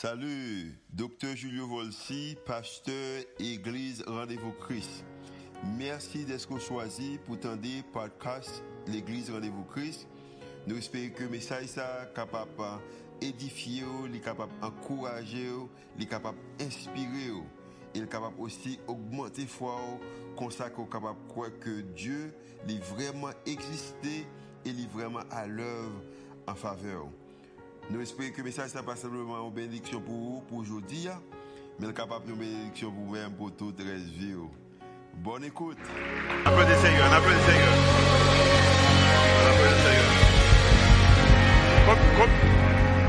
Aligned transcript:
Salut, 0.00 0.78
docteur 0.94 1.36
Julio 1.36 1.66
Volsi, 1.66 2.34
pasteur 2.46 3.22
Église 3.38 4.02
Rendez-vous 4.06 4.52
Christ. 4.52 5.04
Merci 5.76 6.24
d'être 6.24 6.58
choisi 6.58 7.18
pour 7.26 7.38
tendre 7.38 7.60
podcast 7.92 8.64
l'Église 8.86 9.30
Rendez-vous 9.30 9.64
Christ. 9.64 10.08
Nous 10.66 10.78
espérons 10.78 11.12
que 11.14 11.24
le 11.24 11.28
message 11.28 11.76
est 11.76 12.14
capable 12.14 12.48
d'édifier, 13.20 13.84
capable 14.24 14.52
d'encourager, 14.62 15.50
d'inspirer 15.98 17.34
et 17.94 18.00
capable 18.06 18.40
aussi 18.40 18.78
d'augmenter 18.88 19.44
foi 19.44 19.76
comme 20.34 20.48
de 20.48 21.28
croire 21.28 21.50
que 21.60 21.82
Dieu 21.94 22.32
est 22.66 22.82
vraiment 22.84 23.32
existé 23.44 24.26
et 24.64 24.70
est 24.70 24.90
vraiment 24.90 25.24
à 25.30 25.46
l'œuvre 25.46 26.00
en 26.48 26.54
faveur. 26.54 27.10
Nous 27.92 28.00
espérons 28.00 28.30
que 28.30 28.38
le 28.38 28.44
message 28.44 28.72
n'est 28.72 28.82
pas 28.82 28.94
simplement 28.94 29.44
une 29.44 29.52
bénédiction 29.52 30.00
pour 30.00 30.14
vous, 30.14 30.44
pour 30.48 30.58
aujourd'hui, 30.58 31.08
mais 31.80 31.92
capable 31.92 32.24
de 32.26 32.34
bénédiction 32.34 32.92
pour 32.92 33.04
vous-même, 33.04 33.32
pour 33.32 33.50
toute 33.56 33.80
la 33.80 33.94
vie. 33.94 34.36
Bonne 35.14 35.42
écoute. 35.42 35.76
Applaudissez 36.44 36.82
Seigneur, 36.82 37.12
applaudissez 37.12 37.46
Seigneur. 37.46 37.72
Applaudissez 39.50 39.82
Seigneur. 39.82 40.06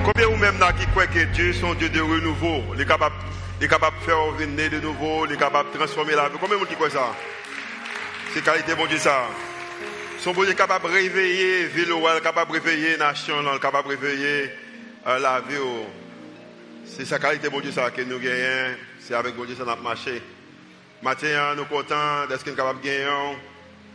Combien 0.04 0.28
vous-même 0.28 0.58
qui 0.80 0.88
croient 0.88 1.06
que 1.06 1.24
Dieu 1.26 1.52
est 1.52 1.64
un 1.64 1.76
Dieu 1.76 1.90
de 1.90 2.02
renouveau, 2.02 2.64
il 2.74 2.82
est 2.82 2.88
capable, 2.88 3.16
de 3.62 3.68
faire 4.04 4.20
revenir 4.20 4.72
de 4.72 4.80
nouveau, 4.80 5.28
il 5.28 5.34
est 5.34 5.38
capable 5.38 5.72
de 5.72 5.78
transformer 5.78 6.16
la 6.16 6.28
vie. 6.30 6.38
Combien 6.40 6.58
vous 6.58 6.66
qui 6.66 6.74
croient 6.74 6.90
ça? 6.90 7.16
C'est 8.34 8.44
qualité, 8.44 8.74
bon 8.74 8.88
Dieu, 8.88 8.98
ça. 8.98 9.28
Son 10.18 10.34
bon 10.34 10.42
Dieu 10.42 10.54
est 10.54 10.56
capable 10.56 10.88
de 10.88 10.94
réveiller 10.94 11.66
ville, 11.66 11.94
capable 12.24 12.50
de 12.52 12.60
réveiller 12.60 12.98
nation, 12.98 13.36
capable 13.62 13.90
de 13.90 13.94
réveiller 13.96 14.50
la 15.06 15.42
vie. 15.42 15.56
C'est 16.86 17.06
sa 17.06 17.20
qualité, 17.20 17.50
bon 17.50 17.60
Dieu, 17.60 17.72
ça 17.72 17.90
que 17.92 18.02
nous 18.02 18.20
gagnons. 18.20 18.76
C'est 19.00 19.16
avec 19.16 19.36
bon 19.36 19.46
Dieu 19.46 19.56
ça 19.56 19.66
notre 19.66 19.82
marché. 19.82 20.22
Matin, 21.02 21.56
nous 21.56 21.64
sommes 21.64 21.68
contents 21.68 22.28
d'être 22.28 22.44
capables 22.44 22.82
de 22.82 22.86
gagner 22.86 23.38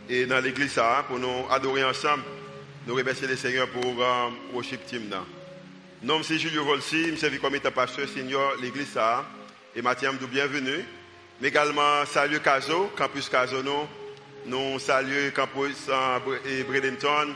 et 0.09 0.25
dans 0.25 0.39
l'église 0.39 0.73
ça, 0.73 1.05
pour 1.07 1.19
nous 1.19 1.45
adorer 1.49 1.83
ensemble. 1.83 2.23
Nous 2.85 2.95
remercions 2.95 3.27
le 3.27 3.35
Seigneur 3.35 3.67
pour 3.69 3.83
le 3.83 4.53
worship 4.53 4.85
team. 4.85 5.09
Nom 6.03 6.21
c'est 6.23 6.37
Julio 6.37 6.63
Volsi, 6.63 7.15
je 7.15 7.27
suis 7.27 7.39
comme 7.39 7.55
étant 7.55 7.71
pasteur 7.71 8.07
senior 8.07 8.53
l'église 8.61 8.89
ça. 8.89 9.25
Et 9.75 9.81
Mathieu, 9.81 10.09
bienvenue. 10.29 10.85
Mais 11.41 11.49
également, 11.49 12.05
salut 12.05 12.39
Caso, 12.39 12.91
campus 12.97 13.29
Caso, 13.29 13.61
nous. 13.61 13.87
Nous 14.45 14.79
saluons 14.79 15.31
campus 15.35 15.89
et 16.45 16.63
Bradenton 16.63 17.33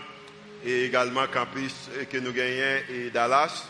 et 0.66 0.86
également 0.86 1.26
campus 1.28 1.90
que 2.12 2.18
nous 2.18 2.32
gagnons 2.32 2.82
et 2.90 3.10
Dallas. 3.10 3.66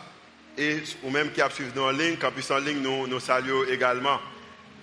Et 0.58 0.82
ou 1.04 1.10
même 1.10 1.32
qui 1.32 1.42
a 1.42 1.50
suivi 1.50 1.72
nous 1.76 1.84
en 1.84 1.92
ligne, 1.92 2.18
campus 2.18 2.52
en 2.52 2.58
ligne, 2.58 2.82
nous, 2.82 3.08
nous 3.08 3.20
saluons 3.20 3.64
également. 3.66 4.20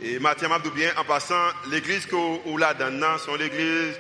Et 0.01 0.19
Mathieu 0.19 0.49
bien, 0.75 0.91
en 0.97 1.05
passant, 1.05 1.49
l'église 1.71 2.07
que 2.07 2.17
là 2.59 2.73
dedans, 2.73 3.19
sont 3.19 3.35
l'église 3.35 3.99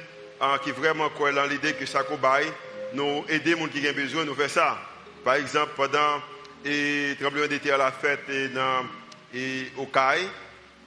qui 0.63 0.71
vraiment 0.71 1.09
croit 1.11 1.33
dans 1.33 1.45
l'idée 1.45 1.73
que 1.73 1.87
ça 1.87 2.05
cobaye, 2.05 2.47
nous 2.95 3.25
aider 3.29 3.55
les 3.55 3.61
gens 3.61 3.67
qui 3.67 3.89
ont 3.89 3.93
besoin, 3.93 4.25
nous 4.25 4.35
faire 4.35 4.51
ça. 4.51 4.79
Par 5.25 5.35
exemple, 5.35 5.73
pendant 5.77 6.23
le 6.65 7.15
tremblement 7.17 7.49
d'été 7.49 7.73
à 7.73 7.77
la 7.77 7.91
fête 7.91 8.29
et, 8.29 8.49
dans, 8.49 8.87
et 9.35 9.67
au 9.77 9.87
CAI, 9.87 10.21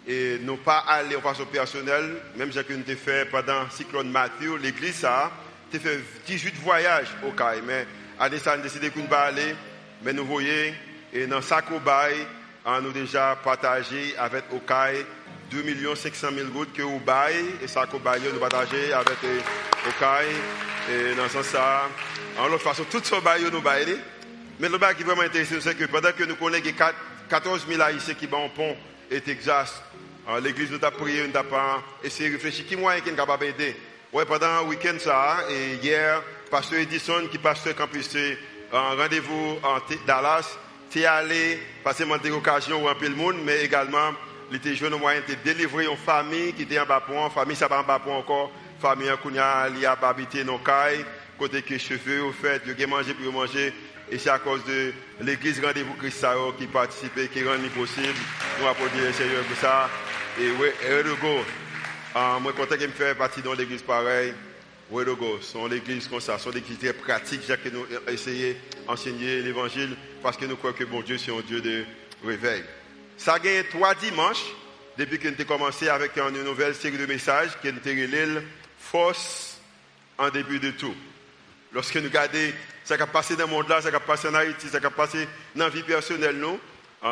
et 0.08 0.40
nous 0.42 0.58
pas 0.58 0.80
aller 0.88 1.16
en 1.16 1.22
façon 1.22 1.46
personnelle, 1.46 2.22
même 2.36 2.52
si 2.52 2.58
nous 2.58 2.76
avons 2.76 2.96
fait 2.98 3.30
pendant 3.30 3.64
le 3.64 3.70
cyclone 3.70 4.10
Mathieu, 4.10 4.56
l'église 4.58 4.96
ça, 4.96 5.32
tu 5.72 5.80
fait 5.80 6.00
18 6.26 6.56
voyages 6.64 7.08
au 7.26 7.32
CAI. 7.32 7.62
Mais 7.66 7.88
à 8.20 8.30
des 8.30 8.46
a 8.48 8.58
décidé 8.58 8.90
qu'on 8.90 9.06
va 9.06 9.22
aller. 9.22 9.56
Mais 10.04 10.14
nous 10.14 10.26
voyons, 10.26 10.74
et 11.14 11.28
dans 11.28 11.42
Sakobaï, 11.42 12.16
on 12.66 12.72
a 12.72 12.82
déjà 12.94 13.38
partagé 13.44 14.16
avec 14.18 14.46
Okai 14.52 15.06
2 15.52 15.96
500 15.96 16.28
000 16.34 16.48
gouttes 16.50 16.74
que 16.74 16.82
Obaï 16.82 17.36
et 17.62 17.68
Sakobaï 17.68 18.22
nous 18.22 18.40
partagé 18.40 18.94
avec 18.94 19.18
Okai. 19.88 20.28
Et 20.90 21.16
dans 21.16 21.28
ce 21.30 21.44
sens, 21.44 21.90
en 22.40 22.48
l'autre 22.48 22.64
façon, 22.64 22.84
tout 22.90 23.02
ce 23.04 23.22
bail 23.22 23.44
nous 23.52 23.62
baillons. 23.62 23.98
Mais 24.60 24.70
le 24.70 24.78
bail 24.78 24.96
qui 24.96 25.02
est 25.02 25.06
vraiment 25.06 25.22
intéressant, 25.22 25.56
c'est 25.60 25.76
que 25.76 25.86
pendant 25.86 26.12
que 26.12 26.24
nous 26.24 26.36
connaissons 26.36 26.74
14 27.30 27.66
000 27.68 27.82
haïtiens 27.82 28.14
qui 28.14 28.28
vont 28.28 28.46
au 28.46 28.50
pont 28.50 28.76
et 29.10 29.22
Texas, 29.22 29.82
l'église 30.42 30.72
nous 30.72 30.84
a 30.84 30.92
prié, 30.92 31.28
nous 31.28 31.38
a 31.38 31.84
essayé 32.04 32.30
de 32.30 32.36
réfléchir 32.36 32.66
qui 32.66 32.76
moyen 32.76 33.02
qui 33.02 33.10
est 33.10 33.14
capable 33.14 33.46
d'aider. 33.46 33.76
Oui, 34.14 34.24
pendant 34.28 34.64
le 34.64 34.68
week-end, 34.68 34.98
ça, 35.00 35.46
et 35.50 35.76
hier, 35.76 36.22
Pasteur 36.50 36.80
Edison, 36.80 37.28
qui 37.32 37.38
pasteur 37.38 37.74
campus, 37.74 38.10
en 38.74 38.98
rendez-vous 38.98 39.58
en 39.64 39.78
Dallas, 40.06 40.58
tu 40.92 41.06
allé 41.06 41.58
passer 41.82 42.04
mon 42.04 42.16
occasion 42.16 42.90
un 42.90 42.96
peu 42.96 43.08
le 43.08 43.16
monde, 43.16 43.38
mais 43.46 43.64
également, 43.64 44.12
il 44.50 44.58
était 44.58 44.76
jeune 44.76 44.98
moyen 44.98 45.22
de 45.26 45.36
délivrer 45.36 45.86
une 45.86 45.96
famille 45.96 46.52
qui 46.52 46.64
était 46.64 46.78
en 46.78 46.86
bas 46.86 47.00
point, 47.00 47.30
famille 47.30 47.56
ça 47.56 47.70
va 47.70 47.80
en 47.80 47.84
bas 47.84 48.00
point 48.00 48.18
encore, 48.18 48.52
famille 48.82 49.10
il 49.24 49.86
a 49.86 49.92
habité 50.02 50.44
dans 50.44 50.58
caille, 50.58 51.06
côté 51.40 51.62
que 51.62 51.78
cheveux, 51.78 52.24
au 52.24 52.34
fait, 52.34 52.62
il 52.68 52.84
a 52.84 52.88
mangé 52.88 53.14
pour 53.14 53.32
manger, 53.32 53.74
et 54.12 54.18
c'est 54.18 54.30
à 54.30 54.40
cause 54.40 54.66
de 54.66 54.92
l'église 55.22 55.64
Rendez-vous 55.64 55.94
Christ 55.94 56.26
qui 56.58 56.68
participe, 56.68 57.32
qui 57.32 57.44
rend 57.46 57.54
possible. 57.74 58.20
Nous 58.60 58.68
applaudissons 58.68 59.06
le 59.06 59.14
Seigneur 59.14 59.44
pour 59.44 59.58
ça. 59.58 59.90
Et 60.38 60.50
oui, 60.60 60.68
heureux 60.90 61.04
de 61.04 61.14
go. 61.14 61.46
Ah, 62.14 62.40
moi, 62.42 62.52
content 62.52 62.76
que 62.76 62.86
me 62.86 62.92
faire 62.92 63.16
partie 63.16 63.42
dans 63.42 63.54
l'église 63.54 63.82
pareil. 63.84 64.34
Oui, 64.90 65.06
sont 65.42 65.68
l'église 65.68 66.10
comme 66.10 66.20
ça, 66.20 66.38
sont 66.38 66.50
l'église 66.50 66.78
très 66.78 66.92
pratique, 66.92 67.48
que 67.48 67.70
nous 67.70 67.86
essayons 68.10 68.54
d'enseigner 68.86 69.42
l'évangile 69.42 69.96
parce 70.22 70.36
que 70.36 70.44
nous 70.44 70.58
croyons 70.58 70.76
que 70.76 70.84
bon 70.84 71.02
Dieu, 71.02 71.18
c'est 71.18 71.32
un 71.32 71.40
Dieu 71.40 71.62
de 71.62 71.86
réveil. 72.26 72.64
Ça 73.16 73.36
a 73.36 73.40
gagné 73.40 73.64
trois 73.70 73.96
dimanches 73.96 74.44
depuis 74.98 75.20
nous 75.24 75.30
avons 75.30 75.46
commencé 75.46 75.88
avec 75.88 76.18
une 76.18 76.44
nouvelle 76.44 76.76
série 76.76 76.98
de 76.98 77.06
messages 77.06 77.52
qui 77.62 77.72
l'île 77.72 78.44
Force 78.78 79.58
en 80.18 80.30
début 80.30 80.60
de 80.60 80.72
tout. 80.72 80.96
Lorsque 81.72 81.96
nous 81.96 82.10
regardons 82.10 82.52
ce 82.84 82.94
qui 82.94 83.02
a 83.02 83.08
passé 83.08 83.38
dans 83.38 83.46
le 83.46 83.52
monde 83.52 83.70
là, 83.70 83.82
ce 83.82 83.88
qui 83.88 83.96
a 83.96 84.00
passé 84.02 84.28
en 84.28 84.34
Haïti, 84.34 84.68
ce 84.68 84.78
qui 84.78 84.86
a 84.86 84.90
passé 84.90 85.26
dans 85.56 85.64
la 85.64 85.70
vie 85.70 85.84
personnelle, 85.84 86.36
nous, 86.36 86.60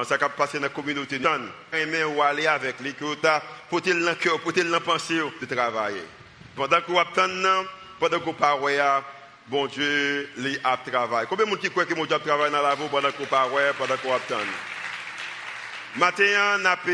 ça 0.03 0.15
a 0.15 0.29
passé 0.29 0.57
dans 0.59 0.63
la 0.63 0.69
communauté. 0.69 1.19
Aimer 1.73 2.03
ou 2.03 2.21
aller 2.21 2.47
avec 2.47 2.79
les 2.81 2.93
que 3.81 3.89
le 3.89 4.15
cœur, 4.15 4.39
pour 4.39 4.51
le 4.55 4.79
pensée 4.79 5.19
de 5.41 5.45
travailler. 5.45 6.03
Pendant 6.55 6.81
que 6.81 6.91
vous 6.91 6.99
attendez, 6.99 7.67
pendant 7.99 8.19
bon 9.47 9.65
Dieu, 9.65 10.29
les 10.37 10.59
a 10.63 10.77
travaillé. 10.77 11.27
Combien 11.27 11.45
de 11.45 11.51
gens 11.51 11.69
croient 11.69 11.85
que 11.85 11.95
mon 11.95 12.05
Dieu 12.05 12.19
travaille 12.19 12.51
dans 12.51 12.61
la 12.61 12.75
vie 12.75 12.87
pendant 12.89 13.11
que 13.11 13.17
vous 13.17 13.25
parlez, 13.25 13.71
pendant 13.77 13.95
que 13.97 14.07
vous 14.07 14.13
attendez? 14.13 14.45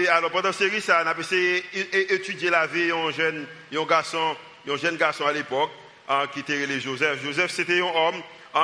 Alors 0.07 0.31
pendant 0.31 0.53
ça, 0.53 0.63
a 0.99 1.19
essayé 1.19 1.63
la 2.49 2.67
vie 2.67 2.87
d'un 2.87 3.11
jeune, 3.11 3.45
garçon, 3.87 4.37
un 4.69 4.77
jeune 4.77 4.95
garçon 4.95 5.25
à 5.25 5.33
l'époque, 5.33 5.71
ah, 6.07 6.25
qui 6.31 6.39
était 6.39 6.79
Joseph. 6.79 7.21
Joseph, 7.21 7.51
c'était 7.51 7.81
un 7.81 7.93
homme 7.93 8.21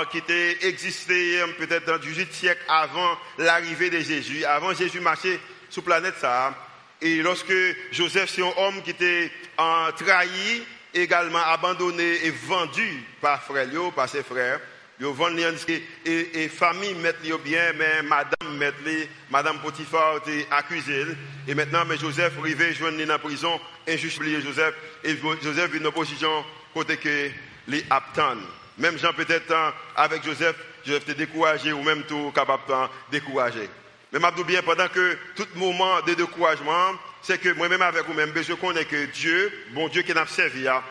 qui 0.09 0.19
était 0.19 0.65
existé 0.67 1.41
peut-être 1.57 1.85
dans 1.85 1.93
le 1.93 1.99
18 1.99 2.33
siècle 2.33 2.61
avant 2.67 3.17
l'arrivée 3.37 3.89
de 3.89 3.99
Jésus, 3.99 4.45
avant 4.45 4.73
Jésus 4.73 5.01
marchait 5.01 5.39
sur 5.69 5.81
la 5.87 5.99
planète 5.99 6.15
ça. 6.19 6.55
Et 7.01 7.17
lorsque 7.17 7.53
Joseph, 7.91 8.29
c'est 8.33 8.41
un 8.41 8.53
homme 8.57 8.81
qui 8.83 8.91
était 8.91 9.31
trahi, 9.57 10.63
également 10.93 11.43
abandonné 11.45 12.25
et 12.25 12.31
vendu 12.31 13.03
par 13.19 13.43
frère, 13.43 13.67
par 13.95 14.07
ses 14.07 14.23
frères, 14.23 14.59
et, 15.01 16.43
et 16.43 16.47
famille 16.47 16.93
mettent 16.93 17.21
bien, 17.43 17.73
mais 17.73 18.03
madame 18.03 18.57
mettent 18.57 19.09
madame 19.31 19.59
Potiphar 19.59 20.17
était 20.17 20.47
accusée. 20.51 21.05
Et 21.47 21.55
maintenant, 21.55 21.85
mais 21.85 21.97
Joseph 21.97 22.33
arrivé 22.39 22.73
joindre 22.73 22.99
dans 22.99 23.07
la 23.07 23.19
prison, 23.19 23.59
injuste 23.87 24.21
Joseph, 24.43 24.75
et 25.03 25.17
Joseph 25.41 25.71
vit 25.71 25.79
une 25.79 25.91
position 25.91 26.45
côté 26.73 26.97
que 26.97 27.31
les 27.67 27.83
attendent. 27.89 28.45
Même 28.81 28.97
Jean 28.97 29.13
peut-être 29.13 29.53
hein, 29.53 29.73
avec 29.95 30.23
Joseph, 30.23 30.55
Joseph 30.83 31.03
était 31.03 31.13
découragé 31.13 31.71
ou 31.71 31.83
même 31.83 32.01
tout 32.03 32.31
capable 32.33 32.63
de 32.67 32.73
décourager. 33.11 33.69
Mais 34.11 34.19
je 34.35 34.43
bien 34.43 34.63
pendant 34.63 34.87
que 34.87 35.17
tout 35.35 35.47
moment 35.55 36.01
de 36.01 36.15
découragement, 36.15 36.95
c'est 37.21 37.39
que 37.39 37.49
moi-même 37.53 37.83
avec 37.83 38.05
vous-même, 38.07 38.31
je 38.35 38.53
connais 38.53 38.85
que 38.85 39.05
Dieu, 39.05 39.53
bon 39.73 39.87
Dieu 39.87 40.01
qui 40.01 40.13
n'a 40.13 40.25
servi, 40.25 40.67
hein, 40.67 40.81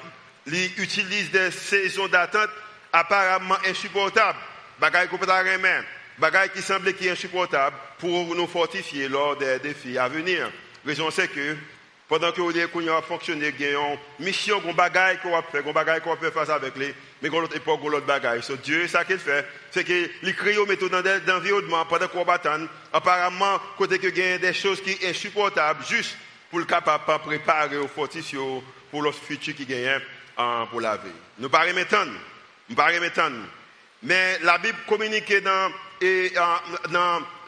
il 0.47 0.71
utilise 0.79 1.33
des 1.33 1.51
saisons 1.51 2.07
d'attente 2.07 2.49
apparemment 2.93 3.59
insupportables. 3.69 4.39
Bagaille 4.79 5.09
qu'on 5.09 5.19
peut 5.19 5.27
bagaille 6.17 6.51
qui 6.51 6.63
semblait 6.63 6.95
qui 6.95 7.11
insupportable 7.11 7.77
pour 7.99 8.37
nous 8.37 8.47
fortifier 8.47 9.09
lors 9.09 9.37
des 9.37 9.59
défis 9.59 9.99
à 9.99 10.07
venir. 10.07 10.49
Raison 10.87 11.11
c'est 11.11 11.29
que 11.29 11.57
pendant 12.09 12.31
que 12.31 12.41
vous 12.41 12.51
avez 12.51 12.69
fonctionné, 13.03 13.53
il 13.59 13.67
y 13.67 13.75
a 13.75 13.79
une 13.79 13.99
mission, 14.25 14.63
une 14.65 14.75
bagaille 14.75 15.19
qu'on 15.19 15.43
faire, 15.43 15.67
une 15.67 15.73
bagaille 15.73 16.01
qu'on 16.01 16.15
va 16.15 16.17
faire 16.17 16.33
face 16.33 16.51
avec 16.51 16.77
les, 16.77 16.95
mais 17.23 17.29
qu'on 17.29 17.41
l'autre 17.41 17.57
époque, 17.57 17.81
l'autre 17.85 18.07
bagaille. 18.07 18.43
So, 18.43 18.57
Dieu, 18.57 18.89
ça 18.89 19.05
qu'il 19.05 19.19
fait, 19.19 19.47
c'est 19.71 19.85
qu'il 19.85 20.35
crée 20.35 20.57
au 20.59 20.67
méthode 20.67 20.93
d'environnement 21.27 21.85
pendant 21.87 22.09
qu'on 22.09 22.25
va 22.25 22.41
Apparemment, 22.93 23.61
côté 23.77 23.99
que 23.99 24.09
a 24.35 24.39
des 24.39 24.55
choses 24.55 24.81
qui 24.83 24.93
sont 24.93 25.09
insupportables, 25.09 25.85
juste 25.87 26.17
pour 26.51 26.59
le 26.59 26.65
capable 26.65 27.05
de 27.07 27.19
préparer 27.19 27.77
au 27.77 27.89
fortifier 27.89 28.39
pour 28.91 29.03
le 29.03 29.13
futur 29.13 29.55
qui 29.55 29.67
gagne 29.67 30.01
pour 30.71 30.81
la 30.81 30.97
vie. 30.97 31.11
Nous 31.39 31.45
ne 31.45 31.49
pas 31.49 31.67
nous 31.67 32.75
pas 32.75 32.91
Mais 34.03 34.39
la 34.43 34.59
Bible 34.59 34.79
communique 34.89 35.33
dans 35.43 35.71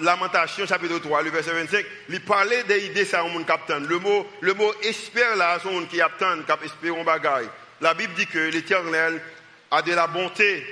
Lamentation 0.00 0.66
chapitre 0.66 0.98
3, 0.98 1.22
le 1.22 1.30
verset 1.30 1.52
25, 1.52 1.86
il 2.10 2.20
parlait 2.20 2.62
des 2.64 2.84
idées 2.86 3.06
ça 3.06 3.24
captain. 3.46 3.80
Le 3.80 3.98
mot 3.98 4.26
le 4.42 4.52
mot 4.52 4.72
espère 4.82 5.34
là, 5.36 5.58
c'est 5.62 5.88
qui 5.88 6.00
attend, 6.00 6.42
qui 6.42 6.66
espère 6.66 6.94
un 6.94 7.04
bagaille. 7.04 7.48
La 7.80 7.94
Bible 7.94 8.12
dit 8.14 8.26
que 8.26 8.38
l'Éternel 8.38 9.20
a 9.72 9.80
de 9.80 9.92
la 9.94 10.06
bonté 10.06 10.64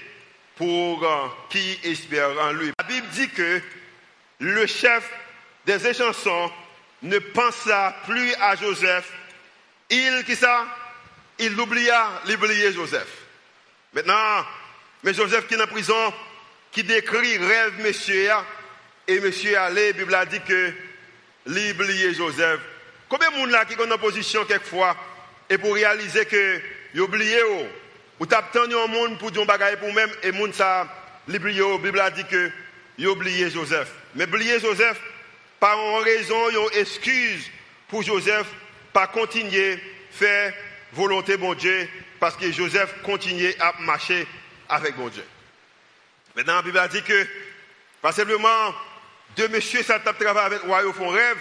pour 0.57 1.03
euh, 1.03 1.27
qui 1.49 1.79
espère 1.85 2.39
en 2.39 2.53
lui. 2.53 2.71
La 2.79 2.85
Bible 2.85 3.07
dit 3.09 3.31
que 3.31 3.61
le 4.41 4.67
chef 4.67 5.11
des 5.65 5.87
échansons 5.87 6.53
ne 7.03 7.19
pensa 7.19 7.97
plus 8.07 8.35
à 8.35 8.57
Joseph. 8.57 9.11
Il, 9.89 10.23
qui 10.25 10.37
ça? 10.37 10.67
Il 11.39 11.59
oublia, 11.59 12.09
l'oubliait 12.27 12.73
Joseph. 12.73 13.09
Maintenant, 13.95 14.45
mais 15.03 15.15
Joseph 15.15 15.49
qui 15.49 15.55
est 15.55 15.63
en 15.63 15.67
prison, 15.67 16.15
qui 16.71 16.85
décrit 16.85 17.39
rêve 17.39 17.81
monsieur, 17.81 18.31
et 19.09 19.19
monsieur 19.19 19.59
allé, 19.59 19.93
la 19.93 19.99
Bible 19.99 20.15
a 20.15 20.27
dit 20.27 20.41
que 20.43 20.73
l'oubliait 21.47 22.13
Joseph. 22.13 22.61
Combien 23.09 23.31
de 23.31 23.37
monde 23.37 23.51
là 23.51 23.65
qui 23.65 23.73
est 23.73 23.93
en 23.93 23.99
position 23.99 24.45
quelquefois, 24.45 24.95
et 25.49 25.57
pour 25.57 25.75
réaliser 25.75 26.27
que 26.27 26.61
oublié, 27.01 27.41
ou 28.21 28.27
t'attends 28.27 28.65
un 28.65 28.87
monde 28.87 29.19
pour 29.19 29.31
dire 29.31 29.47
bagaille 29.47 29.79
pour 29.79 29.93
même, 29.93 30.11
et 30.23 30.31
monde 30.31 30.55
ça, 30.55 30.87
la 31.27 31.39
Bible 31.39 32.01
a 32.01 32.11
dit 32.11 32.25
que 32.25 32.51
oublié 33.07 33.51
Joseph. 33.51 33.91
Mais 34.15 34.25
oublier 34.25 34.61
Joseph, 34.61 35.01
par 35.59 35.75
une 35.75 36.05
raison, 36.05 36.51
une 36.51 36.79
excuse 36.79 37.51
pour 37.89 38.03
Joseph, 38.03 38.47
pas 38.93 39.07
continuer 39.07 39.83
faire 40.11 40.53
volonté 40.93 41.39
bon 41.39 41.55
Dieu, 41.55 41.89
parce 42.19 42.37
que 42.37 42.53
Joseph 42.53 42.95
continuait 43.03 43.57
à 43.59 43.73
marcher 43.81 44.27
avec 44.69 44.97
bon 44.97 45.09
Dieu. 45.09 45.25
Maintenant, 46.37 46.57
la 46.57 46.63
Bible 46.63 46.79
a 46.79 46.89
dit 46.89 47.03
que, 47.03 47.27
pas 48.03 48.13
simplement 48.13 48.75
deux 49.37 49.49
messieurs, 49.49 49.83
ça 49.83 49.99
travaillé 49.99 50.47
avec 50.47 50.63
le 50.63 50.69
roi 50.69 50.85
au 50.85 50.93
fond 50.93 51.09
rêve, 51.09 51.39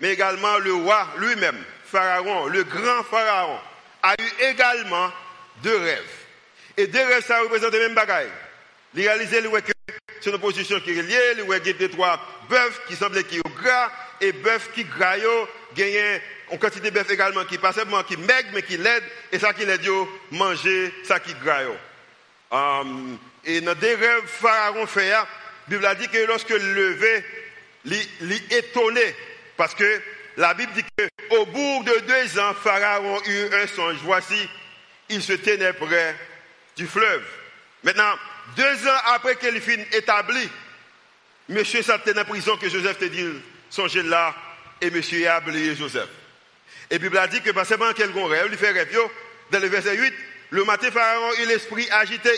mais 0.00 0.12
également 0.12 0.58
le 0.58 0.74
roi 0.74 1.06
lui-même, 1.18 1.62
Pharaon, 1.84 2.46
le 2.46 2.64
grand 2.64 3.04
Pharaon, 3.04 3.58
a 4.02 4.14
eu 4.14 4.44
également 4.50 5.12
deux 5.62 5.76
rêves. 5.76 6.12
Et 6.76 6.86
deux 6.86 7.04
rêves, 7.04 7.24
ça 7.24 7.40
représente 7.40 7.72
le 7.72 7.80
même 7.80 7.94
bagaille. 7.94 8.30
Il 8.94 9.02
réalisé 9.02 9.42
que 9.42 9.72
c'est 10.20 10.30
une 10.30 10.38
position 10.38 10.80
qui 10.80 10.90
est 10.90 11.02
liée, 11.02 11.44
y 11.46 11.52
a 11.52 11.58
deux, 11.58 11.88
trois 11.88 12.20
bœufs 12.48 12.80
qui 12.88 12.96
semblaient 12.96 13.24
qui 13.24 13.36
sont 13.36 13.62
gras, 13.62 13.90
et 14.20 14.32
bœufs 14.32 14.70
qui 14.74 14.84
graillent, 14.84 15.22
gagnent 15.74 16.20
une 16.50 16.58
quantité 16.58 16.90
de 16.90 16.98
bœufs 16.98 17.12
également 17.12 17.44
qui 17.44 17.58
pas 17.58 17.72
qui 17.72 18.16
maigre, 18.16 18.48
mais 18.52 18.62
qui 18.62 18.76
l'aide, 18.76 19.04
et 19.32 19.38
ça 19.38 19.52
qui 19.52 19.64
l'aide 19.64 19.86
manger 20.30 20.92
ça 21.04 21.20
qui 21.20 21.34
graille. 21.34 21.68
Um, 22.50 23.18
et 23.44 23.60
dans 23.60 23.74
des 23.74 23.94
rêves, 23.94 24.26
Pharaon 24.26 24.86
fait, 24.86 25.10
la 25.10 25.26
Bible 25.68 25.86
a 25.86 25.94
dit 25.94 26.08
que 26.08 26.18
lorsque 26.26 26.50
le 26.50 26.72
levé, 26.72 27.24
il 27.84 28.42
étonné, 28.50 29.14
parce 29.56 29.74
que 29.74 30.00
la 30.36 30.54
Bible 30.54 30.72
dit 30.74 30.84
qu'au 31.28 31.46
bout 31.46 31.84
de 31.84 32.00
deux 32.00 32.38
ans, 32.38 32.54
Pharaon 32.54 33.20
eut 33.26 33.54
un 33.54 33.66
songe. 33.66 33.96
Voici, 34.02 34.48
il 35.08 35.22
se 35.22 35.34
tenait 35.34 35.72
près 35.72 36.16
du 36.76 36.86
fleuve. 36.86 37.24
Maintenant, 37.82 38.14
deux 38.56 38.88
ans 38.88 39.00
après 39.14 39.36
qu'il 39.36 39.60
fin 39.60 39.82
établi, 39.92 40.48
monsieur 41.48 41.82
s'est 41.82 42.18
en 42.18 42.24
prison 42.24 42.56
que 42.56 42.68
Joseph 42.68 42.98
te 42.98 43.04
dit, 43.04 43.26
songez 43.70 44.02
là, 44.02 44.34
et 44.80 44.90
monsieur 44.90 45.28
a 45.28 45.38
oublié 45.38 45.74
Joseph. 45.74 46.08
Et 46.90 46.98
Bible 46.98 47.18
a 47.18 47.26
dit 47.26 47.40
que, 47.40 47.50
parce 47.50 47.68
que 47.68 47.92
quel 47.94 48.10
rêve, 48.12 48.48
il 48.50 48.58
fait 48.58 48.70
rêve, 48.70 48.98
dans 49.50 49.58
le 49.60 49.68
verset 49.68 49.96
8, 49.96 50.14
le 50.50 50.64
matin, 50.64 50.90
Pharaon 50.90 51.32
eut 51.40 51.46
l'esprit 51.46 51.88
agité, 51.90 52.30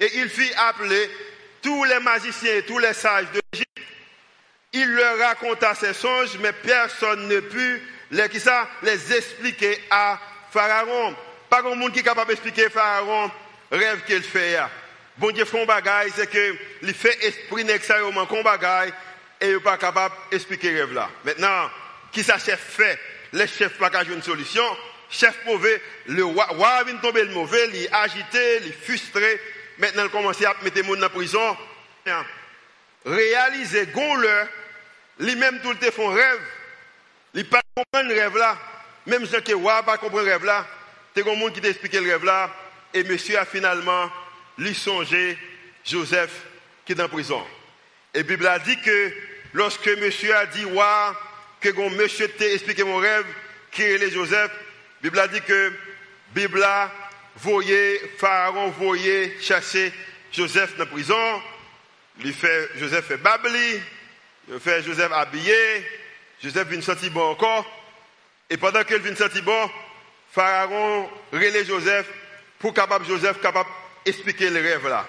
et 0.00 0.10
il 0.16 0.28
fit 0.28 0.52
appeler 0.56 1.10
tous 1.62 1.84
les 1.84 2.00
magiciens 2.00 2.56
et 2.56 2.62
tous 2.62 2.78
les 2.78 2.92
sages 2.92 3.26
de 3.32 3.40
l'Égypte. 3.52 3.78
Il 4.72 4.90
leur 4.92 5.18
raconta 5.18 5.74
ses 5.74 5.92
songes, 5.92 6.36
mais 6.40 6.52
personne 6.52 7.28
ne 7.28 7.40
put 7.40 7.82
les, 8.10 8.28
qui 8.28 8.40
les 8.82 9.12
expliquer 9.14 9.78
à 9.90 10.20
Pharaon. 10.50 11.14
Pas 11.54 11.62
grand 11.62 11.76
monde 11.76 11.92
qui 11.92 12.00
est 12.00 12.02
capable 12.02 12.30
d'expliquer 12.30 12.68
Pharaon 12.68 13.30
rêve 13.70 14.02
qu'il 14.06 14.24
fait. 14.24 14.58
Bon 15.16 15.30
Dieu 15.30 15.44
fait 15.44 15.62
un 15.62 15.64
bagaille, 15.64 16.10
c'est 16.12 16.28
que 16.28 16.56
il 16.82 16.92
fait 16.92 17.16
esprit 17.24 17.62
nécessairement 17.62 18.26
qu'on 18.26 18.42
bagaille 18.42 18.92
et 19.40 19.50
il 19.50 19.54
n'est 19.54 19.60
pas 19.60 19.76
capable 19.76 20.16
d'expliquer 20.32 20.74
rêve 20.74 20.92
là. 20.92 21.08
Maintenant, 21.24 21.70
qui 22.10 22.24
ça 22.24 22.40
chef 22.40 22.58
fait? 22.58 22.98
Les 23.32 23.46
chefs 23.46 23.78
pas 23.78 23.88
une 24.02 24.20
solution. 24.20 24.64
Chef 25.08 25.44
mauvais, 25.46 25.80
le 26.06 26.24
roi 26.24 26.82
vient 26.88 26.96
tomber 26.96 27.22
le 27.22 27.32
mauvais, 27.32 27.68
il 27.68 27.84
est 27.84 27.92
agité, 27.92 28.58
il 28.60 28.70
est 28.70 28.84
frustré, 28.84 29.40
maintenant 29.78 30.02
il 30.06 30.10
commence 30.10 30.42
à 30.42 30.56
mettre 30.60 30.76
les 30.76 30.82
gens 30.82 31.04
en 31.04 31.08
prison. 31.08 31.56
Réaliser, 33.06 33.86
gon-le, 33.94 34.48
lui-même 35.20 35.60
tout 35.60 35.72
le 35.80 35.90
font 35.92 36.08
rêve. 36.08 36.40
Il 37.32 37.48
pas 37.48 37.60
comprendre 37.76 38.12
le 38.12 38.20
rêve 38.20 38.36
là. 38.36 38.58
Même 39.06 39.24
si 39.24 39.36
le 39.46 39.54
roi 39.54 39.84
pas 39.84 39.98
comprendre 39.98 40.24
le 40.24 40.32
rêve 40.32 40.44
là. 40.44 40.66
C'est 41.14 41.28
un 41.28 41.36
monde 41.36 41.52
qui 41.52 41.60
t'explique 41.60 41.92
le 41.92 42.10
rêve 42.10 42.24
là. 42.24 42.50
Et 42.92 43.04
monsieur 43.04 43.38
a 43.38 43.44
finalement 43.44 44.10
lui 44.58 44.74
songé 44.74 45.38
Joseph 45.84 46.32
qui 46.84 46.92
est 46.92 47.00
en 47.00 47.08
prison. 47.08 47.42
Et 48.12 48.18
la 48.18 48.24
Bible 48.24 48.46
a 48.46 48.58
dit 48.58 48.76
que 48.80 49.12
lorsque 49.52 49.88
monsieur 49.98 50.34
a 50.34 50.46
dit, 50.46 50.64
roi, 50.64 51.16
que 51.60 51.70
monsieur 51.96 52.28
t'a 52.28 52.46
expliqué 52.46 52.84
mon 52.84 52.96
rêve, 52.96 53.26
qui 53.70 53.82
est 53.82 54.10
Joseph, 54.10 54.50
la 54.50 55.10
Bible 55.10 55.18
a 55.18 55.28
dit 55.28 55.40
que 55.40 55.72
Bible 56.34 56.62
a 56.62 56.90
voyé, 57.36 58.00
Pharaon 58.18 58.70
voyait 58.70 59.36
chasser 59.40 59.92
Joseph 60.32 60.76
dans 60.76 60.84
la 60.84 60.90
prison. 60.90 61.42
Il 62.20 62.32
fait, 62.32 62.70
Joseph 62.76 63.06
fait 63.06 63.16
babli, 63.16 63.80
il 64.48 64.60
fait 64.60 64.82
Joseph 64.82 65.10
habillé, 65.12 65.84
Joseph 66.42 66.68
vient 66.68 66.80
sentir 66.80 67.10
bon 67.10 67.30
encore. 67.30 67.64
Et 68.50 68.56
pendant 68.56 68.84
qu'il 68.84 68.98
vient 68.98 69.16
sentir 69.16 69.42
bon, 69.42 69.70
Pharaon 70.34 71.08
relève 71.32 71.64
Joseph 71.64 72.06
pour 72.58 72.74
capable 72.74 73.06
Joseph 73.06 73.40
capable 73.40 73.70
expliquer 74.04 74.50
les 74.50 74.60
rêves 74.60 74.88
là. 74.88 75.06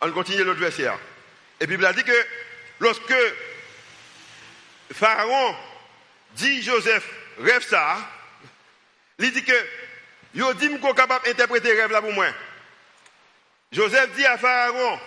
On 0.00 0.10
continue 0.10 0.42
l'autre 0.42 0.58
verset. 0.58 0.88
Et 1.60 1.66
Bible 1.68 1.86
a 1.86 1.92
dit 1.92 2.02
que 2.02 2.26
lorsque 2.80 3.14
Pharaon 4.92 5.54
dit 6.32 6.60
Joseph 6.62 7.08
rêve 7.38 7.62
ça, 7.62 7.98
il 9.20 9.30
dit 9.30 9.44
que 9.44 9.52
Yo 10.34 10.52
dit 10.54 10.76
qu'on 10.80 10.92
capable 10.92 11.24
d'interpréter 11.26 11.72
rêve 11.80 11.92
là 11.92 12.02
pour 12.02 12.12
moi. 12.12 12.26
Joseph 13.70 14.10
dit 14.16 14.26
à 14.26 14.38
Pharaon, 14.38 14.98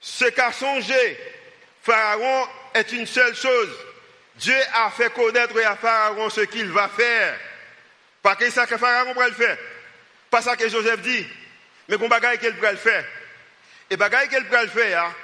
ce 0.00 0.24
qu'a 0.24 0.52
songé 0.52 1.16
Pharaon 1.82 2.48
est 2.74 2.90
une 2.90 3.06
seule 3.06 3.36
chose. 3.36 3.70
Dieu 4.34 4.58
a 4.74 4.90
fait 4.90 5.12
connaître 5.12 5.56
à 5.64 5.76
Pharaon 5.76 6.28
ce 6.28 6.40
qu'il 6.40 6.70
va 6.70 6.88
faire. 6.88 7.38
Pas 8.28 8.36
que 8.36 8.50
ça 8.50 8.66
que 8.66 8.76
Pharaon 8.76 9.14
va 9.14 9.26
le 9.26 9.34
faire. 9.34 9.56
Pas 10.30 10.42
ça 10.42 10.54
que 10.54 10.68
Joseph 10.68 11.00
dit. 11.00 11.26
Mais 11.88 11.96
qu'on 11.96 12.08
bagaille 12.08 12.38
qu'il 12.38 12.52
va 12.56 12.72
le 12.72 12.76
faire. 12.76 13.02
Et 13.88 13.96
bagaille 13.96 14.28
qu'il 14.28 14.44
va 14.44 14.64
le 14.64 14.68
faire, 14.68 15.02
hein. 15.02 15.14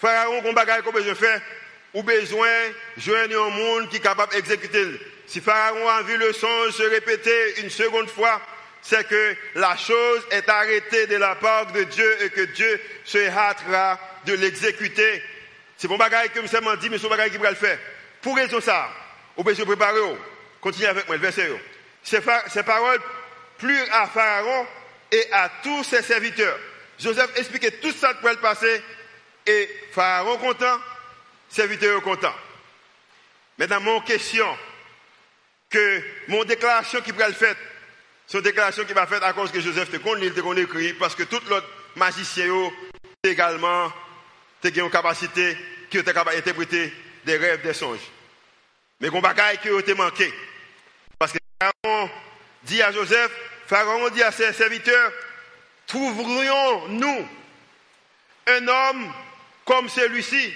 Pharaon 0.00 0.42
qu'on 0.42 0.52
bagaille 0.52 0.82
qu'on 0.82 0.90
besoin 0.90 1.14
faire, 1.14 1.40
ou 1.94 2.02
besoin 2.02 2.50
joindre 2.96 3.44
un 3.44 3.50
monde 3.50 3.88
qui 3.88 3.98
est 3.98 4.00
capable 4.00 4.32
d'exécuter. 4.32 4.88
Si 5.28 5.40
Pharaon 5.40 5.88
a 5.88 6.02
vu 6.02 6.16
le 6.16 6.32
songe 6.32 6.72
se 6.72 6.82
répéter 6.82 7.60
une 7.60 7.70
seconde 7.70 8.10
fois, 8.10 8.42
c'est 8.82 9.06
que 9.06 9.36
la 9.54 9.76
chose 9.76 10.26
est 10.32 10.48
arrêtée 10.48 11.06
de 11.06 11.14
la 11.14 11.36
part 11.36 11.66
de 11.66 11.84
Dieu 11.84 12.22
et 12.24 12.30
que 12.30 12.40
Dieu 12.40 12.80
se 13.04 13.18
hâtera 13.28 14.00
de 14.26 14.32
l'exécuter. 14.32 15.22
C'est 15.76 15.86
bon 15.86 15.96
bagaille 15.96 16.30
que 16.30 16.40
M. 16.40 16.64
m'a 16.64 16.74
dit, 16.74 16.90
mais 16.90 16.98
c'est 16.98 17.08
bagaille 17.08 17.30
qui 17.30 17.38
va 17.38 17.50
le 17.50 17.56
faire. 17.56 17.78
Pour 18.20 18.34
raison 18.34 18.60
ça, 18.60 18.90
on 19.36 19.44
peut 19.44 19.54
se 19.54 19.62
préparer. 19.62 20.00
Continuez 20.60 20.88
avec 20.88 21.06
moi 21.06 21.14
le 21.14 21.22
verset. 21.22 21.48
Ces, 22.08 22.62
paroles 22.62 23.00
plus 23.58 23.80
à 23.90 24.06
Pharaon 24.06 24.66
et 25.12 25.26
à 25.30 25.50
tous 25.62 25.84
ses 25.84 26.00
serviteurs. 26.00 26.58
Joseph 26.98 27.30
expliquait 27.36 27.72
tout 27.72 27.92
ça 27.92 28.14
pourrait 28.14 28.32
le 28.32 28.40
passer 28.40 28.82
et 29.46 29.68
Pharaon 29.92 30.38
content, 30.38 30.80
serviteur 31.50 32.02
content. 32.02 32.34
Maintenant, 33.58 33.80
mon 33.80 34.00
question, 34.00 34.46
que 35.68 36.02
mon 36.28 36.44
déclaration 36.44 37.02
qui 37.02 37.12
pourrait 37.12 37.28
le 37.28 37.34
faire, 37.34 37.54
une 38.32 38.40
déclaration 38.40 38.84
qui 38.84 38.94
va 38.94 39.06
faire 39.06 39.22
à 39.22 39.34
cause 39.34 39.52
que 39.52 39.60
Joseph 39.60 39.90
te 39.90 39.98
connaît, 39.98 40.26
il 40.26 40.32
te 40.32 40.58
écrit, 40.58 40.94
parce 40.94 41.14
que 41.14 41.24
tout 41.24 41.40
l'autre 41.50 41.68
magicien 41.96 42.46
également, 43.22 43.92
te 44.62 44.68
une 44.68 44.90
capacité 44.90 45.58
qui 45.90 45.98
est 45.98 46.04
capable 46.04 46.32
d'interpréter 46.32 46.90
des 47.26 47.36
rêves, 47.36 47.62
des 47.62 47.74
songes. 47.74 48.00
Mais 49.00 49.10
qu'on 49.10 49.20
bagaille 49.20 49.58
qui 49.58 49.68
a 49.68 49.94
manqué. 49.94 50.32
Pharaon 51.60 52.10
dit 52.62 52.82
à 52.82 52.92
Joseph, 52.92 53.30
Pharaon 53.66 54.08
dit 54.10 54.22
à 54.22 54.30
ses 54.30 54.52
serviteurs, 54.52 55.12
trouverions-nous 55.86 57.28
un 58.46 58.68
homme 58.68 59.12
comme 59.64 59.88
celui-ci? 59.88 60.52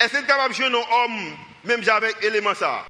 Est-ce 0.00 0.10
qu'il 0.10 0.20
est 0.20 0.26
capable 0.26 0.54
de 0.54 0.64
un 0.64 0.74
homme, 0.74 1.36
même 1.64 1.88
avec 1.88 2.22
élément 2.22 2.54
ça? 2.54 2.86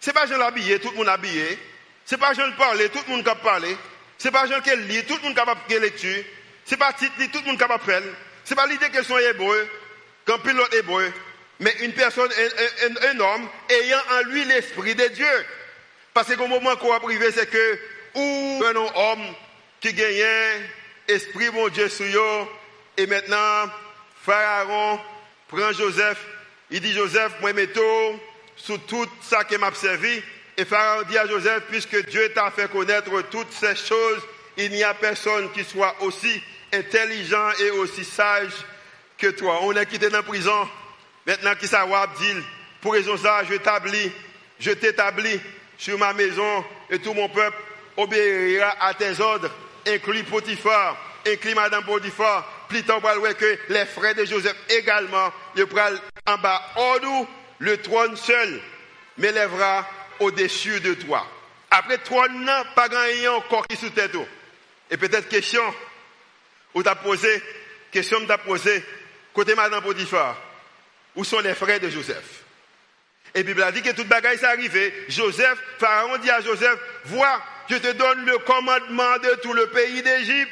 Ce 0.00 0.06
n'est 0.06 0.14
pas 0.14 0.26
Jean 0.26 0.40
habillé, 0.40 0.78
tout 0.80 0.90
le 0.90 0.96
monde 0.96 1.08
habillé. 1.08 1.58
Ce 2.04 2.14
n'est 2.14 2.20
pas 2.20 2.32
Jean 2.34 2.50
parler, 2.52 2.88
tout 2.88 3.00
le 3.06 3.12
monde 3.14 3.24
capable 3.24 3.42
parler. 3.42 3.76
Ce 4.18 4.28
n'est 4.28 4.32
pas 4.32 4.46
Jean 4.46 4.60
qui 4.60 4.74
lit, 4.76 5.04
tout 5.04 5.16
le 5.16 5.22
monde 5.22 5.34
capable 5.34 5.60
de 5.68 5.76
lecture. 5.76 6.24
Ce 6.64 6.72
n'est 6.72 6.78
pas 6.78 6.92
titre, 6.92 7.14
tout 7.32 7.40
le 7.40 7.46
monde 7.46 7.58
capable 7.58 7.84
faire. 7.84 8.02
Ce 8.44 8.50
n'est 8.50 8.56
pas 8.56 8.66
l'idée 8.66 8.90
qu'elles 8.90 9.04
sont 9.04 9.18
hébreux. 9.18 9.68
qu'un 10.26 10.38
pilote 10.38 10.72
hébreu, 10.74 11.12
mais 11.60 11.74
une 11.80 11.92
personne, 11.92 12.30
un, 13.02 13.20
homme 13.20 13.48
ayant 13.68 14.00
en 14.12 14.28
lui 14.28 14.44
l'esprit 14.44 14.94
de 14.94 15.06
Dieu. 15.08 15.46
Parce 16.22 16.36
qu'au 16.36 16.48
moment 16.48 16.76
qu'on 16.76 16.90
va 16.90 17.00
priver, 17.00 17.32
c'est 17.32 17.48
que, 17.48 17.78
ou 18.14 18.62
un 18.62 18.76
homme 18.76 19.34
qui 19.80 19.94
gagne 19.94 20.22
esprit 21.08 21.48
mon 21.48 21.68
Dieu 21.68 21.88
sur 21.88 22.04
eux, 22.04 22.46
et 22.98 23.06
maintenant, 23.06 23.70
Pharaon 24.22 25.00
prend 25.48 25.72
Joseph, 25.72 26.18
il 26.70 26.82
dit 26.82 26.92
Joseph, 26.92 27.32
moi 27.40 27.54
mettons 27.54 28.20
sous 28.54 28.76
tout 28.76 29.06
ça 29.22 29.44
qui 29.44 29.56
m'a 29.56 29.72
servi. 29.72 30.22
Et 30.58 30.66
Pharaon 30.66 31.04
dit 31.08 31.16
à 31.16 31.26
Joseph, 31.26 31.62
puisque 31.70 32.10
Dieu 32.10 32.30
t'a 32.34 32.50
fait 32.50 32.70
connaître 32.70 33.22
toutes 33.30 33.52
ces 33.54 33.74
choses, 33.74 34.20
il 34.58 34.72
n'y 34.72 34.84
a 34.84 34.92
personne 34.92 35.50
qui 35.52 35.64
soit 35.64 35.96
aussi 36.02 36.42
intelligent 36.70 37.50
et 37.60 37.70
aussi 37.70 38.04
sage 38.04 38.52
que 39.16 39.28
toi. 39.28 39.60
On 39.62 39.72
est 39.72 39.86
quitté 39.86 40.10
dans 40.10 40.18
la 40.18 40.22
prison. 40.22 40.68
Maintenant, 41.26 41.54
qui 41.54 41.66
dit, 41.66 42.42
pour 42.82 42.92
raison 42.92 43.16
ça, 43.16 43.42
je 43.44 43.54
t'établis, 43.54 44.12
je 44.58 44.72
t'établis 44.72 45.40
sur 45.80 45.98
ma 45.98 46.12
maison 46.12 46.64
et 46.90 46.98
tout 46.98 47.14
mon 47.14 47.28
peuple 47.30 47.56
obéira 47.96 48.76
à 48.80 48.92
tes 48.92 49.18
ordres, 49.18 49.50
inclus 49.86 50.24
Potiphar, 50.24 50.96
inclus 51.26 51.54
Madame 51.54 51.84
Potiphar. 51.84 52.66
Plus 52.68 52.84
tard, 52.84 53.00
que 53.00 53.58
les 53.70 53.86
frères 53.86 54.14
de 54.14 54.24
Joseph 54.24 54.54
également, 54.68 55.32
ils 55.56 55.66
prennent 55.66 55.98
en 56.26 56.36
bas, 56.38 56.62
hors 56.76 57.26
le 57.58 57.76
trône 57.78 58.16
seul 58.16 58.60
m'élèvera 59.18 59.88
au-dessus 60.20 60.80
de 60.80 60.94
toi. 60.94 61.26
Après 61.70 61.98
trône, 61.98 62.48
pas 62.76 62.88
grand 62.88 63.36
encore 63.36 63.66
qui 63.66 63.76
sous 63.76 63.90
tête. 63.90 64.16
Et 64.90 64.96
peut-être 64.96 65.28
question, 65.28 65.62
ou 66.74 66.82
t'as 66.82 66.94
posé, 66.94 67.42
question 67.90 68.24
t'a 68.26 68.38
posé, 68.38 68.84
côté 69.32 69.54
Madame 69.54 69.82
Potiphar, 69.82 70.36
où 71.16 71.24
sont 71.24 71.40
les 71.40 71.54
frères 71.54 71.80
de 71.80 71.88
Joseph? 71.88 72.39
Et 73.34 73.42
Bible 73.42 73.62
a 73.62 73.72
dit 73.72 73.82
que 73.82 73.90
toute 73.90 74.08
bagaille 74.08 74.38
s'est 74.38 74.46
arrivé. 74.46 74.92
Joseph, 75.08 75.58
Pharaon 75.78 76.18
dit 76.18 76.30
à 76.30 76.40
Joseph, 76.40 76.78
vois, 77.04 77.42
je 77.68 77.76
te 77.76 77.92
donne 77.92 78.24
le 78.26 78.38
commandement 78.38 79.18
de 79.18 79.38
tout 79.42 79.52
le 79.52 79.66
pays 79.68 80.02
d'Égypte. 80.02 80.50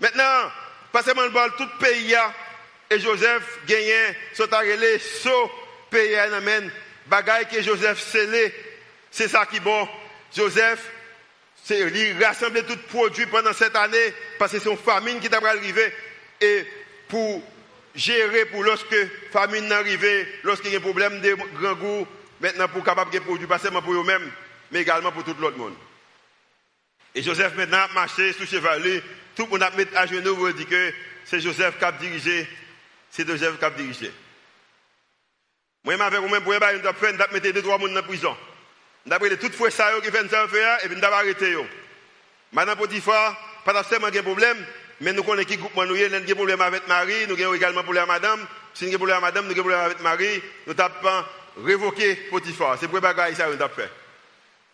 Maintenant, 0.00 0.50
pas 0.92 1.02
seulement 1.02 1.22
le 1.22 1.56
tout 1.56 1.68
le 1.80 1.84
pays, 1.84 2.14
et 2.90 3.00
Joseph 3.00 3.42
gagnait, 3.66 4.16
sont 4.34 4.52
arrêtés, 4.52 4.98
saut 4.98 5.50
pays, 5.90 6.14
amène, 6.16 6.70
bagaille 7.06 7.46
que 7.48 7.62
Joseph 7.62 7.98
scellé, 7.98 8.54
c'est 9.10 9.28
ça 9.28 9.46
qui 9.46 9.56
est 9.56 9.60
bon. 9.60 9.88
Joseph, 10.36 10.80
c'est 11.64 11.80
il 11.80 12.22
rassembler 12.22 12.64
tout 12.64 12.76
produit 12.88 13.26
pendant 13.26 13.52
cette 13.52 13.76
année, 13.76 14.14
parce 14.38 14.52
que 14.52 14.58
c'est 14.58 14.70
une 14.70 14.76
famine 14.76 15.20
qui 15.20 15.30
t'a 15.30 15.38
arrivé, 15.38 15.92
et 16.40 16.66
pour 17.08 17.42
gérer 17.94 18.46
pour 18.46 18.62
lorsque 18.62 18.96
famine 19.32 19.70
arrive, 19.72 20.26
lorsqu'il 20.42 20.72
y 20.72 20.74
a 20.74 20.78
un 20.78 20.82
problème 20.82 21.20
de 21.20 21.34
grand 21.34 21.74
goût, 21.74 22.06
maintenant 22.40 22.68
pour 22.68 22.84
capable 22.84 23.12
de 23.12 23.18
produire, 23.20 23.48
pas 23.48 23.58
seulement 23.58 23.82
pour 23.82 23.94
eux-mêmes, 23.94 24.30
mais 24.70 24.80
également 24.82 25.12
pour 25.12 25.24
tout 25.24 25.36
l'autre 25.38 25.58
monde. 25.58 25.74
Et 27.14 27.22
Joseph 27.22 27.54
maintenant 27.56 27.86
marché 27.94 28.32
sous 28.32 28.46
chevalier, 28.46 29.02
tout 29.36 29.44
le 29.44 29.50
monde 29.50 29.62
a 29.62 29.70
mis 29.70 29.86
à 29.94 30.06
genoux 30.06 30.36
pour 30.36 30.52
dire 30.52 30.68
que 30.68 30.92
c'est 31.24 31.40
Joseph 31.40 31.78
qui 31.78 31.84
a 31.84 31.92
dirigé, 31.92 32.48
c'est 33.10 33.26
Joseph 33.26 33.58
qui 33.58 33.64
a 33.64 33.70
dirigé. 33.70 34.12
Moi, 35.84 35.94
avec 36.02 36.20
vous-même, 36.20 36.42
pour 36.42 36.54
faire, 36.54 36.70
je 36.72 36.78
vais 36.78 37.32
mettre 37.32 37.52
deux, 37.52 37.62
trois 37.62 37.78
personnes 37.78 37.94
la 37.94 38.02
prison. 38.02 38.36
Vais 39.06 39.36
toutes 39.36 39.54
fois 39.54 39.68
qui 39.70 40.10
viennent 40.10 40.28
faire, 40.28 40.78
et 40.82 40.88
puis 40.88 40.96
je 40.96 41.00
vais 41.00 41.06
arrêter. 41.06 41.56
Madame 42.52 42.78
Potiphar, 42.78 43.36
pas 43.64 43.82
seulement 43.84 44.06
un 44.06 44.22
problème, 44.22 44.64
mais 45.00 45.12
nous 45.12 45.22
connaissons 45.22 45.48
qui 45.48 45.56
groupe 45.56 45.74
nous 45.74 45.82
avons 45.82 46.20
des 46.20 46.34
problèmes 46.34 46.60
avec 46.60 46.86
Marie, 46.86 47.26
nous 47.28 47.40
avons 47.40 47.54
également 47.54 47.80
des 47.80 47.84
problèmes 47.84 48.10
avec 48.10 48.22
madame. 48.22 48.46
Si 48.74 48.86
nous 48.86 48.94
avons 48.94 49.06
des 49.06 49.12
problèmes 49.12 49.24
avec 49.24 49.34
madame, 49.34 49.44
nous 49.44 49.50
avons 49.50 49.54
des 49.54 49.60
problèmes 49.60 49.80
avec 49.80 50.00
Marie, 50.00 50.42
nous 50.66 50.74
avons 50.78 51.24
révoqué 51.64 52.14
Potiphar. 52.30 52.76
C'est 52.78 52.88
pour 52.88 53.00
bagages 53.00 53.34
ça 53.34 53.46
nous 53.46 53.54
avons 53.54 53.74
fait. 53.74 53.90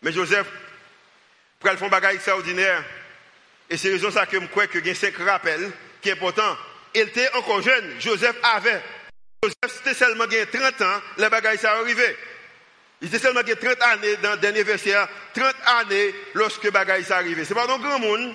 Mais 0.02 0.12
Joseph, 0.12 0.46
pour 1.58 1.70
faire 1.70 1.82
un 1.82 1.88
bagage 1.88 2.14
extraordinaire, 2.14 2.84
et 3.68 3.76
c'est 3.76 3.90
raison 3.90 4.10
ça 4.10 4.26
que 4.26 4.40
je 4.40 4.46
crois 4.46 4.66
qu'il 4.66 4.86
y 4.86 4.90
a 4.90 4.94
cinq 4.94 5.16
rappels 5.18 5.70
qui 6.00 6.08
est 6.08 6.12
important. 6.12 6.56
Il 6.94 7.02
était 7.02 7.32
encore 7.34 7.62
jeune, 7.62 8.00
Joseph 8.00 8.36
avait. 8.42 8.82
Joseph, 9.42 9.76
c'était 9.76 9.94
seulement 9.94 10.24
30 10.26 10.82
ans, 10.82 11.00
les 11.18 11.28
bagages 11.28 11.58
ça 11.58 11.72
arrivé. 11.72 12.16
Il 13.00 13.08
était 13.08 13.18
seulement 13.18 13.42
30 13.42 13.82
années 13.82 14.16
dans 14.16 14.32
le 14.32 14.38
dernier 14.38 14.62
verset, 14.62 14.94
30 15.34 15.54
années 15.80 16.14
lorsque 16.34 16.64
les 16.64 16.70
bagages 16.70 17.04
ça 17.04 17.18
arrivé. 17.18 17.44
Ce 17.44 17.54
n'est 17.54 17.60
pas 17.60 17.72
un 17.72 17.78
grand 17.78 17.98
monde, 17.98 18.34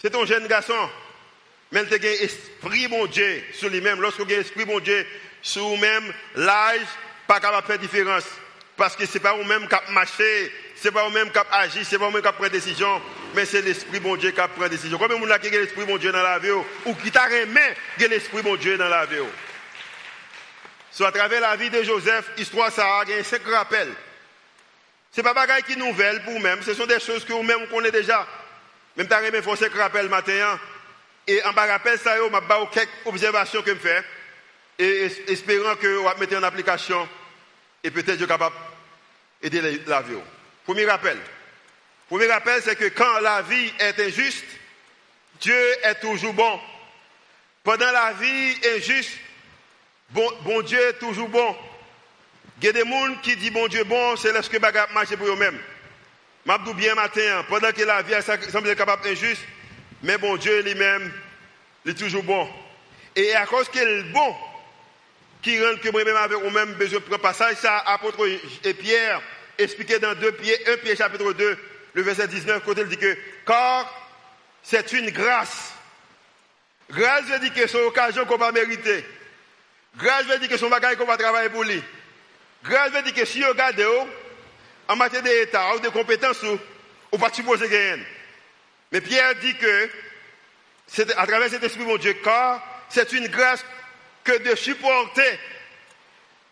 c'est 0.00 0.14
un 0.14 0.24
jeune 0.24 0.46
garçon. 0.46 0.88
Mais 1.72 1.84
il 1.84 2.06
a 2.06 2.12
esprit 2.22 2.88
bon 2.88 3.06
Dieu 3.06 3.42
sur 3.52 3.68
lui-même. 3.68 4.00
Lorsqu'il 4.00 4.32
a 4.32 4.36
un 4.36 4.40
esprit 4.40 4.64
bon 4.64 4.80
Dieu 4.80 5.06
sur 5.42 5.68
lui-même, 5.70 6.12
l'âge, 6.34 6.80
pas 7.26 7.40
capable 7.40 7.62
de 7.62 7.66
faire 7.72 7.78
différence. 7.78 8.24
Parce 8.76 8.96
que 8.96 9.06
ce 9.06 9.14
n'est 9.14 9.20
pas 9.20 9.34
vous-même 9.34 9.68
qui 9.68 9.92
marché, 9.92 10.52
ce 10.74 10.88
n'est 10.88 10.92
pas 10.92 11.04
vous-même 11.04 11.30
qui 11.30 11.38
agi, 11.52 11.84
ce 11.84 11.92
n'est 11.92 11.98
pas 11.98 12.06
vous-même 12.06 12.22
qui 12.22 12.32
prend 12.32 12.48
décision, 12.48 13.00
mais 13.34 13.44
c'est 13.44 13.62
l'esprit 13.62 14.00
bon 14.00 14.16
Dieu 14.16 14.30
qui 14.30 14.40
prend 14.56 14.68
décision. 14.68 14.98
Combien 14.98 15.16
de 15.16 15.20
monde 15.20 15.38
qui 15.38 15.48
a 15.48 15.50
l'esprit 15.50 15.84
bon 15.84 15.98
Dieu 15.98 16.10
dans 16.10 16.22
la 16.22 16.38
vie 16.38 16.50
ou 16.50 16.94
qui 16.94 17.10
t'a 17.10 17.24
remis 17.24 17.60
l'esprit 17.98 18.42
bon 18.42 18.56
Dieu 18.56 18.76
dans 18.78 18.88
la 18.88 19.06
vie 19.06 19.18
Soit 20.90 21.08
à 21.08 21.12
travers 21.12 21.40
la 21.40 21.56
vie 21.56 21.70
de 21.70 21.82
Joseph, 21.82 22.30
histoire 22.38 22.72
ça 22.72 22.84
a 22.84 23.02
un 23.02 23.22
cinq 23.22 23.46
rappels. 23.46 23.92
Ce 25.12 25.20
n'est 25.20 25.32
pas 25.32 25.46
des 25.46 25.62
qui 25.62 25.78
nouvelle 25.78 26.22
pour 26.24 26.32
vous-même, 26.32 26.62
ce 26.62 26.74
sont 26.74 26.86
des 26.86 27.00
choses 27.00 27.24
que 27.24 27.32
vous-même 27.32 27.68
connaissez 27.68 27.92
déjà. 27.92 28.26
Même 28.96 29.06
t'as 29.06 29.20
remis 29.20 29.38
un 29.38 29.56
cinq 29.56 29.74
rappels 29.74 30.08
matin. 30.08 30.58
Hein. 31.28 31.32
Et 31.32 31.42
en 31.44 31.52
bas 31.52 31.66
rappel, 31.66 31.98
ça, 31.98 32.16
je 32.16 32.22
vais 32.22 32.66
quelques 32.72 32.88
observations 33.06 33.62
que 33.62 33.70
je 33.70 33.76
fais. 33.76 34.04
Et 34.78 35.10
espérant 35.28 35.76
que 35.76 35.86
vous 35.86 36.20
mettre 36.20 36.36
en 36.36 36.42
application. 36.42 37.08
Et 37.84 37.90
peut-être 37.90 38.18
je 38.18 38.24
capable 38.24 38.54
d'aider 39.42 39.82
la 39.86 40.02
vie. 40.02 40.16
Premier 40.64 40.86
rappel. 40.86 41.18
Premier 42.08 42.26
rappel, 42.26 42.60
c'est 42.62 42.76
que 42.76 42.88
quand 42.88 43.20
la 43.20 43.42
vie 43.42 43.72
est 43.78 43.98
injuste, 44.00 44.44
Dieu 45.40 45.56
est 45.84 46.00
toujours 46.00 46.34
bon. 46.34 46.60
Pendant 47.62 47.90
la 47.90 48.12
vie 48.12 48.56
injuste, 48.76 49.12
bon, 50.10 50.62
Dieu 50.62 50.80
est 50.80 50.98
toujours 50.98 51.28
bon. 51.28 51.56
Il 52.60 52.66
y 52.66 52.68
a 52.68 52.72
des 52.72 52.80
gens 52.80 53.14
qui 53.22 53.36
disent 53.36 53.52
bon 53.52 53.68
Dieu 53.68 53.84
bon, 53.84 54.16
c'est 54.16 54.32
lorsque 54.32 54.58
bagarre 54.58 54.92
marche 54.92 55.16
pour 55.16 55.28
eux-mêmes. 55.28 55.58
Je 56.46 56.72
bien 56.72 56.94
matin, 56.94 57.44
pendant 57.48 57.72
que 57.72 57.82
la 57.82 58.02
vie 58.02 58.14
semble 58.50 58.74
capable 58.76 59.06
injuste, 59.08 59.42
mais 60.02 60.18
bon 60.18 60.36
Dieu 60.36 60.62
lui-même, 60.62 61.12
il 61.84 61.92
est 61.92 61.94
toujours 61.94 62.22
bon. 62.22 62.48
Et 63.16 63.34
à 63.34 63.46
cause 63.46 63.68
qu'il 63.68 63.82
est 63.82 64.02
bon, 64.04 64.34
qui 65.42 65.62
rend 65.62 65.76
que 65.76 65.90
moi-même 65.90 66.16
avec 66.16 66.38
vous-même 66.38 66.74
besoin 66.74 67.00
de 67.00 67.04
prendre 67.04 67.22
passage, 67.22 67.56
ça, 67.56 67.78
apôtre 67.78 68.26
et 68.64 68.74
Pierre, 68.74 69.20
expliqué 69.58 69.98
dans 69.98 70.14
2 70.14 70.32
Pierre, 70.32 70.58
1 70.66 70.76
Pierre 70.78 70.96
chapitre 70.96 71.32
2, 71.32 71.58
le 71.94 72.02
verset 72.02 72.28
19, 72.28 72.62
côté 72.64 72.82
il 72.82 72.88
dit 72.88 72.96
que, 72.96 73.16
car 73.46 74.08
c'est 74.62 74.92
une 74.92 75.10
grâce. 75.10 75.72
Grâce 76.90 77.24
veut 77.24 77.38
dire 77.38 77.54
que 77.54 77.66
c'est 77.66 77.78
une 77.78 77.86
occasion 77.86 78.24
qu'on 78.26 78.36
va 78.36 78.52
mériter. 78.52 79.04
Grâce 79.96 80.24
veut 80.26 80.38
dire 80.38 80.48
que 80.48 80.56
c'est 80.56 80.66
un 80.66 80.70
bagage 80.70 80.96
qu'on 80.96 81.06
va 81.06 81.16
travailler 81.16 81.48
pour 81.48 81.64
lui. 81.64 81.82
Grâce 82.64 82.92
veut 82.92 83.02
dire 83.02 83.14
que 83.14 83.24
si 83.24 83.40
vous 83.40 83.48
regardez 83.48 83.86
en 84.88 84.96
matière 84.96 85.22
d'état 85.22 85.74
ou 85.74 85.80
de 85.80 85.88
compétences, 85.88 86.42
ne 86.42 87.18
pas 87.18 87.32
supposer 87.32 87.68
gagner. 87.68 88.04
Mais 88.92 89.00
Pierre 89.00 89.34
dit 89.36 89.56
que, 89.56 89.90
à 91.16 91.26
travers 91.26 91.50
cet 91.50 91.62
esprit, 91.62 91.84
mon 91.84 91.96
Dieu, 91.96 92.14
car 92.24 92.62
c'est 92.88 93.12
une 93.12 93.28
grâce 93.28 93.64
que 94.24 94.36
de 94.38 94.54
supporter 94.56 95.38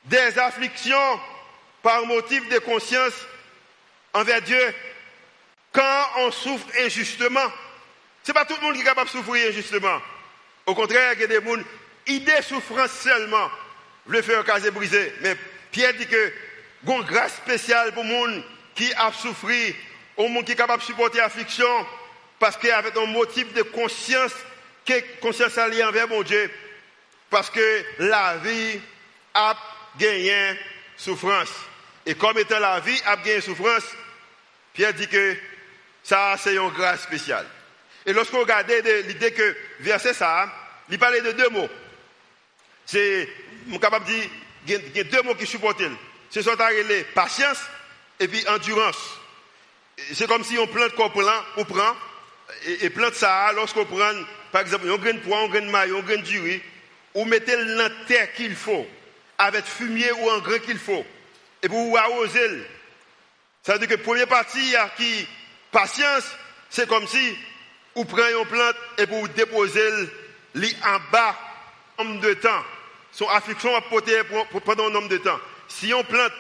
des 0.05 0.39
afflictions 0.39 1.21
par 1.83 2.07
motif 2.07 2.49
de 2.49 2.59
conscience 2.59 3.15
envers 4.15 4.41
Dieu 4.43 4.75
quand 5.73 6.05
on 6.19 6.31
souffre 6.31 6.67
injustement. 6.81 7.53
Ce 8.23 8.31
n'est 8.31 8.35
pas 8.35 8.45
tout 8.45 8.55
le 8.61 8.67
monde 8.67 8.75
qui 8.75 8.81
est 8.81 8.85
capable 8.85 9.09
de 9.11 9.17
souffrir 9.17 9.49
injustement. 9.49 10.01
Au 10.67 10.75
contraire, 10.75 11.13
il 11.15 11.21
y 11.21 11.25
a 11.25 11.27
des 11.27 11.45
gens, 11.45 11.63
idée 12.07 12.43
souffrance 12.43 12.93
seulement, 12.93 13.51
le 14.07 14.23
faire 14.23 14.45
caser 14.45 14.71
brisé. 14.71 15.13
Mais 15.21 15.37
Pierre 15.71 15.95
dit 15.95 16.07
que, 16.07 16.33
une 16.87 17.03
grâce 17.03 17.37
spéciale 17.37 17.93
pour 17.93 18.05
les 18.05 18.11
gens 18.11 18.43
qui 18.75 18.93
a 18.95 19.13
souffert, 19.13 19.75
au 20.17 20.29
monde 20.29 20.45
qui 20.45 20.53
est 20.53 20.57
capable 20.57 20.83
de 20.83 20.87
supporter 20.87 21.19
l'affliction, 21.19 21.87
parce 22.39 22.57
avait 22.69 22.97
un 22.97 23.07
motif 23.07 23.53
de 23.53 23.63
conscience, 23.63 24.33
conscience 25.21 25.59
alliée 25.59 25.85
envers 25.85 26.09
mon 26.09 26.23
Dieu. 26.23 26.51
Parce 27.31 27.51
que 27.51 27.85
la 27.99 28.37
vie 28.37 28.81
a 29.35 29.57
gagné 29.99 30.59
souffrance. 30.97 31.51
Et 32.07 32.15
comme 32.15 32.39
étant 32.39 32.59
la 32.59 32.81
vie 32.81 33.01
a 33.05 33.17
gagné 33.17 33.41
souffrance, 33.41 33.85
Pierre 34.73 34.95
dit 34.95 35.09
que 35.09 35.37
ça, 36.03 36.37
c'est 36.39 36.55
une 36.55 36.71
grâce 36.71 37.03
spéciale. 37.03 37.47
Et 38.07 38.13
lorsqu'on 38.13 38.41
regarde 38.41 38.71
l'idée 39.07 39.33
que 39.33 39.57
verset 39.81 40.15
ça, 40.15 40.51
il 40.89 40.99
parlait 40.99 41.21
de 41.21 41.33
deux 41.33 41.49
mots. 41.51 41.69
C'est, 42.87 43.29
mon 43.67 43.79
capable 43.79 44.07
de 44.07 44.13
dire, 44.13 44.31
il 44.67 44.97
y 44.97 45.01
a 45.01 45.05
deux 45.05 45.23
mots 45.23 45.35
qui 45.35 45.47
supportent. 45.47 45.83
Ce 46.31 46.41
sont 46.41 46.57
les 46.89 47.05
patience 47.05 47.59
et 48.19 48.29
puis 48.29 48.47
endurance. 48.49 49.19
C'est 50.15 50.27
comme 50.27 50.45
si 50.45 50.59
on 50.59 50.67
plante 50.67 50.95
qu'on 50.95 51.11
prend, 51.11 51.43
on 51.57 51.65
prend, 51.65 51.95
et, 52.65 52.91
plante 52.91 53.15
ça, 53.15 53.53
lorsqu'on 53.55 53.85
prend, 53.85 54.13
par 54.53 54.63
exemple, 54.63 54.89
un 54.91 54.97
grain 54.97 55.15
de 55.15 55.19
poids, 55.19 55.41
un 55.41 55.49
grain 55.49 55.61
de 55.61 55.71
maille, 55.71 55.91
un 55.97 56.01
grain 56.01 56.17
de 56.17 56.41
riz, 56.41 56.63
ou 57.15 57.25
mettez 57.25 57.57
la 57.57 57.91
terre 58.07 58.33
qu'il 58.35 58.55
faut, 58.55 58.87
avec 59.39 59.65
fumier 59.65 60.13
ou 60.13 60.31
en 60.31 60.39
grain 60.39 60.59
qu'il 60.59 60.79
faut, 60.79 61.05
et 61.63 61.69
vous 61.69 61.97
arroser. 61.97 62.67
Ça 63.63 63.75
veut 63.75 63.79
dire 63.81 63.89
que 63.89 63.95
la 63.95 64.03
première 64.03 64.29
partie 64.29 64.75
qui 64.97 65.27
patience, 65.71 66.25
c'est 66.71 66.89
comme 66.89 67.07
si 67.07 67.37
vous 67.95 68.05
prenez 68.05 68.33
une 68.33 68.47
plante 68.47 68.77
et 68.97 69.07
pour 69.07 69.21
vous 69.21 69.29
déposer 69.29 69.91
en 70.57 70.99
bas 71.13 71.37
nombre 71.99 72.21
de 72.21 72.35
temps. 72.35 72.65
Son 73.13 73.29
affliction 73.29 73.73
va 73.73 73.81
porter 73.81 74.23
pendant 74.65 74.87
un 74.87 74.91
nombre 74.91 75.09
de 75.09 75.19
temps. 75.19 75.39
Si 75.67 75.93
on 75.93 76.05
plante, 76.05 76.33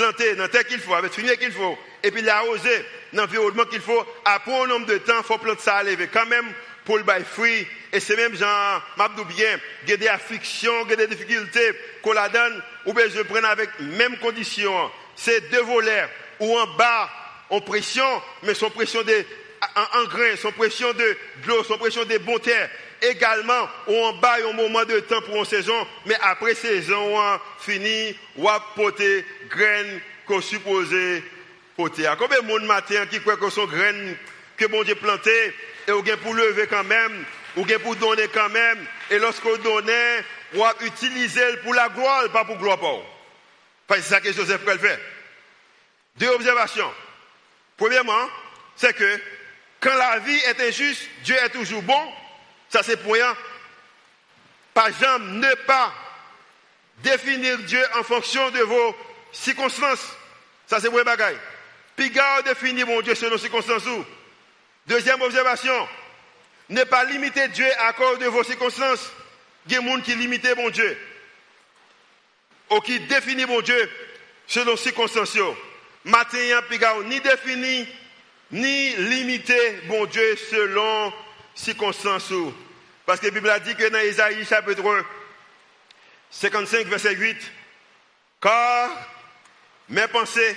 planter 0.00 0.34
dans 0.34 0.44
la 0.44 0.48
terre 0.48 0.66
qu'il 0.66 0.80
faut, 0.80 0.94
avec 0.94 1.12
fumier 1.12 1.36
qu'il 1.36 1.52
faut, 1.52 1.78
et 2.02 2.10
puis 2.10 2.22
l'arroser 2.22 2.84
dans 3.12 3.22
l'environnement 3.22 3.64
qu'il 3.64 3.80
faut, 3.80 4.04
après 4.24 4.62
un 4.62 4.66
nombre 4.66 4.86
de 4.86 4.98
temps, 4.98 5.18
il 5.18 5.24
faut 5.24 5.38
planter 5.38 5.62
ça 5.62 5.76
à 5.76 5.82
lever. 5.82 6.08
Quand 6.12 6.26
même, 6.26 6.46
pour 6.84 6.96
le 6.96 7.04
bail 7.04 7.24
fruit. 7.24 7.66
Et 7.92 8.00
c'est 8.00 8.16
même 8.16 8.34
genre, 8.34 8.82
m'abdou 8.96 9.24
bien, 9.24 9.58
il 9.84 9.90
y 9.90 9.92
a 9.92 9.96
des 9.96 10.08
afflictions, 10.08 10.72
il 10.84 10.90
y 10.90 10.92
a 10.94 10.96
des 10.96 11.06
difficultés 11.08 11.72
qu'on 12.02 12.12
la 12.12 12.28
donne, 12.28 12.62
ou 12.86 12.92
bien 12.92 13.04
je 13.14 13.20
prends 13.22 13.44
avec 13.44 13.68
même 13.80 14.16
condition. 14.18 14.72
C'est 15.14 15.50
deux 15.50 15.62
volets, 15.62 16.08
ou 16.38 16.58
en 16.58 16.66
bas, 16.76 17.10
en 17.50 17.60
pression, 17.60 18.06
mais 18.42 18.54
son 18.54 18.70
pression 18.70 19.02
de, 19.02 19.24
en, 19.76 20.04
grain, 20.04 20.36
son 20.40 20.52
pression 20.52 20.92
de, 20.92 21.16
l'eau, 21.46 21.62
son 21.64 21.78
pression 21.78 22.04
de 22.04 22.18
bon 22.18 22.38
terre. 22.38 22.70
Également, 23.02 23.68
ou 23.86 23.96
en 23.96 24.14
un 24.22 24.52
moment 24.52 24.84
de 24.84 25.00
temps 25.00 25.22
pour 25.22 25.36
une 25.36 25.44
saison, 25.44 25.86
mais 26.04 26.16
après 26.22 26.54
saison, 26.54 27.16
fini, 27.58 28.14
ou 28.36 28.48
à 28.48 28.60
poter 28.74 29.24
graines 29.48 30.00
qu'on 30.26 30.40
supposait 30.40 31.22
poter. 31.76 32.10
Combien 32.18 32.40
de 32.40 32.46
monde 32.46 32.64
matin 32.64 33.06
qui 33.06 33.20
croit 33.20 33.36
que 33.36 33.48
son 33.48 33.64
graines 33.64 34.16
que 34.56 34.66
bon 34.66 34.82
Dieu 34.82 34.94
planté, 34.94 35.54
et 35.88 35.92
vous 35.92 36.02
pour 36.22 36.34
lever 36.34 36.66
quand 36.66 36.84
même, 36.84 37.24
ou 37.56 37.64
pour 37.82 37.96
donner 37.96 38.28
quand 38.28 38.50
même, 38.50 38.78
et 39.10 39.18
lorsque 39.18 39.42
vous 39.42 39.56
donnez, 39.58 40.18
vous 40.52 40.64
utiliser 40.82 41.56
pour 41.64 41.74
la 41.74 41.88
gloire, 41.88 42.28
pas 42.30 42.44
pour 42.44 42.58
gloire 42.58 42.78
pour 42.78 43.04
C'est 43.90 44.02
ça 44.02 44.20
que 44.20 44.32
Joseph 44.32 44.64
peut 44.64 44.78
faire. 44.78 44.98
Deux 46.16 46.28
observations. 46.28 46.92
Premièrement, 47.76 48.28
c'est 48.76 48.94
que 48.94 49.20
quand 49.80 49.96
la 49.96 50.18
vie 50.18 50.38
est 50.46 50.60
injuste, 50.60 51.08
Dieu 51.24 51.36
est 51.36 51.48
toujours 51.48 51.82
bon. 51.82 52.12
Ça 52.70 52.82
c'est 52.82 52.96
pour 52.96 53.12
rien. 53.12 53.36
Par 54.72 54.86
exemple, 54.86 55.24
ne 55.24 55.54
pas 55.66 55.92
définir 56.98 57.58
Dieu 57.58 57.82
en 57.98 58.02
fonction 58.02 58.50
de 58.50 58.60
vos 58.60 58.96
circonstances. 59.32 60.16
Ça 60.66 60.80
c'est 60.80 60.88
pour 60.88 61.04
bagaille. 61.04 61.38
Puis 61.96 62.10
garde 62.10 62.46
définir 62.46 62.86
mon 62.86 63.00
Dieu 63.02 63.14
selon 63.14 63.36
circonstances. 63.36 63.84
Deuxième 64.86 65.20
observation, 65.20 65.88
ne 66.70 66.84
pas 66.84 67.04
limiter 67.04 67.48
Dieu 67.48 67.66
à 67.80 67.92
cause 67.92 68.18
de 68.18 68.26
vos 68.26 68.44
circonstances. 68.44 69.10
Il 69.66 69.72
y 69.72 69.76
a 69.76 69.80
des 69.80 69.88
gens 69.88 70.00
qui 70.00 70.14
limitent 70.14 70.56
mon 70.56 70.70
Dieu. 70.70 70.96
Ou 72.70 72.80
qui 72.80 73.00
définit 73.00 73.46
mon 73.46 73.60
Dieu 73.60 73.90
selon 74.46 74.76
circonstances. 74.76 75.36
Matin, 76.04 76.38
ni 77.04 77.20
défini, 77.20 77.86
ni 78.52 78.96
limité 78.96 79.80
mon 79.86 80.06
Dieu 80.06 80.36
selon 80.50 81.12
circonstances. 81.54 82.32
Parce 83.06 83.20
que 83.20 83.26
la 83.26 83.32
Bible 83.32 83.50
a 83.50 83.58
dit 83.58 83.74
que 83.74 83.88
dans 83.88 83.98
Isaïe 83.98 84.44
chapitre 84.44 85.04
55, 86.30 86.86
verset 86.86 87.14
8, 87.14 87.36
car 88.40 88.90
mes 89.88 90.06
pensées 90.08 90.56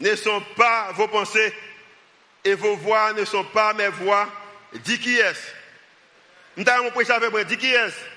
ne 0.00 0.14
sont 0.14 0.42
pas 0.56 0.92
vos 0.92 1.08
pensées 1.08 1.54
et 2.44 2.54
vos 2.54 2.76
voix 2.76 3.12
ne 3.12 3.24
sont 3.24 3.44
pas 3.44 3.72
mes 3.72 3.88
voix. 3.88 4.28
Dis 4.74 4.98
qui 4.98 5.16
est-ce? 5.16 5.48
Nous 6.56 6.68
avons 6.68 6.90
prêché 6.90 7.12
avec 7.12 7.30
moi, 7.30 7.44
dis 7.44 7.56
qui 7.56 7.72
est-ce? 7.72 8.11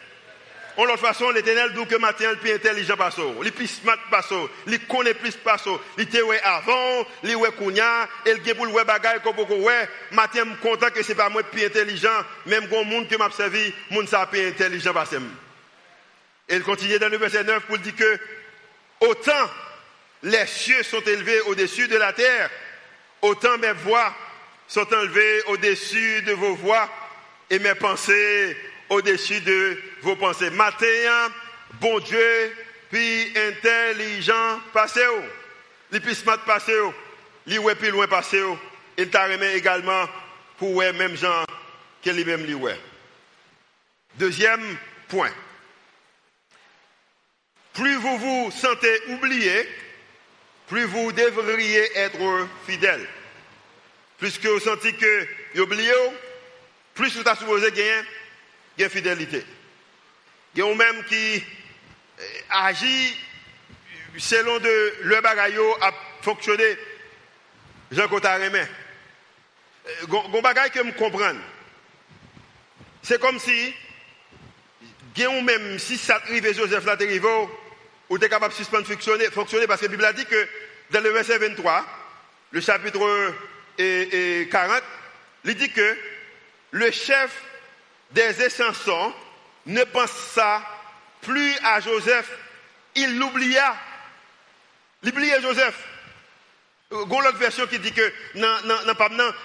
En 0.77 0.86
l'autre 0.86 1.00
façon, 1.00 1.29
l'éternel 1.32 1.74
dit 1.74 1.86
que 1.86 1.96
matin, 1.96 2.29
le 2.32 2.38
plus 2.38 2.51
intelligent 2.51 2.98
pas 2.98 3.10
le 3.41 3.51
plus 3.51 3.67
smart 3.67 3.98
pas 4.12 4.22
il 4.67 4.79
connaît 4.88 5.13
plus 5.13 5.36
pas 5.36 5.58
il 5.98 6.03
était 6.03 6.22
avant, 6.44 7.05
il 7.24 7.32
est 7.32 7.55
kounya, 7.58 8.07
et 8.25 8.31
est 8.31 8.53
pour 8.53 8.66
le 8.66 8.83
bagay 8.83 9.20
comme 9.24 9.35
beaucoup 9.35 9.53
ouais. 9.53 9.90
Matin, 10.11 10.44
je 10.44 10.50
suis 10.50 10.59
content 10.61 10.90
que 10.90 11.01
ce 11.01 11.09
n'est 11.09 11.16
pas 11.16 11.29
moi 11.29 11.42
le 11.42 11.48
plus 11.50 11.66
intelligent, 11.66 12.25
même 12.46 12.68
quand 12.70 12.83
monde 12.83 13.07
que 13.07 13.16
m'a 13.16 13.31
servi, 13.31 13.74
monde 13.92 14.09
ça 14.09 14.25
plus 14.25 14.48
intelligent 14.48 14.94
Et 16.50 16.55
il 16.55 16.64
continue 16.64 17.00
dans 17.00 17.09
le 17.09 17.18
verset 17.18 17.44
9 17.44 17.64
pour 17.64 17.77
dire 17.77 17.96
que 17.96 18.20
autant 19.01 19.50
les 20.24 20.46
cieux 20.46 20.83
sont 20.83 21.01
élevés 21.01 21.42
au-dessus 21.42 21.88
de 21.88 21.98
la 21.98 22.11
terre, 22.11 22.50
Autant 23.25 23.57
mes 23.57 23.72
voix 23.72 24.14
sont 24.68 24.85
enlevées 24.94 25.42
au-dessus 25.48 26.22
de 26.22 26.33
vos 26.33 26.53
voix 26.53 26.88
et 27.50 27.57
mes 27.57 27.74
pensées 27.74 28.55
au-dessus 28.90 29.42
de 29.42 29.78
vos 30.02 30.16
pensées. 30.16 30.50
Matin, 30.50 31.32
bon 31.80 32.00
Dieu, 32.00 32.56
puis 32.90 33.34
intelligent, 33.36 34.60
passez 34.74 35.06
où 35.06 35.22
Les 35.92 36.00
plus 36.00 36.16
smart, 36.16 36.40
passez 36.46 36.80
où 36.80 36.94
Les 37.48 37.76
plus 37.76 37.92
loin, 37.92 38.08
passez 38.08 38.42
où 38.42 38.58
Il 38.98 39.10
t'a 39.10 39.26
remis 39.26 39.46
également 39.56 40.08
pour 40.58 40.74
ouais 40.76 40.94
même 40.94 41.16
gens 41.16 41.46
que 42.04 42.10
lui-même 42.12 42.46
lui 42.46 42.56
Deuxième 44.18 44.78
point. 45.10 45.32
Plus 47.74 47.96
vous 47.96 48.18
vous 48.18 48.52
sentez 48.52 49.02
oublié, 49.10 49.68
plus 50.68 50.86
vous 50.86 51.12
devriez 51.12 51.98
être 51.98 52.48
fidèle. 52.66 53.06
Plus 54.18 54.40
vous 54.40 54.60
sentez 54.60 54.94
que 54.94 55.28
vous 55.54 55.64
oubliez, 55.64 55.92
plus 56.94 57.14
vous 57.14 57.22
êtes 57.22 57.38
supposé 57.38 57.72
gagner, 57.72 57.92
une 58.77 58.90
fidélité. 58.90 59.44
Il 60.55 60.59
y 60.59 60.61
a 60.61 60.75
même 60.75 61.03
qui 61.05 61.44
euh, 62.20 62.24
agit 62.50 63.16
selon 64.18 64.59
de 64.59 64.94
le 65.03 65.22
bagaille 65.22 65.57
a 65.81 65.92
fonctionné. 66.22 66.77
Jean 67.92 68.07
Cotaremé. 68.07 68.61
Gon 70.07 70.42
bagaille 70.42 70.72
que 70.72 70.79
me 70.81 70.92
comprendre. 70.94 71.40
C'est 73.03 73.22
comme 73.22 73.38
si, 73.40 73.74
même 75.18 75.77
si 75.77 75.98
ça 75.98 76.16
arrive 76.16 76.53
Joseph 76.55 76.85
là 76.85 76.96
ou 78.09 78.20
tu 78.20 78.25
es 78.25 78.29
capable 78.29 78.53
de 78.53 78.57
suspendre 78.57 78.85
fonctionner, 78.85 79.25
fonctionner 79.25 79.68
parce 79.68 79.81
que 79.81 79.85
la 79.85 79.92
Bible 79.92 80.05
a 80.05 80.14
dit 80.14 80.25
que 80.25 80.48
dans 80.92 81.01
le 81.01 81.09
verset 81.09 81.38
23, 81.38 81.85
le 82.51 82.61
chapitre 82.61 83.33
et, 83.77 84.48
40, 84.51 84.83
il 85.46 85.55
dit 85.55 85.70
que 85.72 85.98
le 86.72 86.92
chef 86.92 87.31
des 88.16 88.42
essentiels 88.42 89.12
ne 89.66 89.84
pensa 89.84 90.62
plus 91.22 91.54
à 91.64 91.82
Joseph, 91.82 92.32
il 92.96 93.20
l'oublia. 93.20 93.75
Il 95.04 95.10
oubliait 95.10 95.42
Joseph. 95.42 95.75
Il 96.92 96.98
y 96.98 97.01
une 97.01 97.12
autre 97.12 97.38
version 97.38 97.68
qui 97.68 97.78
dit 97.78 97.92
que, 97.92 98.14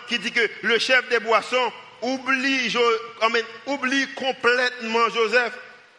qui 0.07 0.19
dit 0.19 0.33
que 0.33 0.49
le 0.63 0.79
chef 0.79 1.09
des 1.09 1.19
boissons 1.19 1.73
oublie, 2.01 2.75
oublie 3.67 4.07
complètement 4.15 5.09
Joseph. 5.09 5.53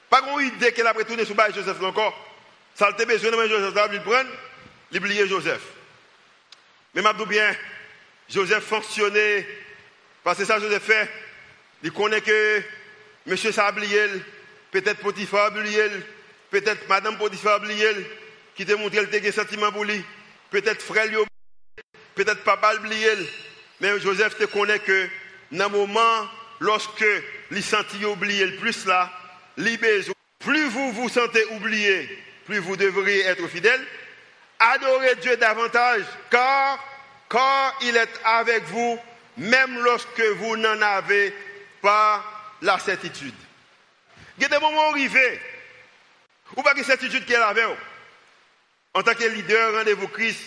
Pas 0.09 0.21
une 0.39 0.47
idée 0.47 0.71
qu'elle 0.71 0.87
a 0.87 0.93
retourné 0.93 1.25
sur 1.25 1.35
Joseph 1.53 1.81
encore. 1.83 2.17
Ça 2.73 2.87
a 2.87 2.91
besoin 2.93 3.31
de 3.31 3.47
Joseph, 3.49 3.73
ça 3.73 3.87
il 3.91 4.01
prendre, 4.01 4.29
il 4.91 4.97
oubliait 4.97 5.27
Joseph. 5.27 5.61
Mais 6.93 7.01
m'a 7.01 7.13
bien, 7.13 7.55
Joseph 8.29 8.63
fonctionnait, 8.63 9.45
parce 10.23 10.37
que 10.37 10.45
ça 10.45 10.59
Joseph 10.59 10.83
fait, 10.83 11.09
il 11.83 11.91
connaît 11.91 12.21
que 12.21 12.61
monsieur 13.25 13.51
ça 13.51 13.73
peut-être 14.71 14.99
Potiphar 14.99 15.47
a 15.47 15.51
peut-être 16.49 16.87
madame 16.87 17.17
Potiphar 17.17 17.61
a 17.61 17.67
qui 18.55 18.65
te 18.65 18.73
montré 18.73 19.01
le 19.01 19.07
des 19.07 19.31
sentiments 19.31 19.71
pour 19.71 19.85
lui, 19.85 20.03
peut-être 20.49 20.81
frère 20.81 21.09
peut-être 22.15 22.43
papa 22.43 22.73
a 22.73 23.15
mais 23.79 23.99
Joseph 23.99 24.37
te 24.37 24.45
connaît 24.45 24.79
que 24.79 25.09
dans 25.51 25.65
le 25.65 25.71
moment, 25.71 26.29
lorsque 26.59 27.05
il 27.49 27.63
sentit 27.63 28.05
oublié 28.05 28.45
le 28.45 28.55
plus 28.57 28.85
là, 28.85 29.11
plus 30.39 30.65
vous 30.65 30.91
vous 30.91 31.09
sentez 31.09 31.43
oublié, 31.51 32.07
plus 32.45 32.59
vous 32.59 32.77
devriez 32.77 33.21
être 33.25 33.47
fidèle. 33.47 33.81
Adorez 34.59 35.15
Dieu 35.15 35.35
davantage, 35.37 36.03
car 36.29 36.79
car 37.29 37.75
il 37.81 37.95
est 37.95 38.19
avec 38.23 38.63
vous, 38.65 38.99
même 39.37 39.81
lorsque 39.81 40.21
vous 40.37 40.57
n'en 40.57 40.81
avez 40.81 41.33
pas 41.81 42.23
la 42.61 42.79
certitude. 42.79 43.33
Il 44.37 44.43
y 44.43 44.45
a 44.45 44.49
des 44.49 44.59
moments 44.59 44.89
arrivés, 44.89 45.39
ou 46.55 46.61
pas 46.61 46.73
de 46.73 46.83
certitude 46.83 47.25
qu'elle 47.25 47.41
avait. 47.41 47.65
En 48.93 49.03
tant 49.03 49.13
que 49.13 49.23
leader, 49.23 49.73
rendez-vous 49.73 50.07
Christ, 50.07 50.39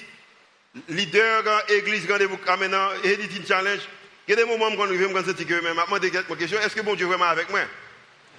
leader, 0.88 1.70
église, 1.70 2.11
rendez-vous 2.11 2.38
maintenant, 2.59 2.90
Editing 3.03 3.47
Challenge, 3.47 3.81
il 4.27 4.31
y 4.31 4.33
a 4.35 4.37
des 4.37 4.44
moments 4.44 4.68
où 4.68 4.87
je 4.87 4.94
me 4.94 5.12
quand 5.12 5.27
je 5.27 5.33
que 5.33 5.55
même, 5.62 5.77
je 5.77 6.33
me 6.33 6.35
question, 6.37 6.59
est-ce 6.61 6.75
que 6.75 6.81
bon 6.81 6.94
Dieu 6.94 7.07
est 7.07 7.09
vraiment 7.09 7.27
avec 7.27 7.51
moi? 7.51 7.61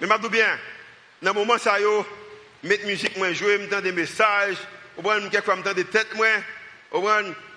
Mais 0.00 0.08
je 0.08 0.28
bien, 0.28 0.58
dans 1.22 1.32
le 1.32 1.38
moment 1.38 1.58
ça, 1.58 1.80
yo, 1.80 2.06
mettre 2.62 2.86
musique, 2.86 3.16
moi, 3.16 3.32
jouer, 3.32 3.58
me 3.58 3.80
des 3.80 3.92
messages, 3.92 4.56
ou 4.96 5.02
bien, 5.02 5.28
quelquefois, 5.28 5.74
des 5.74 5.84
têtes, 5.84 6.14
moi, 6.14 6.28
ou 6.92 7.08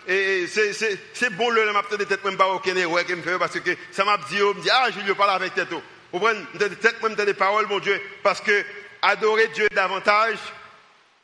et 0.07 0.47
c'est 0.47 1.29
bon 1.31 1.49
le 1.49 1.71
m'a 1.71 1.83
de 1.97 2.03
tête 2.03 2.23
même 2.23 2.37
pas 2.37 2.47
aucun 2.47 2.73
qui 2.73 3.15
me 3.15 3.21
fait 3.21 3.37
parce 3.37 3.59
que 3.59 3.75
ça 3.91 4.03
m'a 4.05 4.17
dit 4.29 4.41
on 4.41 4.53
me 4.53 4.61
dit 4.61 4.69
ah 4.71 4.87
je 4.91 4.99
lui 5.01 5.13
parle 5.13 5.31
avec 5.31 5.53
tête 5.53 5.69
Vous 6.11 6.19
prenez 6.19 6.45
peut-être 6.53 7.01
même 7.03 7.15
des 7.15 7.33
paroles, 7.33 7.67
mon 7.67 7.79
Dieu, 7.79 8.01
parce 8.23 8.41
que 8.41 8.65
adorez 9.01 9.47
Dieu 9.49 9.67
davantage, 9.71 10.39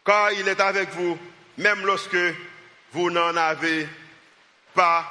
car 0.05 0.31
il 0.31 0.47
est 0.47 0.59
avec 0.59 0.89
vous, 0.91 1.17
même 1.57 1.85
lorsque 1.85 2.17
vous 2.91 3.09
n'en 3.09 3.35
avez 3.35 3.87
pas 4.73 5.05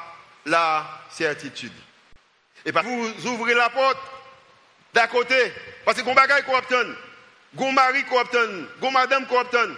la 0.47 0.87
certitude. 1.11 1.73
Et 2.65 2.73
pas 2.73 2.83
vous 2.83 3.27
ouvrez 3.27 3.55
la 3.55 3.69
porte 3.69 3.99
d'à 4.93 5.07
côté, 5.09 5.53
parce 5.85 6.01
que 6.01 6.05
vous 6.05 6.19
avez 6.19 6.43
qu'on 6.45 6.57
obtient, 6.57 6.95
vous 7.55 7.73
mari 7.73 8.05
qu'on 8.05 8.21
obtient, 8.21 8.47
vous 8.81 8.91
madame 8.91 9.27
qu'on 9.27 9.41
obtient, 9.41 9.69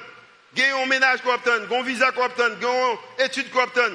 un 0.65 0.87
ménage 0.87 1.23
qu'on 1.23 1.35
obtient, 1.35 1.59
vous 1.69 1.83
visa 1.83 2.13
qu'on 2.13 2.25
obtient, 2.25 2.49
vous 2.49 2.99
étude 3.25 3.51
qu'on 3.51 3.63
obtient, 3.63 3.91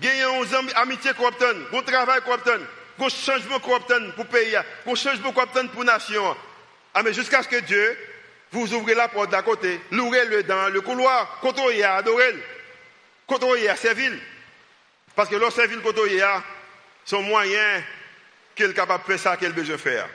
vous 0.00 0.54
amitié 0.74 1.12
qu'on 1.14 1.28
obtient, 1.28 1.54
vous 1.72 1.82
travail 1.82 2.20
qu'on 2.22 2.34
obtient, 2.34 2.60
vous 2.98 3.10
changement 3.10 3.58
qu'on 3.60 3.76
obtient 3.76 4.10
pour 4.14 4.26
pays, 4.26 4.56
vous 4.84 4.96
changement 4.96 5.32
qu'on 5.32 5.42
obtient 5.42 5.66
pour 5.66 5.84
nation. 5.84 6.36
Ah, 6.94 7.02
mais 7.02 7.12
jusqu'à 7.12 7.42
ce 7.42 7.48
que 7.48 7.60
Dieu 7.60 7.96
vous 8.52 8.74
ouvrez 8.74 8.94
la 8.94 9.08
porte 9.08 9.30
d'à 9.30 9.42
côté, 9.42 9.80
louez-le 9.90 10.42
dans 10.44 10.68
le 10.68 10.80
couloir, 10.80 11.38
côtoyez, 11.40 11.84
adorez-le, 11.84 12.40
côtoyez, 13.26 13.70
servez-le. 13.76 14.18
Parce 15.14 15.28
que 15.28 15.36
lorsque 15.36 15.56
servir 15.56 15.82
côtoyez, 15.82 16.24
son 17.04 17.22
moyen 17.22 17.82
qu'il 18.54 18.70
est 18.70 18.74
capable 18.74 19.04
de 19.04 19.16
faire 19.16 19.38
ça 19.38 19.48
besoin 19.50 19.76
de 19.76 19.80
faire. 19.80 20.08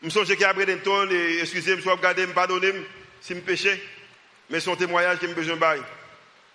Je 0.00 0.06
me 0.06 0.10
souviens 0.10 0.36
qu'après 0.36 0.66
des 0.66 0.78
temps, 0.78 1.08
excusez-moi, 1.08 1.82
je 1.84 1.90
regarder, 1.90 2.26
me 2.26 2.32
pardonner 2.32 2.72
si 3.20 3.34
je 3.34 3.40
péché, 3.40 3.82
mais 4.50 4.60
son 4.60 4.76
témoignage 4.76 5.18
qui 5.18 5.28
me 5.28 5.34
besoin 5.34 5.56
de 5.56 5.82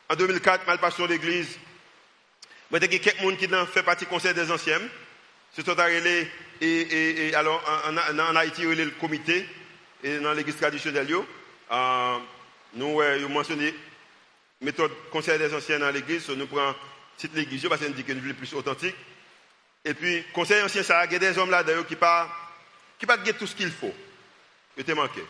En 0.10 0.15
2004, 0.15 0.63
je 0.65 0.69
suis 0.69 0.79
passé 0.79 1.03
à 1.03 1.08
l'église. 1.08 1.58
Il 2.71 2.81
y 2.81 2.84
a 2.84 2.88
quelqu'un 2.88 3.36
qui 3.36 3.47
fait 3.71 3.84
partie 3.84 4.05
du 4.05 4.10
conseil 4.10 4.34
des 4.34 4.51
anciens. 4.51 4.81
C'est 5.55 5.63
tout 5.63 5.75
et, 5.79 6.27
et, 6.62 7.27
et, 7.27 7.36
alors 7.36 7.63
en, 7.88 8.36
Haïti, 8.36 8.63
il 8.63 8.77
y 8.77 8.81
a 8.81 8.86
le 8.86 8.91
comité 8.91 9.47
et 10.03 10.17
dans 10.19 10.34
l'église 10.34 10.58
traditionnelle. 10.58 11.08
Euh, 11.71 12.17
nous 12.73 12.99
avons 12.99 13.29
mentionné 13.29 13.73
méthode 14.60 14.91
conseil 15.10 15.39
des 15.39 15.53
anciens 15.53 15.79
dans 15.79 15.91
l'église. 15.91 16.27
Nous 16.29 16.47
prenons 16.47 16.75
cette 17.17 17.34
l'église 17.34 17.65
parce 17.69 17.81
qu'on 17.81 17.91
dit 17.91 18.03
que 18.03 18.12
nous 18.12 18.34
plus 18.34 18.53
authentique. 18.53 18.95
Et 19.86 19.93
puis, 19.93 20.23
conseil 20.34 20.62
ancien, 20.63 20.84
ça 20.84 20.99
a 20.99 21.08
des 21.08 21.38
hommes 21.38 21.51
là 21.51 21.63
d'ailleurs 21.63 21.88
qui 21.88 21.95
pas 21.95 22.27
qui 22.99 23.05
pas 23.05 23.17
tout 23.17 23.47
ce 23.47 23.55
qu'il 23.55 23.71
faut. 23.71 23.93
Il 24.77 24.84
te 24.84 24.91
manqué. 24.91 25.23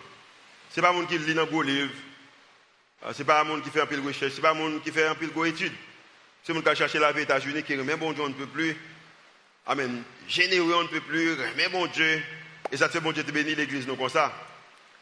Ce 0.71 0.79
n'est 0.79 0.81
pas 0.81 0.89
un 0.91 0.93
monde 0.93 1.07
qui 1.07 1.17
lit 1.19 1.33
dans 1.35 1.45
le 1.45 1.61
livre. 1.61 1.91
Ah, 3.05 3.13
Ce 3.13 3.19
n'est 3.19 3.25
pas 3.25 3.41
un 3.41 3.43
monde 3.43 3.61
qui 3.61 3.69
fait 3.69 3.81
un 3.81 3.85
peu 3.85 3.95
de 3.95 4.01
recherche. 4.01 4.31
Ce 4.31 4.37
n'est 4.37 4.41
pas 4.41 4.51
un 4.51 4.55
monde 4.55 4.81
qui 4.81 4.91
fait 4.91 5.05
un 5.05 5.15
peu 5.15 5.27
d'études. 5.27 5.73
C'est 6.43 6.51
un 6.51 6.55
monde 6.55 6.63
qui 6.63 6.69
a 6.69 6.75
cherché 6.75 6.97
la 6.97 7.11
vie 7.11 7.21
États-Unis, 7.21 7.63
qui 7.63 7.75
remet 7.75 7.95
bon 7.95 8.13
Dieu, 8.13 8.23
on 8.23 8.29
ne 8.29 8.33
peut 8.33 8.47
plus. 8.47 8.75
Amen. 9.67 10.03
Généreux, 10.27 10.73
on 10.75 10.83
ne 10.83 10.87
peut 10.87 11.01
plus. 11.01 11.33
Remet 11.33 11.69
bon 11.69 11.85
Dieu. 11.87 12.21
Et 12.71 12.77
ça 12.77 12.89
fait 12.89 12.99
bon 12.99 13.11
Dieu 13.11 13.23
te 13.23 13.31
bénir 13.31 13.57
l'église, 13.57 13.85
nous, 13.87 13.95
comme 13.95 14.09
ça. 14.09 14.33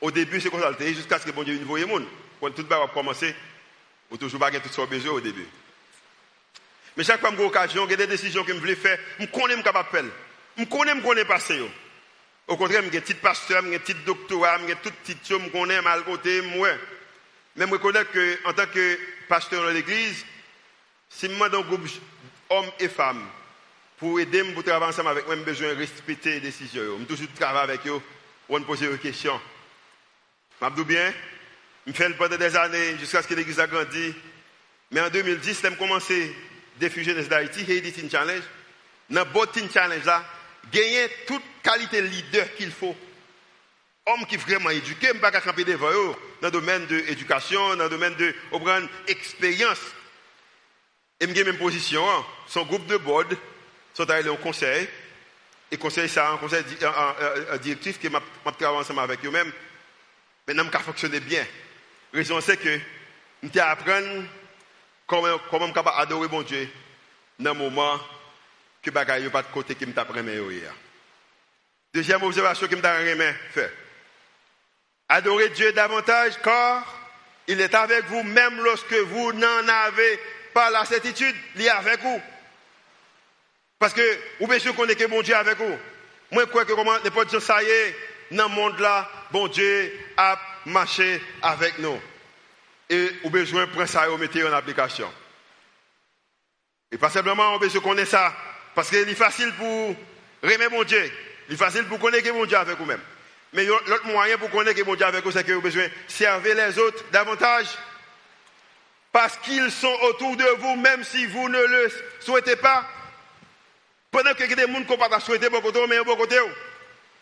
Au 0.01 0.11
début, 0.11 0.41
c'est 0.41 0.49
comme 0.49 0.61
ça, 0.61 0.73
jusqu'à 0.79 1.17
ce 1.17 1.25
que 1.25 1.31
bon 1.31 1.43
Dieu 1.43 1.57
ne 1.57 1.63
voie 1.63 1.79
le 1.79 1.85
monde. 1.85 2.05
Quand 2.41 2.51
tout 2.51 2.65
va 2.67 2.87
commencer, 2.93 3.33
on 4.11 4.17
toujours 4.17 4.39
pas 4.39 4.51
tout 4.51 4.69
ça 4.69 4.85
besoin 4.85 5.13
au 5.13 5.21
début. 5.21 5.47
Mais 6.97 7.05
chaque 7.05 7.21
fois 7.21 7.31
que 7.31 7.37
j'ai 7.37 7.43
occasion, 7.43 7.87
j'ai 7.89 7.95
des 7.95 8.07
décisions 8.07 8.43
que 8.43 8.53
je 8.53 8.59
voulais 8.59 8.75
faire, 8.75 8.99
je 9.17 9.25
connais 9.27 9.55
ce 9.55 9.61
capable 9.61 10.03
de. 10.03 10.11
Je 10.57 10.65
connais 10.65 10.91
ce 10.91 10.97
que 10.97 11.23
passé. 11.23 11.61
Au 12.47 12.57
contraire, 12.57 12.81
j'ai 12.81 12.97
un 12.97 13.01
petit 13.01 13.13
pasteur, 13.13 13.63
j'ai 13.63 13.75
un 13.75 13.79
petit 13.79 13.95
doctorat, 14.05 14.59
j'ai 14.67 14.75
tout 14.75 14.91
petit 15.03 15.17
je 15.27 15.49
connais 15.49 15.81
mal 15.81 16.03
côté, 16.03 16.41
moi. 16.41 16.67
Mais 17.55 17.65
je 17.67 17.71
reconnais 17.71 18.05
qu'en 18.05 18.53
tant 18.53 18.65
que 18.65 18.99
pasteur 19.27 19.63
dans 19.63 19.69
l'église, 19.69 20.25
si 21.09 21.27
je 21.27 21.31
demande 21.31 21.53
un 21.53 21.61
groupe 21.61 21.87
hommes 22.49 22.71
et 22.79 22.89
femmes 22.89 23.25
pour 23.97 24.19
aider 24.19 24.43
pour 24.53 24.63
travailler 24.63 24.91
ensemble 24.91 25.09
avec 25.09 25.25
moi, 25.25 25.35
j'ai 25.35 25.43
besoin 25.43 25.69
de 25.69 25.77
respecter 25.77 26.31
les 26.31 26.39
décisions. 26.39 26.97
Je 26.99 27.05
toujours 27.05 27.27
travailler 27.35 27.71
avec 27.73 27.87
eux 27.87 28.01
pour 28.47 28.59
me 28.59 28.65
poser 28.65 28.87
des 28.87 28.97
questions. 28.97 29.39
Je 30.61 30.83
bien, 30.83 31.13
je 31.85 31.91
fais 31.91 32.09
pendant 32.11 32.37
des 32.37 32.55
années 32.55 32.97
jusqu'à 32.97 33.21
ce 33.21 33.27
que 33.27 33.33
l'église 33.33 33.59
a 33.59 33.67
grandi. 33.67 34.13
Mais 34.91 35.01
en 35.01 35.09
2010, 35.09 35.61
j'ai 35.61 35.75
commencé 35.75 36.35
des 36.79 36.89
fusionnistes 36.89 37.29
d'Haïti, 37.29 37.65
Haiti 37.67 38.09
Challenge, 38.09 38.43
dans 39.09 39.25
le 39.25 39.69
Challenge 39.71 40.05
là, 40.05 40.23
gagner 40.71 41.07
toute 41.27 41.43
qualité 41.61 42.01
de 42.01 42.07
leader 42.07 42.55
qu'il 42.55 42.71
faut. 42.71 42.95
Homme 44.05 44.25
qui 44.25 44.35
vraiment 44.35 44.69
éduqué, 44.69 45.07
je 45.07 45.13
ne 45.13 45.19
pas 45.19 45.31
camper 45.31 45.63
devant 45.63 45.91
eux, 45.91 46.13
dans 46.41 46.47
le 46.47 46.51
domaine 46.51 46.85
de 46.87 46.97
l'éducation, 46.97 47.75
dans 47.75 47.85
le 47.85 47.89
domaine 47.89 48.15
de 48.15 48.35
l'expérience. 49.07 49.79
Et 51.19 51.27
je 51.27 51.43
même 51.43 51.57
position, 51.57 52.03
hein. 52.09 52.25
son 52.47 52.63
groupe 52.63 52.85
de 52.87 52.97
board 52.97 53.37
sont 53.93 54.09
allés 54.09 54.29
au 54.29 54.35
conseil, 54.35 54.89
et 55.71 55.77
conseil 55.77 56.09
ça, 56.09 56.31
un 56.31 56.37
conseil 56.37 56.63
directif 57.61 57.97
qui 57.99 58.09
m'a 58.09 58.21
travaillé 58.57 58.79
ensemble 58.79 58.99
avec 58.99 59.23
eux-mêmes. 59.25 59.51
Maintenant, 60.47 60.65
je 60.65 60.77
fonctionner 60.79 61.21
bien. 61.21 61.45
La 62.11 62.19
raison 62.19 62.41
c'est 62.41 62.57
que 62.57 62.79
je 63.41 63.59
apprendre 63.59 64.23
Comment, 65.05 65.37
comment 65.49 65.67
je 65.67 65.73
capable 65.73 65.99
adorer 65.99 66.27
mon 66.27 66.41
Dieu 66.41 66.69
dans 67.37 67.53
le 67.53 67.59
moment 67.59 67.99
que 68.81 68.89
bagaille 68.89 69.29
pas 69.29 69.43
de 69.43 69.47
côté 69.47 69.75
qui 69.75 69.85
me 69.85 69.93
hier. 70.49 70.73
Deuxième 71.93 72.23
observation 72.23 72.67
que 72.67 72.75
me 72.75 72.81
tape 72.81 73.03
fait. 73.51 73.82
Adorez 75.13 75.49
Dieu 75.49 75.71
davantage 75.73 76.33
car 76.43 76.83
il 77.47 77.61
est 77.61 77.75
avec 77.75 78.05
vous 78.05 78.23
même 78.23 78.59
lorsque 78.63 78.93
vous 78.93 79.31
n'en 79.33 79.67
avez 79.67 80.19
pas 80.55 80.71
la 80.71 80.85
certitude, 80.85 81.35
il 81.55 81.61
est 81.61 81.69
avec 81.69 82.01
vous. 82.01 82.19
Parce 83.77 83.93
que 83.93 84.01
vous 84.39 84.47
pouvez 84.47 84.73
connaître 84.73 84.99
que 84.99 85.07
mon 85.07 85.21
Dieu 85.21 85.35
est 85.35 85.37
avec 85.37 85.59
vous. 85.59 85.77
Moi, 86.31 86.45
je 86.45 86.49
crois 86.49 86.65
que 86.65 86.73
comment, 86.73 86.97
pas 86.99 87.25
dire 87.25 87.41
ça 87.43 87.61
y 87.61 87.67
est, 87.67 87.95
dans 88.31 88.47
le 88.47 88.55
monde 88.55 88.79
là, 88.79 89.07
bon 89.31 89.47
Dieu 89.49 89.93
a 90.17 90.39
marché 90.65 91.21
avec 91.43 91.77
nous 91.77 92.01
et 92.89 93.11
au 93.23 93.29
besoin 93.29 93.67
de 93.67 93.69
prendre 93.69 93.87
ça 93.87 94.07
et 94.07 94.11
de 94.11 94.17
mettre 94.17 94.47
en 94.47 94.53
application. 94.53 95.13
Et 96.91 96.97
pas 96.97 97.11
simplement 97.11 97.53
on 97.53 97.59
besoin 97.59 97.83
connaître 97.83 98.09
ça, 98.09 98.33
parce 98.73 98.89
qu'il 98.89 99.07
est 99.07 99.13
facile 99.13 99.53
pour 99.59 99.95
remettre 100.41 100.71
mon 100.71 100.83
Dieu, 100.83 101.11
il 101.49 101.53
est 101.53 101.57
facile 101.57 101.83
pour 101.83 101.99
connaître 101.99 102.33
mon 102.33 102.45
Dieu 102.45 102.57
avec 102.57 102.79
vous-même. 102.79 103.01
Mais 103.53 103.65
l'autre 103.65 104.05
moyen 104.05 104.37
pour 104.37 104.49
connaître 104.49 104.83
mon 104.85 104.95
Dieu 104.95 105.05
avec 105.05 105.23
vous, 105.23 105.31
c'est 105.31 105.43
que 105.43 105.51
vous 105.51 105.59
avez 105.59 105.61
besoin 105.61 105.83
de 105.83 105.91
servir 106.07 106.55
les 106.55 106.79
autres 106.79 107.03
davantage. 107.11 107.67
Parce 109.11 109.37
qu'ils 109.37 109.71
sont 109.71 109.95
autour 110.03 110.35
de 110.35 110.45
vous, 110.59 110.75
même 110.75 111.03
si 111.03 111.27
vous 111.27 111.47
ne 111.47 111.59
le 111.59 111.91
souhaitez 112.19 112.55
pas. 112.55 112.87
Pendant 114.09 114.33
que 114.33 114.43
y 114.43 114.53
a 114.53 114.55
des 114.55 114.61
gens 114.61 114.83
qui 114.83 114.91
ne 114.91 114.97
pas 114.97 115.19
souhaiter 115.19 115.49
beaucoup 115.49 115.71
côté, 115.71 115.85
mais 115.87 115.97
beaucoup 115.99 116.21
côté. 116.21 116.37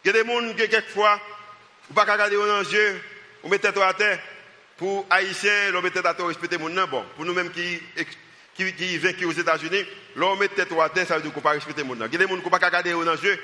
Il 0.06 0.12
des 0.12 0.26
gens 0.26 0.54
qui, 0.54 0.70
quelquefois, 0.70 1.16
vous 1.16 1.20
ne 1.20 1.96
pouvez 1.96 2.06
pas 2.06 2.14
regarder 2.14 2.36
dans 2.38 2.60
les 2.60 2.74
yeux, 2.74 3.02
vous 3.44 3.50
mettez 3.50 3.68
tête 3.68 3.78
à 3.78 3.94
terre. 3.94 4.20
Pour 4.78 5.06
Haïtiens, 5.10 5.72
l'on 5.72 5.82
met 5.82 5.92
tête 5.92 6.06
à 6.06 6.14
terre 6.14 6.26
respecter 6.26 6.58
mon 6.58 6.70
nom. 6.70 6.88
Bon, 6.88 7.06
pour 7.16 7.26
nous-mêmes 7.26 7.52
qui, 7.52 7.80
qui, 8.56 8.74
qui 8.74 9.26
aux 9.26 9.32
États-Unis, 9.32 9.86
l'on 10.16 10.36
met 10.38 10.48
tête 10.48 10.70
à 10.72 10.90
terre, 10.90 11.08
ça 11.08 11.18
veut 11.18 11.22
dire 11.22 11.32
qu'on 11.32 11.40
ne 11.40 11.44
pas 11.44 11.52
respecter 11.52 11.84
mon 11.84 11.96
nom. 11.96 12.08
Il 12.08 12.14
y 12.16 12.18
des 12.18 12.24
gens 12.28 12.38
qui 12.38 12.46
ne 12.46 12.50
pas 12.50 12.66
regarder 12.66 12.92
dans 12.92 13.02
les 13.02 13.24
yeux. 13.24 13.40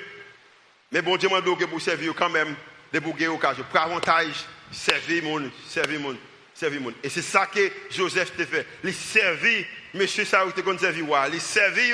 Mais 0.90 1.02
bon 1.02 1.16
Dieu 1.16 1.28
m'a 1.28 1.40
dit 1.40 1.54
que 1.56 1.66
pour 1.66 1.80
servir 1.80 2.14
quand 2.16 2.30
même, 2.30 2.56
de 2.92 2.98
pour 2.98 3.14
gagner 3.14 3.28
occasion. 3.28 3.64
Pour 3.70 3.80
avantage, 3.80 4.44
servir 4.70 5.24
mon, 5.24 5.50
servir 5.66 6.00
mon, 6.00 6.16
servir 6.54 6.80
mon. 6.80 6.92
Et 7.02 7.08
c'est 7.08 7.22
ça 7.22 7.46
que 7.46 7.70
Joseph 7.90 8.36
t'a 8.36 8.46
fait. 8.46 8.66
Il 8.84 8.94
servit, 8.94 9.66
monsieur 9.94 10.24
Saoul 10.24 10.52
te 10.52 10.78
servi 10.78 11.04
il 11.32 11.40
servit 11.40 11.92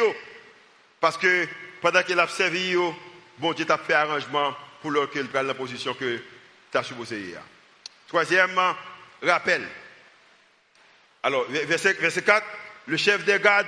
Parce 1.00 1.16
que 1.16 1.46
pendant 1.80 2.02
qu'il 2.02 2.18
a 2.18 2.28
servi, 2.28 2.74
bon 3.38 3.52
Dieu 3.52 3.64
t'a 3.64 3.78
fait 3.78 3.94
arrangement 3.94 4.54
pour 4.80 4.92
qu'il 5.10 5.28
prenne 5.28 5.46
la 5.46 5.54
position 5.54 5.94
que 5.94 6.20
tu 6.70 6.78
as 6.78 6.82
supposé 6.82 7.18
hier. 7.18 7.42
Troisièmement, 8.08 8.74
rappel. 9.22 9.66
Alors, 11.22 11.46
verset, 11.48 11.96
4, 11.96 12.46
le 12.86 12.96
chef 12.96 13.24
des 13.24 13.38
gardes 13.40 13.66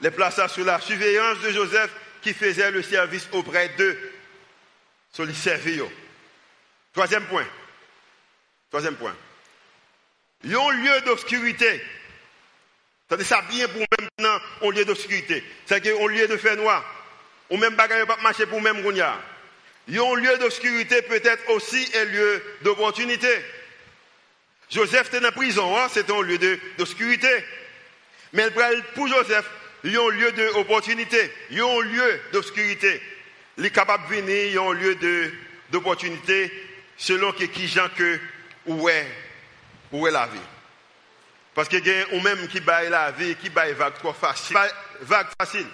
les 0.00 0.10
plaça 0.10 0.48
sous 0.48 0.64
la 0.64 0.80
surveillance 0.80 1.40
de 1.40 1.50
Joseph 1.50 1.90
qui 2.22 2.32
faisait 2.32 2.70
le 2.70 2.82
service 2.82 3.28
auprès 3.32 3.70
d'eux. 3.70 3.98
Sur 5.12 5.24
les 5.24 5.34
servir. 5.34 5.86
Troisième 6.92 7.24
point. 7.26 7.46
Troisième 8.68 8.96
point. 8.96 9.14
Il 10.44 10.50
y 10.50 10.54
a 10.54 10.60
un 10.60 10.72
lieu 10.72 11.00
d'obscurité. 11.02 11.82
C'est 13.08 13.24
ça 13.24 13.42
bien 13.42 13.66
pour 13.68 13.82
maintenant, 13.98 14.40
un 14.62 14.70
lieu 14.70 14.84
d'obscurité. 14.84 15.44
C'est 15.66 15.86
un 15.86 16.06
lieu 16.06 16.28
de 16.28 16.36
fait 16.36 16.56
noir. 16.56 16.84
Ou 17.50 17.56
même 17.56 17.76
pas 17.76 17.88
marcher 18.22 18.46
pour 18.46 18.60
même. 18.60 18.82
Il 19.88 19.94
y 19.94 19.98
a 19.98 20.04
un 20.04 20.14
lieu 20.14 20.38
d'obscurité 20.38 21.02
peut-être 21.02 21.50
aussi 21.50 21.90
un 21.96 22.04
lieu 22.04 22.42
d'opportunité. 22.62 23.28
Joseph 24.70 25.12
était 25.12 25.26
en 25.26 25.32
prison, 25.32 25.76
hein, 25.76 25.88
c'était 25.92 26.12
un 26.12 26.22
lieu 26.22 26.38
d'obscurité. 26.78 27.44
Mais 28.32 28.48
pour 28.94 29.08
Joseph, 29.08 29.50
il 29.82 29.92
y 29.92 29.96
a 29.96 30.02
un 30.02 30.10
lieu 30.10 30.30
d'opportunité, 30.30 31.32
il 31.50 31.58
y 31.58 31.60
a 31.60 31.66
un 31.66 31.80
lieu 31.80 32.20
d'obscurité. 32.32 33.02
Il 33.58 33.66
est 33.66 33.70
capable 33.70 34.08
de 34.08 34.14
venir, 34.14 34.46
il 34.46 34.54
y 34.54 34.58
a 34.58 34.62
un 34.62 34.72
lieu 34.72 34.96
d'opportunité 35.70 36.52
selon 37.00 37.32
qui 37.32 37.66
gens 37.66 37.88
que 37.96 38.20
où 38.66 38.88
est 38.88 40.10
la 40.10 40.26
vie. 40.26 40.38
Parce 41.54 41.68
que 41.68 41.76
y 41.76 41.90
a 41.90 42.22
même 42.22 42.46
qui 42.46 42.60
baille 42.60 42.90
la 42.90 43.10
vie, 43.10 43.34
qui 43.36 43.48
baille 43.48 43.72
vague 43.72 43.94
trop 43.94 44.12
facile. 44.12 44.56
Vague 45.00 45.26
facile. 45.40 45.66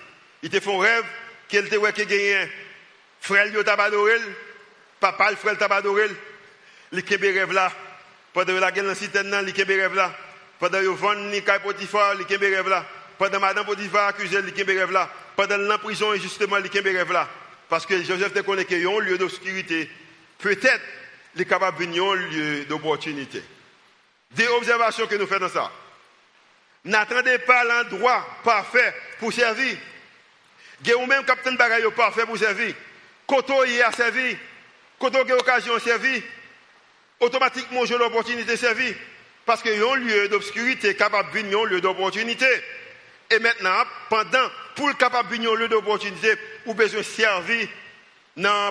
Il 0.42 0.50
te 0.50 0.60
font 0.60 0.78
rêve 0.78 1.04
qu'il 1.48 1.68
te 1.68 1.74
y 1.74 2.34
a 2.34 2.40
un 2.40 2.48
frère 3.20 3.52
qui 3.52 3.64
t'a 3.64 3.76
Papa, 5.00 5.30
le 5.30 5.36
frère, 5.36 5.58
t'a 5.58 5.66
adoré. 5.66 6.06
Il 6.92 7.00
rêve 7.00 7.52
là. 7.52 7.72
Pendant 8.32 8.54
la 8.54 8.70
guerre 8.70 8.84
dans 8.84 8.90
la 8.90 8.94
cité, 8.94 9.18
il 9.22 9.80
rêve 9.80 9.94
là. 9.94 10.14
Pendant 10.60 10.78
que 10.78 10.86
vend 10.86 11.14
ni 11.16 11.42
Kai 11.42 11.58
Potiphar, 11.62 12.14
il 12.18 12.36
rêve 12.36 12.68
là. 12.68 12.86
Pendant 13.18 13.40
Madame 13.40 13.66
Potiphar 13.66 14.08
accusé, 14.08 14.38
il 14.38 14.78
rêve 14.78 14.92
là. 14.92 15.10
Pendant 15.34 15.58
la 15.58 15.78
prison, 15.78 16.14
justement, 16.14 16.56
il 16.58 16.96
rêve 16.96 17.12
là. 17.12 17.28
Parce 17.68 17.84
que 17.84 18.02
Joseph 18.02 18.32
te 18.32 18.40
connaît 18.40 18.64
a 18.72 18.76
un 18.76 19.00
lieu 19.00 19.18
d'obscurité. 19.18 19.90
Peut-être, 20.38 20.80
il 21.36 21.42
est 21.42 21.44
capable 21.44 21.78
de 21.78 22.14
lieu 22.14 22.64
d'opportunité. 22.64 23.42
Des 24.30 24.48
observations 24.48 25.06
que 25.06 25.16
nous 25.16 25.26
faisons 25.26 25.40
dans 25.40 25.48
ça. 25.50 25.70
N'attendez 26.84 27.38
pas 27.38 27.62
l'endroit 27.64 28.26
parfait 28.42 28.94
pour 29.18 29.32
servir. 29.32 29.76
Vous 30.82 31.06
même 31.06 31.24
capitaine 31.24 31.56
bagaille 31.56 31.84
parfait 31.94 32.24
pour 32.24 32.38
servir. 32.38 32.74
Quand 33.26 33.42
y 33.66 33.82
a 33.82 33.92
servi, 33.92 34.36
quand 34.98 35.14
on 35.14 35.22
a 35.22 35.24
l'occasion 35.24 35.74
de 35.74 35.80
servir, 35.80 36.22
automatiquement 37.20 37.84
j'ai 37.84 37.98
l'opportunité 37.98 38.52
de 38.52 38.56
servir. 38.56 38.94
Parce 39.44 39.62
qu'il 39.62 39.78
y 39.78 39.82
a 39.82 39.92
un 39.92 39.96
lieu 39.96 40.28
d'obscurité 40.28 40.96
capable 40.96 41.32
de 41.32 41.38
venir 41.38 41.64
lieu 41.64 41.80
d'opportunité. 41.80 42.48
Et 43.30 43.38
maintenant, 43.40 43.84
pendant, 44.08 44.48
pour 44.74 44.88
le 44.88 44.94
capable 44.94 45.28
de 45.28 45.34
venir 45.34 45.54
lieu 45.54 45.68
d'opportunité, 45.68 46.34
vous 46.64 46.74
besoin 46.74 47.00
de 47.00 47.04
servir 47.04 47.68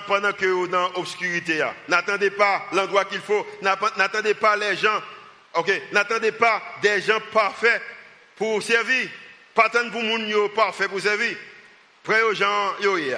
pendant 0.06 0.32
que 0.32 0.46
vous 0.46 0.68
dans 0.68 0.88
l'obscurité. 0.92 1.64
N'attendez 1.88 2.30
pas 2.30 2.66
l'endroit 2.72 3.04
qu'il 3.04 3.20
faut. 3.20 3.46
N'attendez 3.62 4.34
pas 4.34 4.56
les 4.56 4.76
gens. 4.76 5.02
Ok, 5.54 5.70
n'attendez 5.92 6.32
pas 6.32 6.62
des 6.82 7.00
gens 7.00 7.20
parfaits 7.32 7.82
pour 8.36 8.62
servir. 8.62 9.08
Pas 9.54 9.66
attendre 9.66 9.90
pour 9.90 10.02
gens 10.02 10.48
parfaits 10.50 10.88
pour 10.88 11.00
servir. 11.00 11.36
Près 12.02 12.22
aux 12.22 12.34
gens, 12.34 12.74
yo 12.80 12.98
y 12.98 13.12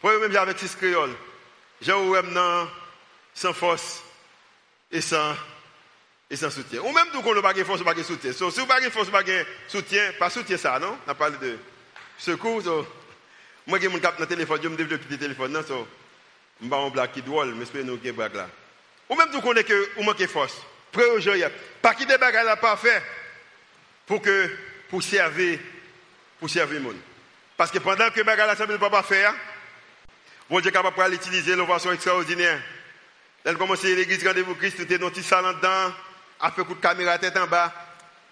Près 0.00 0.18
même 0.18 0.34
avec 0.36 0.58
six 0.58 0.74
créoles. 0.74 1.14
Gens 1.80 2.04
maintenant 2.04 2.68
sans 3.34 3.52
force 3.52 4.02
et 4.90 5.00
sans 5.00 5.34
et 6.30 6.36
sans 6.36 6.50
soutien. 6.50 6.80
Ou 6.80 6.92
même 6.92 7.08
tout 7.12 7.20
qu'on 7.20 7.34
n'a 7.34 7.42
pas 7.42 7.52
de 7.52 7.64
force, 7.64 7.82
pas 7.82 7.92
de 7.92 8.02
soutien. 8.02 8.32
si 8.32 8.38
vous 8.38 8.50
n'avez 8.50 8.66
pas 8.66 8.80
de 8.80 8.88
force, 8.88 9.10
pas 9.10 9.22
de 9.22 9.44
soutien, 9.68 10.12
pas 10.18 10.30
soutien 10.30 10.56
ça, 10.56 10.78
non? 10.78 10.96
On 11.06 11.10
a 11.10 11.14
parlé 11.14 11.36
de 11.38 11.58
secours. 12.16 12.62
Moi, 13.66 13.78
j'ai 13.80 13.88
mon 13.88 13.98
cap 13.98 14.16
dans 14.16 14.22
le 14.22 14.28
téléphone, 14.28 14.60
je 14.62 14.68
me 14.68 14.76
développe 14.76 15.02
le 15.08 15.18
téléphone, 15.18 15.52
non? 15.52 15.62
So, 15.62 15.86
je 16.60 16.72
un 16.72 16.88
blague 16.90 17.12
qui 17.12 17.22
drôle, 17.22 17.54
mais 17.54 17.60
j'espère 17.60 17.84
nous 17.84 17.94
avons 17.94 18.12
blague 18.12 18.34
là. 18.34 18.48
Ou 19.08 19.14
même 19.14 19.30
tout 19.30 19.52
est 19.52 19.64
que 19.64 19.90
vous 19.96 20.02
manquez 20.02 20.26
force. 20.26 20.56
Prêt 20.90 21.06
au 21.06 21.20
jeu, 21.20 21.32
pas 21.80 21.94
qui 21.94 22.06
des 22.06 22.18
bagages 22.18 22.44
là 22.44 22.56
pas 22.56 22.76
fait 22.76 23.02
pour 24.06 24.20
que, 24.20 24.50
pour 24.88 25.02
servir, 25.02 25.58
pour 26.38 26.50
servir 26.50 26.78
le 26.78 26.84
monde. 26.84 26.96
Parce 27.56 27.70
que 27.70 27.78
pendant 27.78 28.10
que 28.10 28.22
bagages 28.22 28.58
là, 28.58 28.66
ne 28.66 28.76
peut 28.76 28.90
pas 28.90 29.02
faire, 29.02 29.34
Dieu 30.50 30.68
est 30.68 30.72
capable 30.72 30.96
de 30.96 31.10
l'utiliser 31.12 31.56
de 31.56 31.64
façon 31.64 31.92
extraordinaire. 31.92 32.60
Elle 33.44 33.56
commence 33.56 33.82
l'église 33.82 34.26
rendez-vous 34.26 34.54
Christ, 34.54 34.76
tout 34.76 34.92
est 34.92 34.98
dans 34.98 35.10
petit 35.10 35.22
salon 35.22 35.52
dedans, 35.52 35.92
a 36.40 36.50
fait 36.50 36.64
coup 36.64 36.74
de 36.74 36.80
caméra 36.80 37.18
tête 37.18 37.36
en 37.36 37.46
bas. 37.46 37.72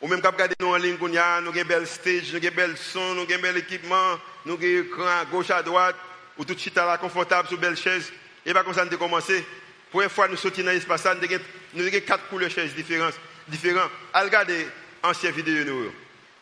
Ou 0.01 0.09
même 0.09 0.23
quand 0.23 0.31
regarder 0.31 0.55
nous 0.61 0.69
en 0.69 0.77
ligne, 0.77 0.97
nous 1.01 1.17
avons 1.17 1.61
un 1.61 1.65
bel 1.65 1.87
stage, 1.87 2.33
nous 2.33 2.37
avons 2.37 2.49
un 2.49 2.51
bel 2.51 2.77
son, 2.77 3.15
nous 3.15 3.23
avons 3.23 3.43
bel 3.43 3.57
équipement, 3.59 4.19
nous 4.47 4.55
avons 4.55 4.63
écran 4.63 5.07
à 5.07 5.25
gauche, 5.25 5.51
à 5.51 5.63
droite, 5.63 5.97
ou 6.39 6.45
tout 6.45 6.57
suite 6.57 6.77
là, 6.77 6.97
confortable 6.97 7.49
sur 7.49 7.57
une 7.57 7.61
belle 7.61 7.77
chaise. 7.77 8.11
Et 8.47 8.55
pas 8.55 8.65
comme 8.65 8.73
ça, 8.73 8.85
nous 8.85 8.97
commencé. 8.97 9.45
Pour 9.91 10.03
une 10.03 10.09
fois, 10.09 10.29
nous 10.29 10.37
sortons 10.37 10.63
dans 10.63 10.71
l'espace, 10.71 11.05
nous 11.05 11.87
avons 11.87 12.01
quatre 12.01 12.29
couleurs 12.29 12.49
de 12.49 12.55
chaises 12.55 12.75
différentes. 12.75 13.15
différentes. 13.49 13.91
À 14.13 14.23
regarder 14.23 14.67
ancienne 15.03 15.33
vidéo, 15.33 15.65
nous. 15.65 15.93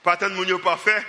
Pas 0.03 0.17
tant 0.17 0.29
de 0.29 0.35
monde 0.35 0.63
parfait. 0.63 1.03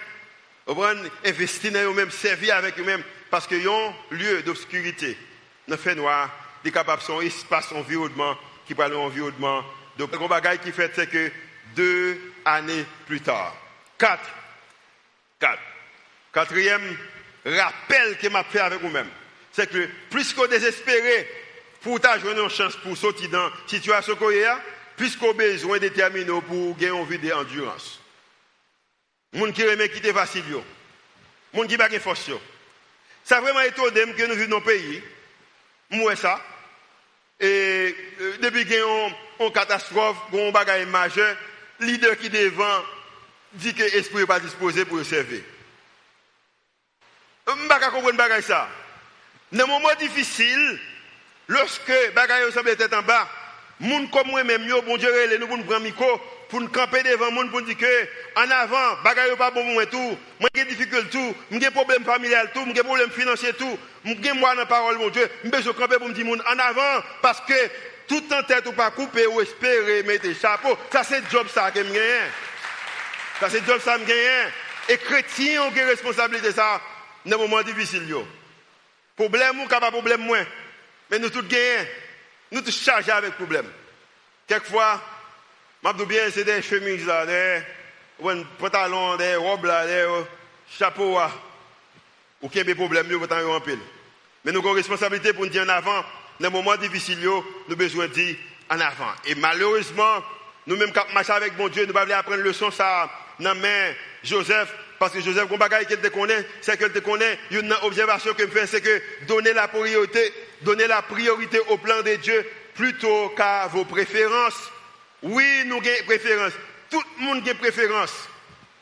Investir 1.25 1.71
dans 1.71 1.91
eux-mêmes, 1.91 2.11
servir 2.11 2.55
avec 2.55 2.79
eux-mêmes. 2.79 3.03
Parce 3.29 3.45
qu'ils 3.45 3.67
ont 3.67 3.93
lieu 4.09 4.41
d'obscurité. 4.41 5.17
Dans 5.67 5.75
le 5.75 5.81
fait 5.81 5.95
noir, 5.95 6.29
des 6.63 6.71
capables 6.71 7.01
son 7.01 7.21
espace, 7.21 7.71
environnement, 7.73 8.35
qui 8.65 8.73
parle 8.73 8.93
d'environnement. 8.93 9.63
Donc, 9.97 10.11
le 10.11 10.27
bagage 10.27 10.59
qui 10.63 10.71
fait, 10.71 10.91
c'est 10.95 11.07
que 11.07 11.31
deux 11.75 12.19
années 12.53 12.85
plus 13.05 13.21
tard, 13.21 13.55
quatre, 13.97 14.29
quatre, 15.39 15.61
quatrième 16.33 16.97
rappel 17.45 18.17
que 18.17 18.27
m'a 18.27 18.43
fait 18.43 18.59
avec 18.59 18.81
vous-même, 18.81 19.09
c'est 19.51 19.69
que 19.69 19.87
plus 20.09 20.33
qu'on 20.33 20.47
désespéré 20.47 21.27
pour 21.81 21.99
jouer 22.19 22.33
une 22.33 22.49
chance 22.49 22.75
pour 22.77 22.97
sortir 22.97 23.29
dans 23.29 23.45
la 23.45 23.51
situation 23.67 24.13
a, 24.13 24.59
plus 24.97 25.15
qu'on 25.15 25.33
besoin 25.33 25.79
déterminer 25.79 26.41
pour 26.41 26.75
gagner 26.77 26.97
une 26.97 27.05
vie 27.05 27.17
d'endurance. 27.17 27.99
Moun 29.33 29.53
qui 29.53 29.63
remet 29.63 29.89
quitter 29.89 30.11
facile, 30.11 30.43
moun 31.53 31.67
qui 31.67 31.77
n'a 31.77 31.87
pas 31.87 31.93
de 31.93 31.99
force. 31.99 32.31
Ça 33.23 33.39
vraiment 33.39 33.61
étonné 33.61 34.11
que 34.13 34.25
nous 34.25 34.35
vivons 34.35 34.49
dans 34.49 34.57
un 34.57 34.61
pays, 34.61 35.03
moi 35.91 36.15
ça, 36.15 36.41
et 37.39 37.95
euh, 38.19 38.37
depuis 38.41 38.65
qu'il 38.65 38.73
y 38.73 38.79
a 38.79 39.45
une 39.45 39.51
catastrophe, 39.53 40.17
un 40.33 40.51
bagage 40.51 40.85
majeur, 40.87 41.37
leader 41.79 42.17
qui 42.17 42.29
devant 42.29 42.83
dit 43.53 43.73
que 43.73 43.83
l'esprit 43.83 44.19
n'est 44.19 44.25
pas 44.25 44.39
disposé 44.39 44.85
pour 44.85 44.97
le 44.97 45.03
servir. 45.03 45.41
Je 47.47 47.53
ne 47.53 47.91
comprends 47.91 48.15
pas 48.15 48.41
ça. 48.41 48.69
Dans 49.51 49.63
un 49.63 49.67
moment 49.67 49.89
difficile, 49.99 50.79
lorsque 51.47 52.13
bagaille 52.13 52.51
semble 52.51 52.69
être 52.69 52.93
en 52.93 53.01
bas, 53.01 53.27
moun 53.79 54.09
comme 54.11 54.27
moi-même, 54.27 54.67
bon 54.85 54.97
Dieu, 54.97 55.09
nous 55.39 55.47
pour 55.47 55.57
nous 55.57 55.63
prendre 55.63 55.81
micro, 55.81 56.05
pour 56.49 56.61
nous 56.61 56.67
camper 56.67 57.01
devant 57.01 57.31
moun 57.31 57.49
pour 57.49 57.63
dire 57.63 57.75
que, 57.75 58.07
en 58.35 58.51
avant, 58.51 59.01
bagaille 59.03 59.35
pas 59.35 59.49
bon 59.49 59.63
moi 59.63 59.87
tout, 59.87 60.17
moi 60.39 60.49
j'ai 60.53 60.65
difficulté 60.65 61.09
tout, 61.09 61.35
j'ai 61.59 61.71
problème 61.71 62.03
familial 62.03 62.51
tout, 62.53 62.63
j'ai 62.75 62.83
problème 62.83 63.09
financier 63.09 63.53
tout, 63.53 63.79
j'ai 64.05 64.33
moi 64.33 64.53
dans 64.53 64.61
la 64.61 64.65
parole, 64.67 64.99
mon 64.99 65.09
Dieu, 65.09 65.27
j'ai 65.43 65.49
besoin 65.49 65.73
camper 65.73 65.97
pour 65.97 66.09
me 66.09 66.13
dire 66.13 66.25
moun 66.25 66.41
en 66.47 66.59
avant, 66.59 67.03
parce 67.23 67.41
que 67.41 67.53
tout 68.09 68.23
en 68.33 68.43
tête 68.43 68.65
ou 68.65 68.73
pas 68.73 68.89
couper 68.89 69.27
ou 69.27 69.39
espérer 69.39 70.01
mettre 70.03 70.33
chapeau, 70.33 70.75
ça 70.91 71.03
c'est 71.03 71.29
job 71.29 71.47
ça 71.47 71.71
que 71.71 71.83
je 71.83 72.19
Ça 73.39 73.49
c'est 73.49 73.63
job 73.65 73.79
ça 73.79 73.97
que 73.99 74.07
je 74.07 74.93
Et 74.93 74.97
chrétiens 74.97 75.63
ont 75.63 75.71
une 75.71 75.83
responsabilité 75.83 76.51
ça 76.51 76.81
dans 77.23 77.37
un 77.37 77.39
moment 77.39 77.61
difficile. 77.61 78.13
Problème 79.15 79.59
ou 79.61 79.67
pas 79.67 79.91
problème 79.91 80.21
moins. 80.21 80.43
Mais 81.11 81.19
nous 81.19 81.29
tous 81.29 81.43
gagnons. 81.43 81.87
Nous 82.51 82.61
tous 82.61 82.83
chargés 82.83 83.11
avec 83.11 83.35
problème. 83.35 83.69
Quelquefois, 84.47 84.99
je 85.83 86.03
bien, 86.05 86.23
c'est 86.33 86.43
des 86.43 86.63
chemises 86.63 87.05
des 87.27 87.61
pantalons, 88.57 89.17
des 89.17 89.35
robes 89.35 89.65
là, 89.65 89.85
des 89.85 90.07
chapeaux 90.77 91.19
là. 91.19 91.29
Ou 92.41 92.49
qu'il 92.49 92.57
y 92.57 92.61
a 92.61 92.63
des 92.63 92.73
problèmes, 92.73 93.07
avons 93.29 93.53
en 93.53 93.61
pile. 93.61 93.77
Mais 94.43 94.51
nous 94.51 94.59
avons 94.59 94.69
une 94.71 94.77
responsabilité 94.77 95.33
pour 95.33 95.43
nous 95.45 95.51
dire 95.51 95.63
en 95.63 95.69
avant 95.69 96.03
dans 96.39 96.47
les 96.47 96.53
moments 96.53 96.77
difficiles, 96.77 97.19
nous 97.19 97.43
avons 97.67 97.75
besoin 97.75 98.07
de 98.07 98.13
dire 98.13 98.35
en 98.69 98.79
avant. 98.79 99.11
Et 99.25 99.35
malheureusement, 99.35 100.23
nous-mêmes, 100.67 100.93
quand 100.93 101.05
nous 101.13 101.31
avec 101.31 101.57
mon 101.57 101.67
Dieu, 101.67 101.83
nous 101.83 101.89
ne 101.89 101.93
pouvons 101.93 102.07
pas 102.07 102.17
apprendre 102.17 102.41
leçon 102.43 102.71
ça 102.71 103.09
dans 103.39 103.55
main 103.55 103.93
Joseph. 104.23 104.73
Parce 104.99 105.13
que 105.13 105.21
Joseph, 105.21 105.47
ce 105.49 105.87
qu'il 105.87 105.97
te 105.97 106.07
connaît, 106.09 106.45
c'est 106.61 106.77
qu'il 106.77 106.91
te 106.91 106.99
connaît. 106.99 107.39
Une 107.51 107.73
observation 107.83 108.33
que 108.33 108.43
je 108.43 108.51
fais, 108.51 108.67
c'est 108.67 108.81
que 108.81 109.01
donner 109.27 109.53
la 109.53 109.67
priorité, 109.67 110.33
donner 110.61 110.87
la 110.87 111.01
priorité 111.01 111.59
au 111.69 111.77
plan 111.77 112.01
de 112.01 112.15
Dieu 112.15 112.45
plutôt 112.75 113.29
qu'à 113.29 113.67
vos 113.67 113.85
préférences. 113.85 114.71
Oui, 115.23 115.63
nous 115.65 115.77
avons 115.77 116.05
préférences. 116.05 116.53
Tout 116.89 117.01
le 117.17 117.25
monde 117.25 117.47
a 117.47 117.53
préférence. 117.55 118.13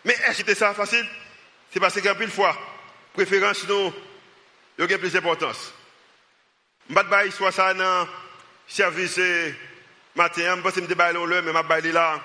Mais 0.06 0.15
est-ce 0.28 0.43
que 0.43 0.52
c'est 0.52 0.60
ça 0.60 0.74
facile 0.74 1.06
C'est 1.72 1.80
parce 1.80 2.00
qu'un 2.02 2.13
de 2.13 2.26
fois, 2.28 2.58
préférence, 3.13 3.67
nous, 3.67 3.93
il 4.80 4.89
y 4.89 4.93
a 4.93 4.98
plus 4.98 5.13
d'importance. 5.13 5.74
Je 6.89 6.93
ne 6.95 7.00
vais 7.00 7.10
pas 7.10 7.23
le 7.26 8.08
service 8.67 9.19
matin, 10.15 10.56
je 10.56 10.62
pense 10.62 10.73
que 10.73 10.82
je 10.82 10.88
vais 10.88 11.13
l'heure, 11.13 11.43
mais 11.43 11.52
je 11.52 11.82
vais 11.82 11.91
là. 11.91 12.21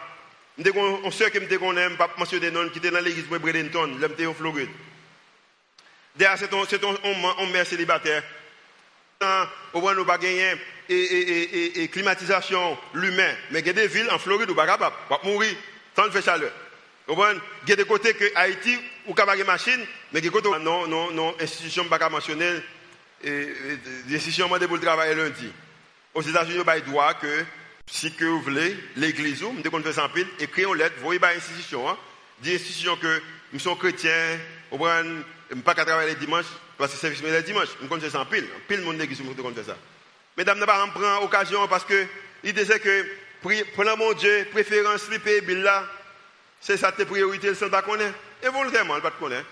On 0.77 1.11
sait 1.11 1.31
que 1.31 1.41
je 1.41 1.57
connais, 1.57 1.91
pas 1.91 2.11
mentionner 2.17 2.51
non 2.51 2.69
qui 2.69 2.79
était 2.79 2.91
dans 2.91 3.01
l'église 3.01 3.29
de 3.29 3.39
Bradenton, 3.39 3.99
j'étais 4.01 4.27
en 4.27 4.35
Floride. 4.35 4.69
D'ailleurs, 6.15 6.39
c'est 6.39 6.53
un, 6.85 7.47
mère 7.53 7.67
célibataire. 7.67 8.23
Au 9.73 9.81
moins, 9.81 9.95
nous 9.95 10.05
pas 10.05 10.19
gagner 10.19 10.55
et, 10.89 11.89
climatisation 11.93 12.77
l'humain, 12.95 13.35
mais 13.51 13.61
il 13.61 13.67
y 13.67 13.71
a 13.71 13.73
des 13.73 13.87
villes 13.87 14.11
en 14.11 14.19
Floride 14.19 14.51
où 14.51 14.55
pas 14.55 14.67
capable, 14.67 14.95
pas 15.09 15.21
mourir 15.25 15.55
le 15.97 16.11
faire 16.11 16.23
chaleur. 16.23 16.53
Il 17.09 17.69
y 17.69 17.73
a 17.73 17.77
des 17.77 17.85
côtés 17.85 18.15
que 18.15 18.25
Haïti 18.35 18.79
ou 19.07 19.15
capable 19.15 19.39
de 19.39 19.45
machine, 19.45 19.81
mais 20.13 20.21
il 20.21 20.25
y 20.25 20.29
a 20.29 20.31
des 20.31 20.31
côtés 20.31 20.51
non 20.61 20.87
non 20.87 21.11
non 21.11 21.35
institution 21.41 21.85
pas 21.85 22.09
mentionner 22.09 22.63
décision 24.07 24.49
pour 24.49 24.59
le 24.59 24.81
travail 24.81 25.15
lundi. 25.15 25.51
Aux 26.15 26.23
États-Unis, 26.23 26.59
il 26.61 26.67
y 26.67 26.71
a 26.71 26.81
droit 26.81 27.15
que, 27.15 27.45
si 27.87 28.13
que 28.15 28.25
vous 28.25 28.41
voulez, 28.41 28.77
l'église, 28.97 29.43
vous 29.43 29.63
qu'on 29.63 29.83
fait 29.83 29.93
sans 29.93 30.09
pile, 30.09 30.27
écrire 30.39 30.73
une 30.73 30.79
lettre, 30.81 30.97
vous 30.99 31.05
voyez 31.05 31.21
pas 31.21 31.35
institution, 31.35 31.89
hein, 31.89 31.97
des 32.41 32.57
institutions 32.57 32.97
que 32.97 33.23
nous 33.53 33.59
sommes 33.59 33.79
chrétiens, 33.79 34.39
on 34.71 34.79
ne 34.79 35.61
pas 35.63 35.75
travailler 35.75 36.11
les 36.11 36.21
dimanches, 36.21 36.47
parce 36.77 36.93
que 36.93 36.99
c'est 36.99 37.15
service 37.15 37.23
les 37.23 37.43
dimanches, 37.43 37.69
nous 37.81 37.89
connaissons 37.89 38.11
sans 38.11 38.27
pile. 38.27 38.47
Pile 38.69 38.79
le 38.79 38.85
monde 38.85 38.99
l'église, 38.99 39.21
nous 39.21 39.35
fait 39.55 39.65
ça. 39.65 39.77
Mesdames, 40.37 40.59
nous 40.59 40.67
pas 40.67 40.87
prendre 40.89 41.25
occasion 41.25 41.69
parce 41.69 41.85
que 41.85 42.07
l'idée 42.43 42.65
c'est 42.65 42.81
que, 42.81 43.07
prenons 43.75 43.97
mon 43.97 44.13
Dieu, 44.15 44.47
préférence, 44.51 45.03
slipper, 45.03 45.43
bill 45.43 45.63
là, 45.63 45.87
c'est 46.61 46.77
ça 46.77 46.93
tes 46.93 47.05
priorités, 47.05 47.49
le 47.49 47.53
ne 47.55 47.71
pas 47.71 47.83
connaître. 47.83 48.15
Et 48.43 48.49
volontairement, 48.49 48.97
ne 48.97 49.01
pas 49.01 49.11
connaître. 49.11 49.47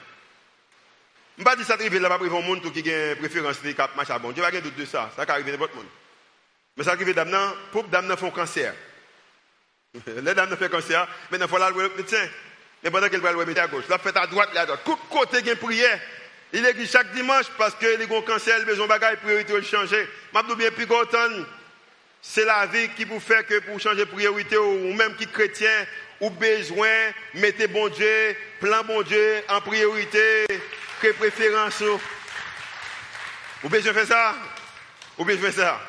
Je 1.41 1.43
ne 1.43 1.49
pas 1.49 1.57
dire 1.57 1.65
ça 1.65 1.73
arrive 1.73 1.97
là, 1.97 2.11
pas 2.11 2.23
un 2.23 2.29
monde 2.29 2.71
qui 2.71 2.93
a 2.93 3.13
une 3.13 3.17
préférence 3.17 3.61
cap 3.75 3.97
machin 3.97 4.19
bon. 4.19 4.31
Dieu 4.31 4.43
pas 4.43 4.51
de 4.51 4.61
doute 4.61 4.77
de 4.77 4.85
ça, 4.85 5.11
ça 5.17 5.25
arrive 5.27 5.51
n'importe 5.51 5.75
monde. 5.75 5.87
Mais 6.77 6.85
ça 6.85 6.91
arrive 6.91 7.15
d'amener 7.15 7.39
pour 7.73 7.85
d'amener 7.85 8.15
font 8.19 8.31
cancer. 8.31 8.75
Les 10.07 10.35
dames 10.35 10.55
font 10.55 10.69
cancer, 10.69 11.09
maintenant 11.31 11.47
il 11.47 11.49
faut 11.49 11.57
aller 11.57 11.75
le 11.79 11.97
médecin. 11.97 12.29
Mais 12.85 12.91
pendant 12.91 13.09
qu'elle 13.09 13.23
va 13.23 13.33
le 13.33 13.43
mettre 13.47 13.63
à 13.63 13.69
gauche, 13.69 13.85
la 13.89 13.97
fait 13.97 14.15
à 14.19 14.27
droite, 14.27 14.53
là, 14.53 14.61
à 14.61 14.67
droite. 14.67 14.83
Coupe 14.85 15.01
côté, 15.09 15.39
il 15.39 15.47
y 15.47 15.49
a 15.49 15.53
une 15.55 15.59
prière. 15.59 15.99
Il 16.53 16.67
est 16.67 16.87
chaque 16.87 17.11
dimanche 17.13 17.47
parce 17.57 17.75
que 17.75 17.87
les 17.87 18.07
gros 18.07 18.21
cancer, 18.21 18.63
besoins 18.67 18.87
bagaille, 18.87 19.17
priorité 19.17 19.55
de 19.55 19.61
changer. 19.63 20.07
Je 20.35 20.55
bien 20.57 20.71
plus 20.73 20.87
c'est 22.21 22.45
la 22.45 22.67
vie 22.67 22.91
qui 22.91 23.07
vous 23.07 23.19
fait 23.19 23.47
que 23.47 23.61
pour 23.61 23.81
changer 23.81 24.05
priorité 24.05 24.59
ou 24.59 24.93
même 24.93 25.15
qui 25.17 25.27
chrétien 25.27 25.87
ou 26.21 26.29
besoin 26.29 26.91
mettez 27.33 27.67
bon 27.67 27.89
Dieu, 27.89 28.37
plan 28.61 28.85
bon 28.85 29.01
Dieu 29.01 29.43
en 29.49 29.63
priorité 29.63 30.45
que 31.01 31.13
préférence. 31.13 31.83
Vous 33.63 33.69
besoin 33.69 33.93
faire 33.93 34.07
ça? 34.07 34.35
Vous 35.17 35.25
besoin 35.25 35.51
faire 35.51 35.65
ça? 35.65 35.81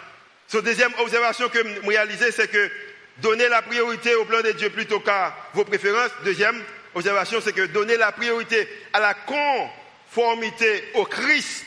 Sa 0.47 0.61
deuxième 0.61 0.93
observation 0.99 1.47
que 1.49 1.59
je 1.63 1.87
réalisé, 1.87 2.31
c'est 2.31 2.49
que 2.49 2.71
donner 3.17 3.47
la 3.47 3.61
priorité 3.61 4.15
au 4.15 4.25
plan 4.25 4.41
de 4.41 4.51
Dieu 4.51 4.69
plutôt 4.69 4.99
qu'à 4.99 5.35
vos 5.53 5.63
préférences. 5.63 6.11
Deuxième 6.23 6.61
observation, 6.93 7.39
c'est 7.41 7.53
que 7.53 7.67
donner 7.67 7.97
la 7.97 8.11
priorité 8.11 8.67
à 8.91 8.99
la 8.99 9.13
conformité 9.13 10.89
au 10.95 11.05
Christ. 11.05 11.65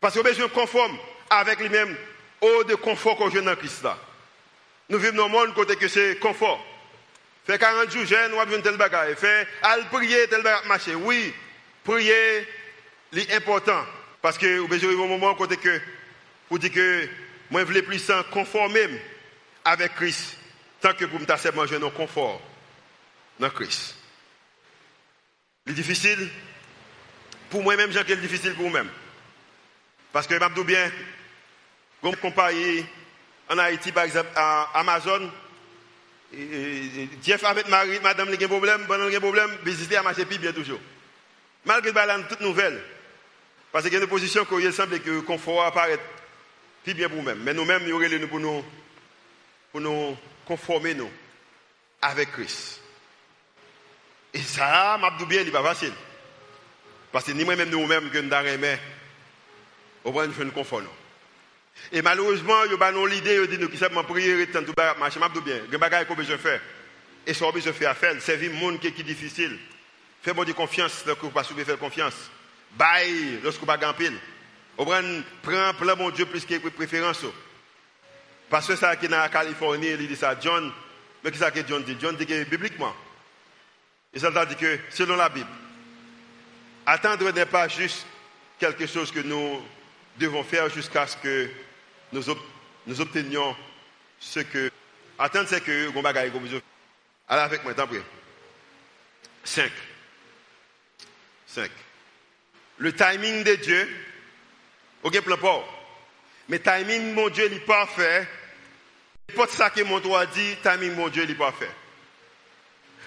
Parce 0.00 0.14
qu'on 0.14 0.22
besoin 0.22 0.48
conforme 0.48 0.98
avec 1.30 1.60
lui-même, 1.60 1.96
au 2.40 2.64
de 2.64 2.74
confort 2.74 3.16
qu'on 3.16 3.30
joue 3.30 3.40
dans 3.40 3.56
Christ 3.56 3.82
là. 3.84 3.96
Nous 4.88 4.98
vivons 4.98 5.16
dans 5.16 5.26
un 5.26 5.28
monde 5.28 5.54
côté 5.54 5.76
que 5.76 5.88
c'est 5.88 6.18
confort. 6.18 6.62
Fait 7.46 7.58
40 7.58 7.90
jours 7.90 8.04
jeune, 8.04 8.34
on 8.34 8.44
va 8.44 8.58
tel 8.58 8.76
bagage. 8.76 9.14
Fait, 9.16 9.46
al 9.62 9.88
prier 9.88 10.26
tel 10.28 10.42
bagage 10.42 10.66
marcher. 10.66 10.94
Oui, 10.94 11.32
prier, 11.84 12.46
c'est 13.12 13.32
important. 13.34 13.84
Parce 14.20 14.38
que 14.38 14.58
vous 14.58 14.72
avez 14.72 14.94
un 14.94 15.06
moment 15.06 15.34
que, 15.34 15.80
vous 16.48 16.58
dites 16.58 16.72
que, 16.72 17.08
je 17.50 17.58
voulais 17.58 17.82
plus 17.82 18.10
conformer 18.30 18.88
avec 19.64 19.94
Christ, 19.94 20.36
tant 20.80 20.94
que 20.94 21.04
pour 21.04 21.20
me 21.20 21.26
tasser 21.26 21.50
manger 21.52 21.78
dans 21.78 21.90
confort 21.90 22.40
dans 23.38 23.50
Christ. 23.50 23.96
C'est 25.66 25.74
difficile 25.74 26.28
pour 27.50 27.62
moi-même, 27.62 27.90
j'ai 27.92 28.16
difficile 28.16 28.54
pour 28.54 28.70
moi-même. 28.70 28.90
Parce 30.12 30.26
que, 30.26 30.34
je 30.34 30.62
bien, 30.62 30.90
comme 32.00 32.16
en 33.48 33.58
Haïti, 33.58 33.92
par 33.92 34.04
exemple, 34.04 34.30
à 34.36 34.70
Amazon, 34.74 35.30
Jeff 37.22 37.44
avec 37.44 37.68
Marie, 37.68 38.00
madame, 38.00 38.28
il 38.32 38.40
y 38.40 38.42
a 38.42 38.46
un 38.46 38.48
problème, 38.48 38.86
pendant 38.86 39.06
il 39.06 39.12
y 39.12 39.16
a 39.16 39.20
problème, 39.20 39.50
visiter 39.64 39.96
à 39.96 40.02
bien 40.38 40.52
toujours. 40.52 40.80
Malgré 41.64 41.92
que 41.92 42.28
toute 42.28 42.40
nouvelle, 42.40 42.82
parce 43.70 43.84
qu'il 43.84 43.94
y 43.94 43.96
a 43.96 44.00
une 44.00 44.06
position 44.06 44.44
qu'il 44.44 44.72
semble 44.72 45.00
que 45.00 45.10
le 45.10 45.22
confort 45.22 45.64
apparaît 45.64 45.98
plus 46.84 46.94
bien 46.94 47.08
pour 47.08 47.18
nous-mêmes. 47.18 47.40
Mais 47.42 47.54
nous-mêmes, 47.54 47.86
nous 47.86 47.94
aurait 47.94 48.18
pour 48.26 48.40
nous, 48.40 48.64
pour 49.70 49.80
nous 49.80 50.16
conformer 50.44 50.94
nous 50.94 51.10
avec 52.00 52.32
Christ. 52.32 52.80
Et 54.34 54.40
ça, 54.40 54.98
m'a 55.00 55.10
bien, 55.26 55.40
il 55.40 55.46
n'est 55.46 55.52
pas 55.52 55.62
facile. 55.62 55.92
Parce 57.12 57.24
que 57.24 57.32
ni 57.32 57.44
moi-même, 57.44 57.70
nous-mêmes, 57.70 58.10
que 58.10 58.18
nous 58.18 58.32
avons 58.32 58.78
au 60.04 60.12
moins 60.12 60.26
nous 60.26 60.50
conformer. 60.50 60.88
Et 61.92 62.02
malheureusement, 62.02 62.64
il 62.64 62.72
y 62.72 62.82
a 62.82 63.06
l'idée, 63.06 63.46
il 63.48 63.58
dit, 63.58 63.68
qui 63.68 63.78
simplement 63.78 64.04
prier, 64.04 64.46
tout 64.48 64.74
marcher, 64.98 65.20
m'a 65.20 65.28
bien. 65.28 65.60
Il 65.66 65.72
y 65.72 65.82
a 65.82 65.88
des 65.88 65.96
choses 65.96 66.06
qu'on 66.06 66.14
besoin 66.14 66.38
faire. 66.38 66.60
Et 67.26 67.34
ce 67.34 67.38
qu'on 67.38 67.52
besoin 67.52 67.72
faire 67.72 67.90
à 67.90 67.94
faire, 67.94 68.20
servir 68.20 68.50
le 68.50 68.56
monde 68.56 68.80
qui 68.80 68.88
est 68.88 69.02
difficile. 69.02 69.58
Fais 70.22 70.32
moi 70.32 70.44
de 70.44 70.52
confiance 70.52 71.04
lorsque 71.04 71.20
vous 71.22 71.28
ne 71.28 71.32
pouvez 71.32 71.64
pas 71.64 71.64
faire 71.64 71.78
confiance. 71.78 72.14
Bye 72.72 73.40
lorsque 73.42 73.60
vous 73.60 73.66
ne 73.66 73.76
pas 73.76 73.92
pile. 73.92 74.18
Prends 74.76 75.74
plein 75.74 75.94
mon 75.96 76.10
Dieu 76.10 76.26
plus 76.26 76.44
que 76.44 76.68
préférence. 76.68 77.24
Parce 78.48 78.66
que 78.66 78.76
ça 78.76 78.94
qui 78.96 79.06
est 79.06 79.08
dans 79.08 79.18
la 79.18 79.28
Californie, 79.28 79.88
il 79.88 80.08
dit 80.08 80.16
ça, 80.16 80.36
John, 80.40 80.70
mais 81.24 81.30
qu'est-ce 81.30 81.50
que 81.50 81.66
John 81.66 81.82
dit? 81.82 81.96
John 82.00 82.16
dit 82.16 82.26
que 82.26 82.44
bibliquement. 82.44 82.94
Et 84.12 84.18
ça 84.18 84.30
dit 84.46 84.56
que 84.56 84.78
selon 84.90 85.16
la 85.16 85.28
Bible, 85.28 85.48
attendre 86.86 87.30
n'est 87.30 87.46
pas 87.46 87.66
juste 87.68 88.06
quelque 88.58 88.86
chose 88.86 89.10
que 89.10 89.20
nous 89.20 89.60
devons 90.18 90.44
faire 90.44 90.68
jusqu'à 90.68 91.06
ce 91.06 91.16
que 91.16 91.50
nous, 92.12 92.28
obtenions 93.00 93.56
ce 94.20 94.40
que. 94.40 94.70
Attendre, 95.18 95.48
c'est 95.48 95.62
que 95.62 95.86
vous 95.86 96.02
Allez 97.28 97.42
avec 97.42 97.64
moi, 97.64 97.74
tant 97.74 97.86
pis. 97.86 97.96
5. 99.44 99.70
5. 101.54 101.70
Le 102.78 102.92
timing 102.92 103.44
de 103.44 103.54
Dieu, 103.56 103.88
ok, 105.02 105.20
plan 105.20 105.36
pas. 105.36 105.64
Mais 106.48 106.58
timing, 106.58 107.14
mon 107.14 107.28
Dieu, 107.28 107.46
il 107.46 107.54
est 107.54 107.60
parfait. 107.60 108.26
Pas 109.36 109.46
ça 109.46 109.70
que 109.70 109.82
mon 109.82 110.00
droit 110.00 110.26
dit, 110.26 110.56
timing, 110.62 110.94
mon 110.94 111.08
Dieu, 111.08 111.24
il 111.24 111.30
est 111.30 111.34
parfait. 111.34 111.70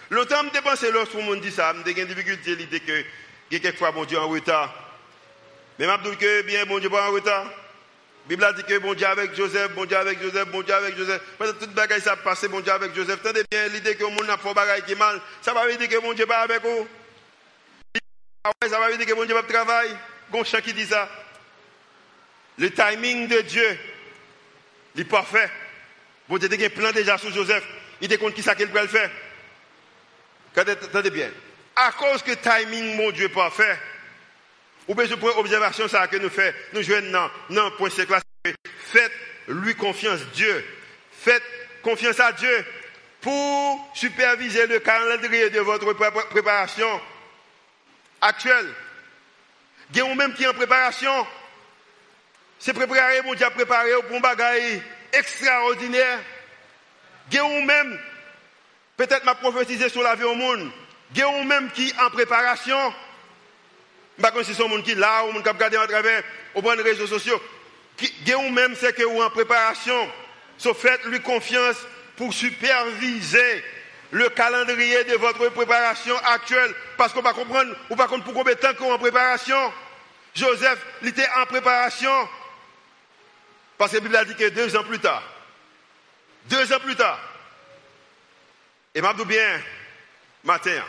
Longtemps, 0.10 0.43
je 0.53 0.60
pensé 0.60 0.91
lorsque 0.91 1.15
monde 1.15 1.41
dit 1.41 1.51
ça, 1.51 1.73
je 1.73 1.91
une 1.91 2.08
difficulté 2.08 2.55
l'idée 2.55 2.79
que 2.79 3.03
quelquefois, 3.49 3.91
mon 3.91 4.05
Dieu, 4.05 4.19
en 4.19 4.27
retard. 4.27 4.73
Mais 5.79 5.86
je 5.86 6.10
dis 6.10 6.17
que 6.17 6.41
bien, 6.43 6.65
mon 6.65 6.79
Dieu, 6.79 6.89
pas 6.89 7.10
en 7.10 7.13
retard. 7.13 7.45
La 8.27 8.36
Bible 8.36 8.55
dit 8.55 8.63
que 8.63 8.79
bon 8.79 8.95
Dieu 8.95 9.05
avec 9.05 9.36
Joseph, 9.36 9.71
bon 9.73 9.86
Dieu 9.86 9.97
avec 9.97 10.19
Joseph, 10.19 10.47
bon 10.49 10.63
Dieu 10.63 10.73
avec 10.73 10.97
Joseph. 10.97 11.21
Parce 11.38 11.51
que 11.51 11.60
toute 11.60 11.73
bagaille 11.73 12.01
ça 12.01 12.15
passé, 12.15 12.47
bon 12.47 12.60
Dieu 12.60 12.71
avec 12.71 12.95
Joseph. 12.95 13.21
Tendez 13.21 13.43
bien 13.51 13.67
l'idée 13.67 13.93
que 13.93 14.03
le 14.03 14.10
monde 14.10 14.27
a 14.29 14.38
fait 14.38 14.51
bagaille 14.51 14.81
qui 14.81 14.95
mal. 14.95 15.21
Ça 15.43 15.53
va 15.53 15.67
veut 15.67 15.75
dire 15.75 15.88
que 15.88 15.97
mon 15.99 16.13
Dieu 16.13 16.25
pas 16.25 16.39
avec 16.39 16.63
vous. 16.63 16.88
Ça 18.67 18.79
va 18.79 18.89
veut 18.89 18.97
dire 18.97 19.08
que 19.08 19.13
mon 19.13 19.25
Dieu 19.25 19.34
pas 19.34 19.43
travail. 19.43 19.89
Gon 20.31 20.43
chant 20.43 20.62
qui 20.62 20.73
dit 20.73 20.86
ça. 20.86 21.10
Le 22.58 22.71
timing 22.71 23.27
de 23.27 23.41
Dieu, 23.41 23.79
il 24.95 25.01
est 25.01 25.05
parfait. 25.05 25.49
Bon 26.29 26.38
Dieu 26.38 26.49
a 26.49 26.65
un 26.65 26.69
plan 26.69 26.91
déjà 26.91 27.17
sur 27.17 27.31
Joseph. 27.31 27.63
Il 28.01 28.08
te 28.08 28.15
compte 28.15 28.34
qui 28.34 28.43
ça 28.43 28.55
qu'il 28.55 28.69
peut 28.69 28.81
le 28.81 28.88
faire. 28.88 29.10
Attendez 30.55 31.10
bien. 31.10 31.29
À 31.75 31.91
cause 31.91 32.21
que 32.21 32.31
timing, 32.31 32.95
mon 32.95 33.12
Dieu, 33.12 33.29
parfait. 33.29 33.77
Ou 34.88 34.95
bien 34.95 35.05
je 35.05 35.15
prends 35.15 35.38
observation 35.39 35.88
ça 35.88 36.08
que 36.08 36.17
nous 36.17 36.29
faisons, 36.29 36.53
nous 36.73 36.84
jouons 36.84 37.01
non, 37.01 37.29
non, 37.49 37.71
point 37.71 37.89
c'est. 37.89 38.08
Faites 38.91 39.12
lui 39.47 39.75
confiance, 39.75 40.21
Dieu. 40.34 40.63
Faites 41.12 41.43
confiance 41.81 42.19
à 42.19 42.31
Dieu 42.31 42.65
pour 43.21 43.91
superviser 43.95 44.67
le 44.67 44.79
calendrier 44.79 45.49
de 45.49 45.60
votre 45.60 45.91
préparation 46.29 47.01
actuelle. 48.21 48.73
Il 49.91 49.97
y 49.97 50.01
a 50.01 50.15
même 50.15 50.34
qui 50.34 50.43
est 50.43 50.47
en 50.47 50.54
préparation. 50.54 51.28
C'est 52.60 52.73
préparer, 52.73 53.21
mon 53.21 53.34
Dieu, 53.34 53.47
préparer 53.54 53.91
pour 54.08 54.17
un 54.17 54.19
bagage 54.19 54.80
extraordinaire. 55.13 56.19
Il 57.32 57.36
y 57.36 57.39
a 57.39 57.65
même, 57.65 57.99
peut-être 58.97 59.25
m'a 59.25 59.36
prophétisé 59.36 59.89
sur 59.89 60.01
la 60.01 60.15
vie 60.15 60.23
au 60.23 60.36
monde. 60.36 60.71
Il 61.13 61.19
y 61.19 61.23
a 61.23 61.43
même 61.43 61.69
qui 61.71 61.89
est 61.89 61.99
en 61.99 62.10
préparation. 62.10 62.93
Je 64.17 64.21
ne 64.21 64.28
sais 64.28 64.34
pas 64.34 64.43
si 64.43 64.56
c'est 64.56 64.63
un 64.63 64.67
monde 64.67 64.84
qui 64.84 64.91
est 64.91 64.95
là, 64.95 65.25
ou 65.25 65.34
qui 65.34 65.49
regarde 65.49 65.75
à 65.75 65.88
travers 65.88 66.23
les 66.56 66.84
réseaux 66.84 67.08
sociaux. 67.08 67.41
Ou 68.38 68.49
même, 68.49 68.75
c'est 68.75 68.95
que 68.95 69.04
en 69.04 69.30
préparation. 69.30 70.10
So, 70.58 70.73
faites-lui 70.73 71.19
confiance 71.21 71.78
pour 72.15 72.34
superviser 72.34 73.63
le 74.12 74.30
calendrier 74.30 75.04
de 75.06 75.15
votre 75.15 75.50
préparation 75.50 76.18
actuelle. 76.26 76.74
Parce 76.98 77.13
qu'on 77.13 77.22
va 77.22 77.34
comprendre, 77.34 77.76
ou 77.89 77.96
pas 77.96 78.08
comprendre 78.08 78.24
pour 78.26 78.34
combien 78.34 78.54
de 78.54 78.84
en 78.84 78.98
préparation. 78.98 79.74
Joseph, 80.34 80.80
il 81.02 81.10
était 81.10 81.28
en 81.38 81.46
préparation. 81.46 82.30
Parce 83.78 83.91
que 83.91 83.98
la 83.98 84.02
Bible 84.02 84.15
a 84.15 84.26
dit 84.26 84.36
que 84.36 84.50
deux 84.50 84.76
ans 84.76 84.84
plus 84.84 85.00
tard, 85.00 85.24
deux 86.46 86.72
ans 86.74 86.80
plus 86.80 86.96
tard, 86.96 87.20
et 88.94 89.02
m'a 89.02 89.13
bien, 89.13 89.62
matin, 90.44 90.82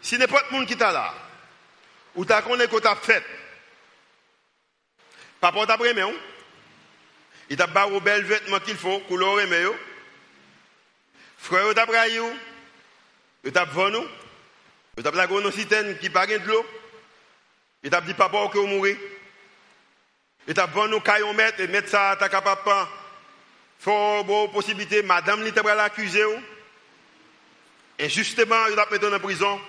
si 0.00 0.16
n'importe 0.16 0.50
monde 0.50 0.66
qui 0.66 0.72
est 0.72 0.80
là, 0.80 1.12
ou 2.14 2.24
ta 2.24 2.42
connais 2.42 2.68
que 2.68 2.86
as 2.86 2.96
fait. 2.96 3.24
Papa 5.40 5.66
t'a 5.66 5.76
pris 5.76 5.90
Il 7.50 7.56
t'a 7.56 7.66
barré 7.66 8.00
bel 8.00 8.24
vêtements 8.24 8.60
qu'il 8.60 8.76
faut, 8.76 9.00
couleur 9.00 9.40
aimé 9.40 9.66
Frère 11.44 11.74
t'a 11.74 11.84
pris 11.84 11.96
il 13.44 13.52
t'a 13.52 13.66
vendu. 13.66 13.98
Il 14.96 15.02
t'a 15.02 15.10
la 15.10 15.26
une 15.26 15.52
citerne 15.52 15.98
qui 15.98 16.08
pas 16.08 16.26
de 16.26 16.38
l'eau. 16.46 16.64
Il 17.82 17.90
t'a 17.90 18.00
dit 18.00 18.14
papa 18.14 18.48
que 18.50 18.56
vous 18.56 18.66
mourrez. 18.66 18.98
Il 20.48 20.54
t'a 20.54 20.64
vendu 20.64 20.98
caillon 21.02 21.36
et 21.58 21.66
mettre 21.66 21.90
ça 21.90 22.16
ta 22.18 22.30
capable 22.30 22.62
Faut 23.78 24.24
bon 24.24 24.48
possibilité 24.48 25.02
madame 25.02 25.44
li 25.44 25.52
t'a 25.52 25.62
l'accuser. 25.74 26.24
Et 27.98 28.08
justement, 28.08 28.66
il 28.70 28.74
t'a 28.74 28.88
mis 28.90 29.14
en 29.14 29.20
prison. 29.20 29.60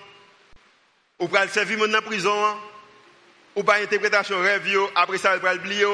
Ou 1.18 1.28
pral 1.28 1.50
servir 1.50 1.78
dans 1.78 1.86
la 1.88 2.00
prison, 2.00 2.58
ou 3.54 3.62
pas 3.62 3.82
interprétation 3.82 4.40
rêve, 4.40 4.66
après 4.94 5.18
ça, 5.18 5.34
il 5.34 5.40
pral 5.40 5.58
oublier. 5.58 5.84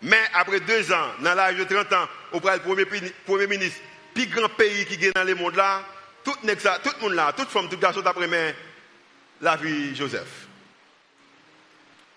Mais 0.00 0.22
après 0.32 0.60
deux 0.60 0.90
ans, 0.90 1.10
dans 1.20 1.34
l'âge 1.34 1.56
de 1.56 1.64
30 1.64 1.92
ans, 1.92 2.08
ou 2.32 2.40
pral 2.40 2.62
premier, 2.62 2.86
premier 3.26 3.46
ministre, 3.46 3.80
plus 4.14 4.26
grand 4.26 4.48
pays 4.50 4.86
qui 4.86 5.04
est 5.04 5.14
dans 5.14 5.24
le 5.24 5.34
monde 5.34 5.56
là, 5.56 5.84
tout, 6.24 6.32
tout 6.32 6.40
le 6.44 7.00
monde 7.00 7.14
là, 7.14 7.32
toute 7.36 7.48
femme, 7.48 7.68
tout 7.68 7.78
garçon 7.78 8.00
d'après 8.00 8.54
la 9.40 9.56
vie 9.56 9.94
Joseph. 9.94 10.46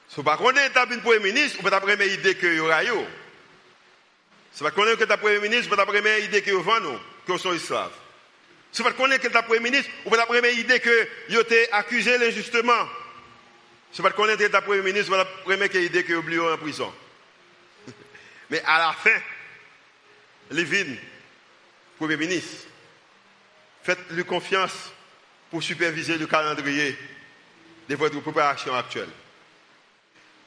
Si 0.07 0.23
pas 0.23 0.37
qu'on 0.37 0.51
est 0.51 0.77
un 0.77 0.85
premier 0.85 1.19
ministre, 1.19 1.59
ou 1.59 1.63
pas 1.63 1.71
ta 1.71 1.81
première 1.81 2.07
idée 2.07 2.35
que 2.35 2.59
aura 2.59 2.83
yo. 2.83 3.05
Si 4.53 4.63
pas 4.63 4.71
qu'on 4.71 4.87
est 4.87 4.97
que 4.97 5.03
ta 5.03 5.17
premier 5.17 5.39
ministre, 5.39 5.67
ou 5.67 5.75
pas 5.75 5.83
ta 5.83 5.85
première 5.85 6.19
idée 6.19 6.41
que 6.41 6.51
y 6.51 6.81
nous, 6.81 6.99
que 7.27 7.37
sont 7.37 7.53
esclaves. 7.53 7.91
Si 8.71 8.83
pas 8.83 8.93
qu'on 8.93 9.11
est 9.11 9.19
que 9.19 9.27
ta 9.27 9.41
premier 9.41 9.59
ministre, 9.59 9.91
pas 10.09 10.49
idée 10.51 10.79
que 10.79 11.09
y 11.29 11.35
été 11.35 11.71
accusé 11.73 12.15
injustement. 12.15 12.87
Si 13.91 14.01
pas 14.01 14.11
qu'on 14.11 14.29
est 14.29 14.37
que 14.37 14.47
ta 14.47 14.61
premier 14.61 14.83
ministre, 14.83 15.11
pas 15.11 15.55
idée 15.79 16.03
que 16.03 16.13
y 16.13 16.39
en 16.39 16.57
prison. 16.57 16.93
Mais 18.49 18.61
à 18.65 18.77
la 18.79 18.93
fin, 18.93 19.19
Premier 21.97 22.17
ministre, 22.17 22.67
faites-lui 23.83 24.25
confiance 24.25 24.91
pour 25.49 25.63
superviser 25.63 26.17
le 26.17 26.27
calendrier 26.27 26.97
de 27.87 27.95
votre 27.95 28.19
préparation 28.19 28.73
actuelle. 28.75 29.09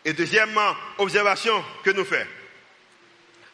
Et 0.05 0.13
deuxièmement, 0.13 0.75
observation 0.99 1.65
que 1.83 1.91
nous 1.91 2.05
faisons. 2.05 2.27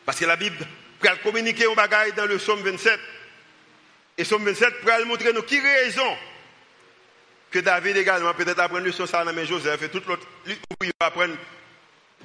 Parce 0.05 0.19
que 0.19 0.25
la 0.25 0.37
Bible 0.37 0.57
peut 1.01 1.09
communiquer 1.23 1.67
un 1.71 1.75
bagage 1.75 2.15
dans 2.15 2.27
le 2.27 2.39
psaume 2.39 2.61
27. 2.61 2.99
Et 4.19 4.25
psaume 4.25 4.45
27 4.45 4.81
peut 4.81 5.05
montrer 5.05 5.33
nous 5.33 5.43
qui 5.43 5.61
raison 5.61 6.17
que 7.51 7.61
David 7.61 7.97
également 7.97 8.35
peut-être 8.35 8.59
apprendre 8.59 8.85
le 8.85 8.93
son 8.93 9.07
ça 9.07 9.25
dans 9.25 9.45
Joseph 9.45 9.81
et 9.83 9.89
tout 9.89 10.03
l'autre 10.09 10.27
apprendre 10.99 11.37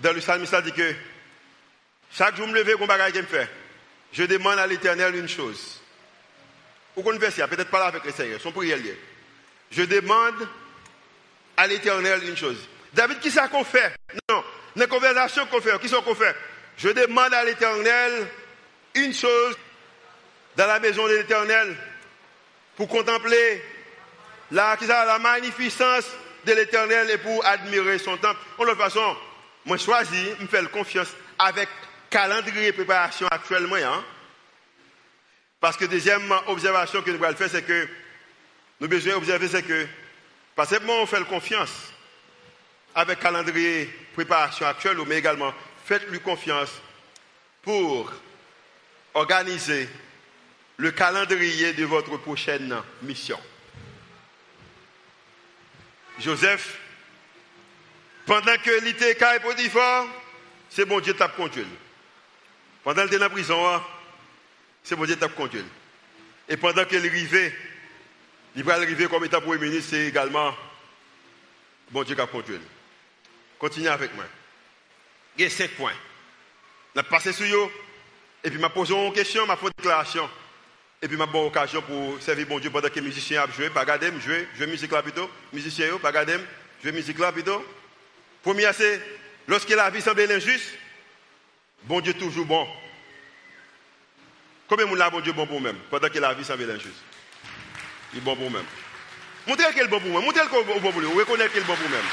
dans 0.01 0.13
le 0.13 0.19
psalmiste 0.21 0.55
dit 0.63 0.71
que 0.71 0.95
chaque 2.11 2.35
jour 2.35 2.47
je 2.47 2.51
me 2.51 2.57
lever 2.57 2.73
un 2.81 2.85
bagage 2.87 3.11
qu'il 3.11 3.21
me 3.21 3.27
fait. 3.27 3.47
Je 4.11 4.23
demande 4.23 4.59
à 4.59 4.67
l'éternel 4.67 5.15
une 5.15 5.29
chose. 5.29 5.81
Ou 6.95 7.03
qu'on 7.03 7.17
peut-être 7.17 7.69
pas 7.69 7.79
là 7.79 7.85
avec 7.85 8.03
le 8.03 8.11
Seigneur, 8.11 8.41
son 8.41 8.51
prière 8.51 8.77
lié. 8.77 8.97
Je 9.71 9.83
demande 9.83 10.47
à 11.55 11.67
l'éternel 11.67 12.23
une 12.27 12.37
chose. 12.37 12.67
David, 12.93 13.19
qui 13.19 13.29
ça 13.29 13.47
qu'on 13.47 13.63
fait? 13.63 13.93
Non, 14.29 14.43
dans 14.75 14.81
la 14.81 14.87
conversation 14.87 15.45
qu'on 15.45 15.61
fait, 15.61 15.79
qui 15.79 15.89
ça 15.89 16.01
qu'on 16.03 16.15
fait? 16.15 16.35
Je 16.77 16.89
demande 16.89 17.33
à 17.33 17.43
l'éternel 17.43 18.27
une 18.95 19.13
chose 19.13 19.55
dans 20.55 20.65
la 20.65 20.79
maison 20.79 21.07
de 21.07 21.15
l'éternel 21.15 21.75
pour 22.75 22.87
contempler 22.87 23.61
la, 24.51 24.77
magnificence 25.19 26.05
de 26.45 26.53
l'éternel 26.53 27.09
et 27.11 27.17
pour 27.17 27.45
admirer 27.45 27.99
son 27.99 28.17
temple. 28.17 28.39
De 28.57 28.65
toute 28.65 28.77
façon, 28.77 29.15
moi 29.65 29.77
choisis, 29.77 30.39
me 30.39 30.47
faire 30.47 30.69
confiance 30.71 31.09
avec 31.37 31.69
calendrier 32.09 32.71
préparation 32.71 33.27
actuellement. 33.27 33.75
Hein? 33.75 34.03
Parce 35.59 35.77
que 35.77 35.85
deuxième 35.85 36.31
observation 36.47 37.01
que 37.01 37.11
nous 37.11 37.23
allons 37.23 37.35
faire, 37.35 37.49
c'est 37.49 37.65
que 37.65 37.87
nous 38.79 38.87
besoin 38.87 39.15
observer, 39.15 39.47
c'est 39.47 39.63
que, 39.63 39.87
parce 40.55 40.69
que 40.69 40.89
on 40.89 41.05
fait 41.05 41.23
confiance 41.25 41.93
avec 42.95 43.19
calendrier 43.19 43.85
préparation 44.13 44.65
actuelle, 44.65 44.97
mais 45.05 45.17
également 45.17 45.53
faites-lui 45.85 46.19
confiance 46.19 46.71
pour 47.61 48.11
organiser 49.13 49.89
le 50.77 50.91
calendrier 50.91 51.73
de 51.73 51.83
votre 51.83 52.17
prochaine 52.17 52.73
mission. 53.01 53.39
Joseph, 56.19 56.79
pendant 58.25 58.55
que 58.63 58.83
l'été 58.83 59.09
est 59.09 59.39
Potiphar, 59.41 60.07
c'est 60.69 60.85
bon 60.85 60.99
Dieu 60.99 61.13
t'a 61.13 61.27
conduit. 61.27 61.65
Pendant 62.83 63.05
qu'il 63.05 63.15
était 63.15 63.25
en 63.25 63.29
prison, 63.29 63.81
c'est 64.83 64.95
bon 64.95 65.05
Dieu 65.05 65.15
qui 65.15 65.29
conduit. 65.29 65.63
Et 66.47 66.57
pendant 66.57 66.85
qu'il 66.85 66.97
arrivait, 66.97 67.53
il 68.55 68.63
va 68.63 68.75
arriver 68.75 69.07
comme 69.07 69.25
état 69.25 69.41
premier 69.41 69.69
ministre, 69.69 69.91
c'est 69.91 70.07
également 70.07 70.55
bon 71.91 72.03
Dieu 72.03 72.15
qui 72.15 72.21
a 72.21 72.27
conduit. 72.27 72.59
Continuez 73.59 73.89
avec 73.89 74.15
moi. 74.15 74.25
Il 75.37 75.43
y 75.43 75.47
a 75.47 75.49
cinq 75.49 75.71
points. 75.71 75.93
Je 76.95 77.01
passer 77.01 77.33
sur 77.33 77.45
eux, 77.45 77.69
et 78.43 78.49
puis 78.49 78.59
je 78.59 78.67
posé 78.67 78.93
une 78.93 79.13
question, 79.13 79.45
je 79.45 79.55
fait 79.55 79.65
une 79.65 79.71
déclaration. 79.77 80.29
Et 81.01 81.07
puis, 81.07 81.17
je 81.17 81.23
bonne 81.23 81.45
occasion 81.45 81.81
pour 81.81 82.21
servir 82.21 82.45
bon 82.47 82.59
Dieu 82.59 82.69
pendant 82.69 82.89
que 82.89 82.95
les 82.95 83.01
musiciens 83.01 83.45
joué. 83.55 83.69
Pas 83.69 83.85
garder, 83.85 84.11
jouer, 84.19 84.47
jouer 84.57 84.67
musique 84.67 84.91
là 84.91 85.01
plutôt. 85.01 85.29
Musiciens, 85.53 85.97
pas 85.97 86.11
garder, 86.11 86.37
jouer 86.83 86.91
musique 86.91 87.17
là 87.19 87.31
plutôt. 87.31 87.65
Premier, 88.43 88.69
c'est 88.73 89.01
lorsque 89.47 89.69
la 89.69 89.89
vie 89.89 90.01
semble 90.01 90.29
injuste, 90.29 90.77
Bon 91.83 92.01
Dieu 92.01 92.13
toujours 92.13 92.45
bon. 92.45 92.67
Combien 94.67 94.85
de 94.85 94.95
gens 94.97 95.09
bon 95.09 95.21
Dieu 95.21 95.33
bon 95.33 95.47
pour 95.47 95.61
même 95.61 95.77
pendant 95.89 96.09
que 96.09 96.19
la 96.19 96.33
vie 96.33 96.45
semble 96.45 96.69
injuste? 96.69 97.03
Il 98.13 98.19
est 98.19 98.21
bon 98.21 98.35
pour 98.35 98.51
même. 98.51 98.65
Montrez 99.47 99.73
qu'il 99.73 99.87
bon 99.87 99.99
pour 99.99 100.09
même. 100.09 100.23
Montrez 100.23 100.47
qu'il 100.47 100.59
est 100.59 100.79
bon 100.79 100.91
pour 100.91 101.01
lui. 101.01 101.07
Reconnaissez 101.07 101.49
qu'il 101.49 101.61
est 101.61 101.65
bon 101.65 101.75
pour 101.75 101.89
même. 101.89 102.05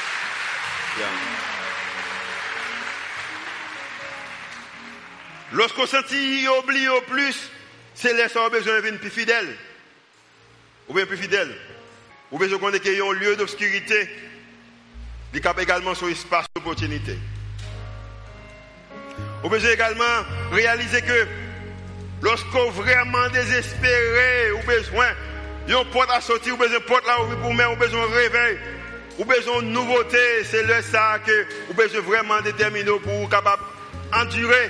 Lorsqu'on 5.52 5.86
sentit 5.86 6.46
oublie 6.48 6.88
au 6.88 7.02
plus, 7.02 7.50
c'est 7.94 8.16
gens 8.28 8.48
besoin 8.48 8.80
de 8.80 8.96
plus 8.96 9.10
fidèle. 9.10 9.56
Ou 10.88 10.94
bien 10.94 11.06
plus 11.06 11.18
fidèle. 11.18 11.54
Ou 12.32 12.38
bien 12.38 12.48
je 12.48 12.56
connais 12.56 12.80
un 13.00 13.12
lieu 13.12 13.36
d'obscurité. 13.36 14.08
Il 15.34 15.44
y 15.44 15.46
a 15.46 15.54
également 15.60 15.94
son 15.94 16.08
espace 16.08 16.46
d'opportunité. 16.54 17.18
Vous 19.46 19.52
pouvez 19.56 19.72
également 19.74 20.24
réaliser 20.50 21.02
que 21.02 21.26
lorsqu'on 22.20 22.68
vraiment 22.70 23.28
désespéré, 23.28 24.50
ou 24.50 24.66
besoin 24.66 25.06
d'une 25.68 25.84
porte 25.92 26.10
à 26.10 26.20
sortir, 26.20 26.54
ou 26.54 26.56
besoin 26.56 26.80
de 26.80 26.82
porte 26.82 27.06
là 27.06 27.14
pour 27.40 27.54
mettre, 27.54 27.72
ou 27.72 27.76
besoin 27.76 28.08
de 28.08 28.12
réveil, 28.12 28.58
ou 29.20 29.24
besoin 29.24 29.62
de 29.62 29.68
nouveauté, 29.68 30.18
c'est 30.50 30.64
le 30.64 30.82
ça 30.82 31.20
que 31.24 31.46
vous 31.68 31.74
besoin 31.74 32.00
vraiment 32.00 32.40
déterminer 32.40 32.90
pour 33.04 33.30
capable 33.30 33.62
endurer. 34.12 34.68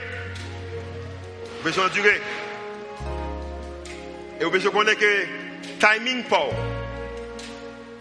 Vous 1.56 1.64
besoin 1.64 1.86
endurer. 1.86 2.20
Et 4.38 4.44
vous 4.44 4.50
besoin 4.50 4.72
connaître 4.72 5.00
que 5.00 5.24
timing 5.80 6.22
pas. 6.24 6.50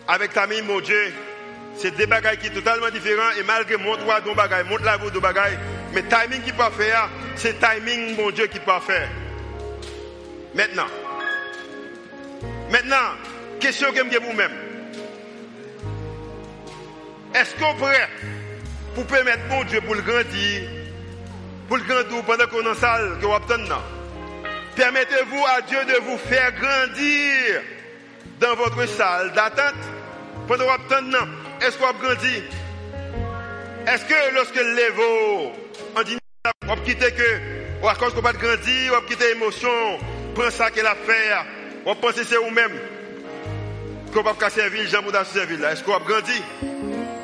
Avec 0.09 0.33
timing, 0.33 0.65
mon 0.65 0.81
Dieu, 0.81 1.13
c'est 1.77 1.95
des 1.95 2.05
bagages 2.05 2.39
qui 2.39 2.47
sont 2.47 2.55
totalement 2.55 2.89
différents 2.89 3.31
et 3.39 3.43
malgré 3.43 3.77
mon 3.77 3.95
droit 3.95 4.19
de 4.19 4.33
bagages, 4.33 4.65
mon 4.69 4.75
la 4.75 4.97
de 4.97 5.19
bagages, 5.19 5.57
mais 5.95 6.03
timing 6.03 6.41
qui 6.41 6.51
peut 6.51 6.63
faire, 6.77 7.09
c'est 7.37 7.57
timing 7.57 8.17
mon 8.17 8.29
Dieu 8.29 8.47
qui 8.47 8.59
peut 8.59 8.71
faire. 8.85 9.07
Maintenant, 10.53 10.87
maintenant, 12.69 13.15
question 13.61 13.91
que 13.91 13.97
je 14.11 14.19
vous-même. 14.19 14.51
Est-ce 17.33 17.55
qu'on 17.55 17.73
prêt 17.75 18.09
pour 18.93 19.05
permettre 19.07 19.43
mon 19.49 19.63
Dieu 19.63 19.79
pour 19.81 19.95
le 19.95 20.01
grandir, 20.01 20.69
pour 21.69 21.77
le 21.77 21.83
grandir 21.83 22.23
pendant 22.23 22.47
qu'on 22.47 22.61
est 22.61 22.69
en 22.69 22.75
salle, 22.75 23.17
que 23.21 23.25
vous 23.25 23.75
Permettez-vous 24.75 25.45
à 25.45 25.61
Dieu 25.61 25.79
de 25.85 26.01
vous 26.03 26.17
faire 26.17 26.51
grandir 26.51 27.61
dans 28.41 28.55
votre 28.55 28.85
salle 28.89 29.31
d'attente 29.31 29.75
pendant 30.45 30.65
que 30.65 30.71
vous 30.71 31.65
Est-ce 31.65 31.77
qu'on 31.77 31.93
grandit? 31.93 32.43
Est-ce 33.87 34.03
que 34.05 34.35
lorsque 34.35 34.55
l'évo 34.55 35.64
on 36.67 36.75
quitter 36.77 37.11
que, 37.11 37.83
ou 37.83 38.11
qu'on 38.11 38.21
va 38.21 38.33
grandir, 38.33 38.93
on 38.97 39.07
quitter 39.07 39.33
l'émotion, 39.33 39.69
prends 40.33 40.51
ça 40.51 40.71
qu'elle 40.71 40.87
a 40.87 40.95
fait, 40.95 41.33
on 41.85 41.93
va 41.93 41.95
penser 41.95 42.23
c'est 42.23 42.37
vous-même, 42.37 42.71
qu'on 44.13 44.21
va 44.21 44.33
pas 44.33 44.49
servir, 44.49 44.87
Jean 44.87 45.01
Bouddha 45.01 45.25
servir 45.25 45.59
là. 45.59 45.73
Est-ce 45.73 45.83
qu'on 45.83 45.91
va 45.91 45.99
grandir? 45.99 46.41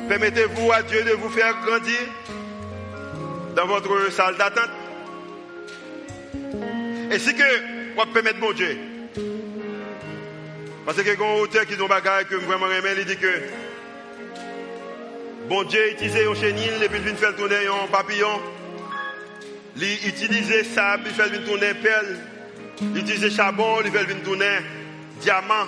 Permettez-vous 0.08 0.72
à 0.72 0.82
Dieu 0.84 1.04
de 1.04 1.12
vous 1.12 1.30
faire 1.30 1.56
grandir 1.66 1.98
dans 3.56 3.66
votre 3.66 4.12
salle 4.12 4.38
d'attente. 4.38 4.70
Et 7.12 7.20
si 7.20 7.36
que, 7.36 7.44
on 7.96 8.06
va 8.06 8.12
permettre 8.14 8.40
mon 8.40 8.52
Dieu. 8.52 8.78
Parce 10.86 11.02
que 11.02 11.16
quand 11.16 11.40
auteur 11.40 11.66
qui 11.66 11.80
ont 11.82 11.88
bagaille 11.88 12.26
que 12.26 12.36
vraiment 12.36 12.70
aimé, 12.72 12.90
il 12.98 13.06
dit 13.06 13.18
que 13.18 13.42
bon 15.48 15.64
Dieu 15.64 15.92
utilisait 15.92 16.26
un 16.26 16.34
chenil 16.34 16.84
et 16.84 16.90
puis 16.90 17.00
il 17.00 17.04
vient 17.04 17.16
faire 17.16 17.36
tourner 17.36 17.68
un 17.68 17.88
papillon. 17.92 18.40
Il 19.78 20.08
utilisait 20.08 20.64
sable, 20.64 21.04
il 21.08 21.14
fait 21.14 21.46
tourner 21.46 21.74
perle. 21.76 22.18
Il 22.82 23.32
charbon, 23.32 23.78
il 23.86 23.92
fait 23.92 24.16
tourner 24.24 24.58
diamant. 25.22 25.68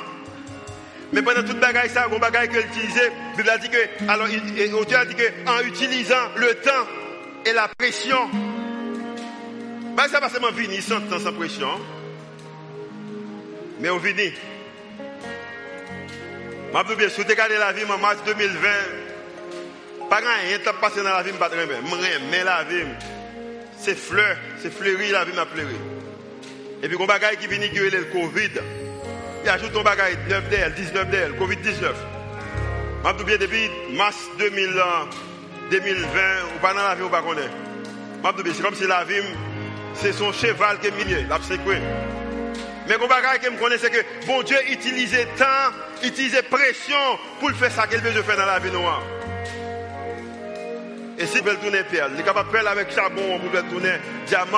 Mais 1.11 1.21
pendant 1.21 1.43
toute 1.43 1.59
bagaille, 1.59 1.89
ça, 1.89 2.07
un 2.11 2.19
bagaille 2.19 2.49
qu'il 2.49 2.59
utilisait, 2.59 3.11
il 3.37 3.49
a 3.49 3.57
dit 3.59 3.69
que, 3.69 3.77
alors, 4.09 4.27
l'auteur 4.71 5.01
a 5.01 5.05
dit 5.05 5.13
que, 5.13 5.23
en 5.47 5.61
utilisant 5.61 6.29
le 6.37 6.55
temps 6.55 6.87
et 7.45 7.53
la 7.53 7.67
pression, 7.67 8.29
bah, 9.95 10.07
ça 10.11 10.19
va 10.19 10.27
seulement 10.29 10.51
venir 10.51 10.81
sans 10.81 11.01
temps, 11.01 11.19
sans 11.19 11.33
pression. 11.33 11.69
Mais 13.79 13.91
on 13.91 13.97
vient. 13.97 14.13
Je 16.73 16.87
vais 16.89 16.95
bien, 16.95 17.09
si 17.09 17.21
vous 17.21 17.27
la 17.27 17.71
vie 17.73 17.83
en 17.83 17.97
mars 17.99 18.17
2020, 18.25 18.69
pas 20.09 20.17
rien 20.17 20.57
qui 20.57 20.69
passé 20.81 21.03
dans 21.03 21.11
la 21.11 21.21
vie, 21.21 21.29
je 21.29 21.35
ne 21.35 22.29
mais 22.31 22.43
la 22.43 22.63
vie 22.63 22.85
c'est 23.83 23.95
fleur, 23.95 24.37
c'est 24.59 24.73
fleuri, 24.73 25.11
la 25.11 25.25
vie 25.25 25.33
m'a 25.33 25.45
fleuri. 25.45 25.75
Et 26.81 26.87
puis, 26.87 26.97
un 27.01 27.05
bagage 27.05 27.37
qui 27.37 27.47
vient 27.47 27.67
qui 27.67 27.77
est 27.77 27.89
le 27.89 28.05
Covid, 28.05 28.61
il 29.43 29.49
ajoute 29.49 29.75
un 29.75 29.83
bagage 29.83 30.15
9 30.29 30.49
d'elle, 30.49 30.73
19 30.73 31.09
d'elle, 31.09 31.31
Covid-19. 31.33 31.91
Je 33.05 33.23
bien 33.23 33.37
depuis 33.37 33.69
mars 33.91 34.17
2020, 34.39 34.81
2020, 35.69 36.07
ou 36.55 36.59
pas 36.61 36.73
dans 36.73 36.83
la 36.83 36.95
vie, 36.95 37.03
ou 37.03 37.09
pas 37.09 37.21
connaître. 37.21 37.53
C'est 38.55 38.61
comme 38.61 38.75
si 38.75 38.87
la 38.87 39.03
vie, 39.03 39.15
c'est 39.95 40.13
son 40.13 40.31
cheval 40.31 40.79
qui 40.79 40.87
est 40.87 40.91
milieu, 40.91 41.25
la 41.27 41.39
Mais 42.87 42.95
qu'on 42.95 43.07
bagaille 43.07 43.39
que 43.39 43.49
me 43.49 43.57
connaît, 43.57 43.77
c'est 43.77 43.89
que 43.89 44.25
bon 44.25 44.41
Dieu 44.43 44.57
utilisait 44.71 45.27
temps, 45.37 45.71
utilisait 46.03 46.43
pression 46.43 46.95
pour 47.41 47.51
faire 47.51 47.71
ça 47.71 47.87
qu'il 47.87 47.99
veut 47.99 48.23
faire 48.23 48.37
dans 48.37 48.45
la 48.45 48.59
vie 48.59 48.71
noire. 48.71 49.03
Et 51.23 51.25
si 51.25 51.39
veut 51.39 51.55
tourner 51.55 51.83
perle, 51.85 52.19
est 52.19 52.23
capable 52.23 52.51
de 52.51 52.57
faire 52.57 52.67
avec 52.69 52.91
charbon 52.91 53.39
pour 53.39 53.69
tourner 53.69 53.93
diamant 54.27 54.57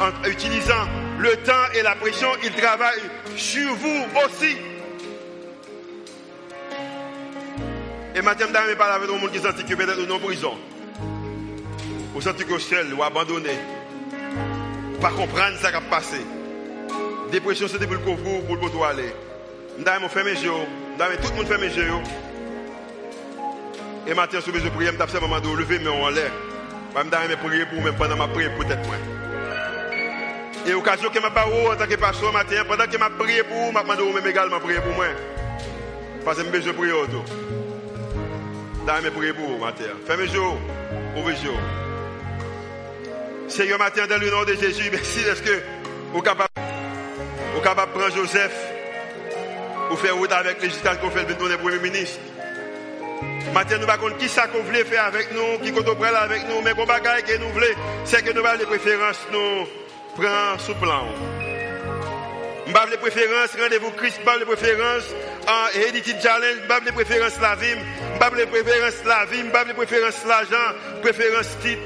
en 0.00 0.28
utilisant 0.28 0.88
le 1.20 1.36
temps 1.36 1.70
et 1.72 1.82
la 1.82 1.94
pression, 1.94 2.30
il 2.42 2.50
travaille 2.50 2.98
sur 3.36 3.72
vous 3.76 4.02
aussi. 4.24 4.56
Et 8.16 8.22
maintenant, 8.22 8.46
je 8.68 8.74
parle 8.74 8.92
avec 8.92 9.08
les 9.08 9.20
gens 9.20 9.26
qui 9.28 9.38
sentent 9.38 9.64
que 9.64 9.74
peut-être 9.76 10.04
dans 10.04 10.18
prison. 10.18 10.58
Vous 12.12 12.20
sentez 12.20 12.42
que 12.42 12.58
seul 12.58 12.92
ou 12.92 13.04
abandonné. 13.04 13.56
Pas 15.00 15.10
comprendre 15.10 15.58
ce 15.62 15.68
qui 15.68 15.76
a 15.76 15.80
passé. 15.80 16.26
Dépression, 17.30 17.68
c'est 17.68 17.86
pour 17.86 17.94
le 17.94 17.98
couvrir, 18.00 18.42
pour 18.46 18.56
le 18.56 18.84
aller. 18.84 19.14
Je 19.78 19.84
vais 19.84 20.08
faire 20.08 20.24
mes 20.24 20.32
yeux. 20.32 20.50
Je 20.98 21.16
tout 21.22 21.30
le 21.30 21.36
monde 21.36 21.46
faire 21.46 21.60
mes 21.60 21.66
yeux. 21.66 21.92
Et 24.06 24.14
maintenant, 24.14 24.40
si 24.40 24.46
je 24.46 24.68
prie, 24.68 24.86
je 24.86 24.90
vais 24.90 25.20
moment 25.20 25.40
de 25.40 25.56
lever 25.56 25.78
mes 25.78 25.88
en 25.88 26.08
l'air. 26.08 26.30
Je 26.96 27.28
vais 27.28 27.36
prier 27.36 27.66
pour 27.66 27.80
moi 27.80 27.92
pendant 27.92 28.16
ma 28.16 28.28
prière, 28.28 28.54
peut-être 28.56 28.86
moi. 28.86 28.96
Et 30.66 30.72
l'occasion 30.72 31.08
que 31.08 31.20
je 31.20 31.26
en 31.26 31.76
tant 31.76 31.86
que 31.86 31.94
pasteur 31.94 32.32
matin, 32.32 32.62
pendant 32.66 32.84
que 32.84 32.92
je 32.92 32.98
prie 32.98 33.42
pour 33.48 33.56
vous, 33.56 33.72
je 33.72 33.88
vais 33.88 33.96
demander 33.96 34.30
également 34.30 34.60
prier 34.60 34.80
pour 34.80 34.94
moi. 34.94 35.06
Parce 36.24 36.38
que 36.38 36.44
je 36.44 36.50
besoin 36.50 36.72
de 36.72 36.78
prier 36.78 36.92
autour. 36.92 37.24
Je 38.86 39.02
vais 39.02 39.10
prier 39.10 39.32
pour 39.32 39.48
vous 39.48 39.58
matin. 39.58 39.84
Fermez 40.06 40.26
les 40.26 40.34
yeux. 40.34 40.40
Ouvrez 41.16 41.32
les 41.32 41.44
yeux. 41.44 41.50
Seigneur, 43.48 43.78
matin, 43.78 44.06
dans 44.08 44.20
le 44.20 44.30
nom 44.30 44.44
de 44.44 44.54
Jésus, 44.54 44.88
merci 44.92 45.20
parce 45.26 45.40
que 45.40 45.60
vous 46.12 46.22
capable, 46.22 46.48
vous 47.54 47.60
capable 47.60 47.92
de 47.92 47.98
prendre 47.98 48.14
Joseph 48.14 48.54
pour 49.88 49.98
faire 49.98 50.16
route 50.16 50.30
avec 50.30 50.62
les 50.62 50.68
jusqu'à 50.68 50.94
qu'on 50.96 51.10
fait 51.10 51.26
le 51.28 51.56
Premier 51.56 51.78
ministre. 51.78 52.20
Maintenant, 53.54 53.78
nous 53.78 53.86
ne 53.86 53.90
savons 53.90 54.10
pas 54.10 54.16
qui 54.18 54.28
ça 54.28 54.46
qu'on 54.46 54.62
voulait 54.62 54.84
faire 54.84 55.04
avec 55.06 55.32
nous, 55.32 55.58
qui 55.62 55.72
qu'on 55.72 55.82
avec 55.82 56.48
nous, 56.48 56.60
mais 56.62 56.72
qu'on 56.72 56.86
bagaille 56.86 57.22
que 57.24 57.36
nous 57.38 57.48
voulons, 57.48 57.66
c'est 58.04 58.24
que 58.24 58.32
nous 58.32 58.44
avons 58.44 58.58
les 58.58 58.66
préférences, 58.66 59.18
nous 59.32 59.66
prenons 60.14 60.58
sous 60.58 60.74
plan. 60.74 61.06
Nous 62.66 62.76
avons 62.76 62.90
les 62.90 62.96
préférences, 62.98 63.56
rendez-vous 63.60 63.90
Christ, 63.92 64.20
nous 64.22 64.30
avons 64.30 64.38
les 64.38 64.46
préférences 64.46 65.14
en 65.48 65.78
Heredity 65.78 66.14
Challenge, 66.22 66.58
nous 66.66 66.72
avons 66.72 66.84
les 66.84 66.92
préférences 66.92 67.40
la 67.40 67.54
vie, 67.56 67.74
nous 67.74 68.24
avons 68.24 68.36
les 68.36 68.46
préférences 68.46 69.04
la 69.04 69.24
vie, 69.24 69.42
nous 69.42 69.56
avons 69.56 69.68
les 69.68 69.74
préférences 69.74 70.24
l'argent, 70.26 70.74
préférences 71.02 71.58
titre. 71.60 71.82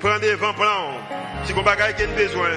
Prends 0.00 0.18
des 0.18 0.34
vents 0.34 0.54
plans. 0.54 0.98
Si 1.46 1.52
vous 1.52 1.60
avez 1.60 2.06
besoin, 2.06 2.50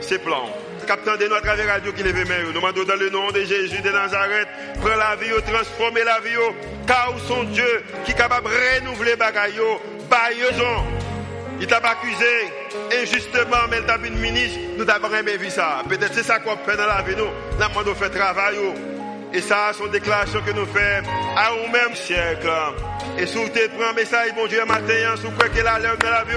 c'est 0.00 0.18
plan. 0.18 0.63
Captain 0.84 1.16
de 1.16 1.26
notre 1.26 1.48
à 1.48 1.72
radio 1.72 1.92
qui 1.92 2.02
lève 2.02 2.16
Nous 2.46 2.52
demandons 2.52 2.84
dans 2.84 2.96
le 2.96 3.10
nom 3.10 3.30
de 3.30 3.40
Jésus 3.40 3.80
de 3.80 3.90
Nazareth, 3.90 4.48
prends 4.80 4.96
la 4.96 5.16
vie, 5.16 5.30
transformer 5.46 6.04
la 6.04 6.20
vie, 6.20 6.36
car 6.86 7.14
son 7.26 7.44
Dieu 7.44 7.82
qui 8.04 8.12
est 8.12 8.14
capable 8.14 8.48
de 8.48 8.80
renouveler 8.80 9.10
les 9.12 9.16
bagailles, 9.16 9.60
il 11.60 11.66
t'a 11.66 11.76
accusé 11.76 12.26
injustement, 13.00 13.68
mais 13.70 13.78
il 13.78 13.86
t'a 13.86 13.96
une 13.96 14.18
ministre, 14.18 14.58
nous 14.76 14.88
avons 14.88 15.10
jamais 15.10 15.36
vu 15.36 15.50
ça. 15.50 15.82
Peut-être 15.88 16.12
c'est 16.12 16.22
ça 16.22 16.38
qu'on 16.40 16.56
fait 16.56 16.76
dans 16.76 16.86
la 16.86 17.02
vie, 17.02 17.14
nous. 17.16 17.24
Nous 17.56 17.62
avons 17.62 17.94
fait 17.94 18.10
travail. 18.10 18.56
Et 19.32 19.40
ça, 19.40 19.72
sont 19.72 19.86
déclarations 19.86 20.40
que 20.42 20.52
nous 20.52 20.66
faisons 20.66 21.08
à 21.36 21.50
nous-mêmes, 21.50 21.94
siècle. 21.94 22.48
Et 23.18 23.26
si 23.26 23.36
vous 23.36 23.48
prend 23.48 23.90
un 23.90 23.92
message, 23.92 24.34
bon 24.36 24.46
Dieu, 24.46 24.64
matin, 24.64 25.16
si 25.16 25.22
vous 25.22 25.32
croyez 25.32 25.52
qu'il 25.52 25.66
a 25.66 25.78
l'heure 25.78 25.98
de 25.98 26.06
la 26.06 26.24
vie, 26.24 26.36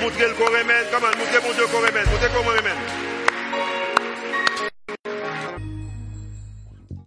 montrez 0.00 0.28
le 0.28 0.34
corps 0.34 0.50
comment, 0.92 1.06
montrez 1.18 1.46
mon 1.46 1.54
Dieu 1.54 1.66
corps 1.66 1.80
montrez 1.80 2.28
comment 2.34 2.50
remède. 2.50 3.15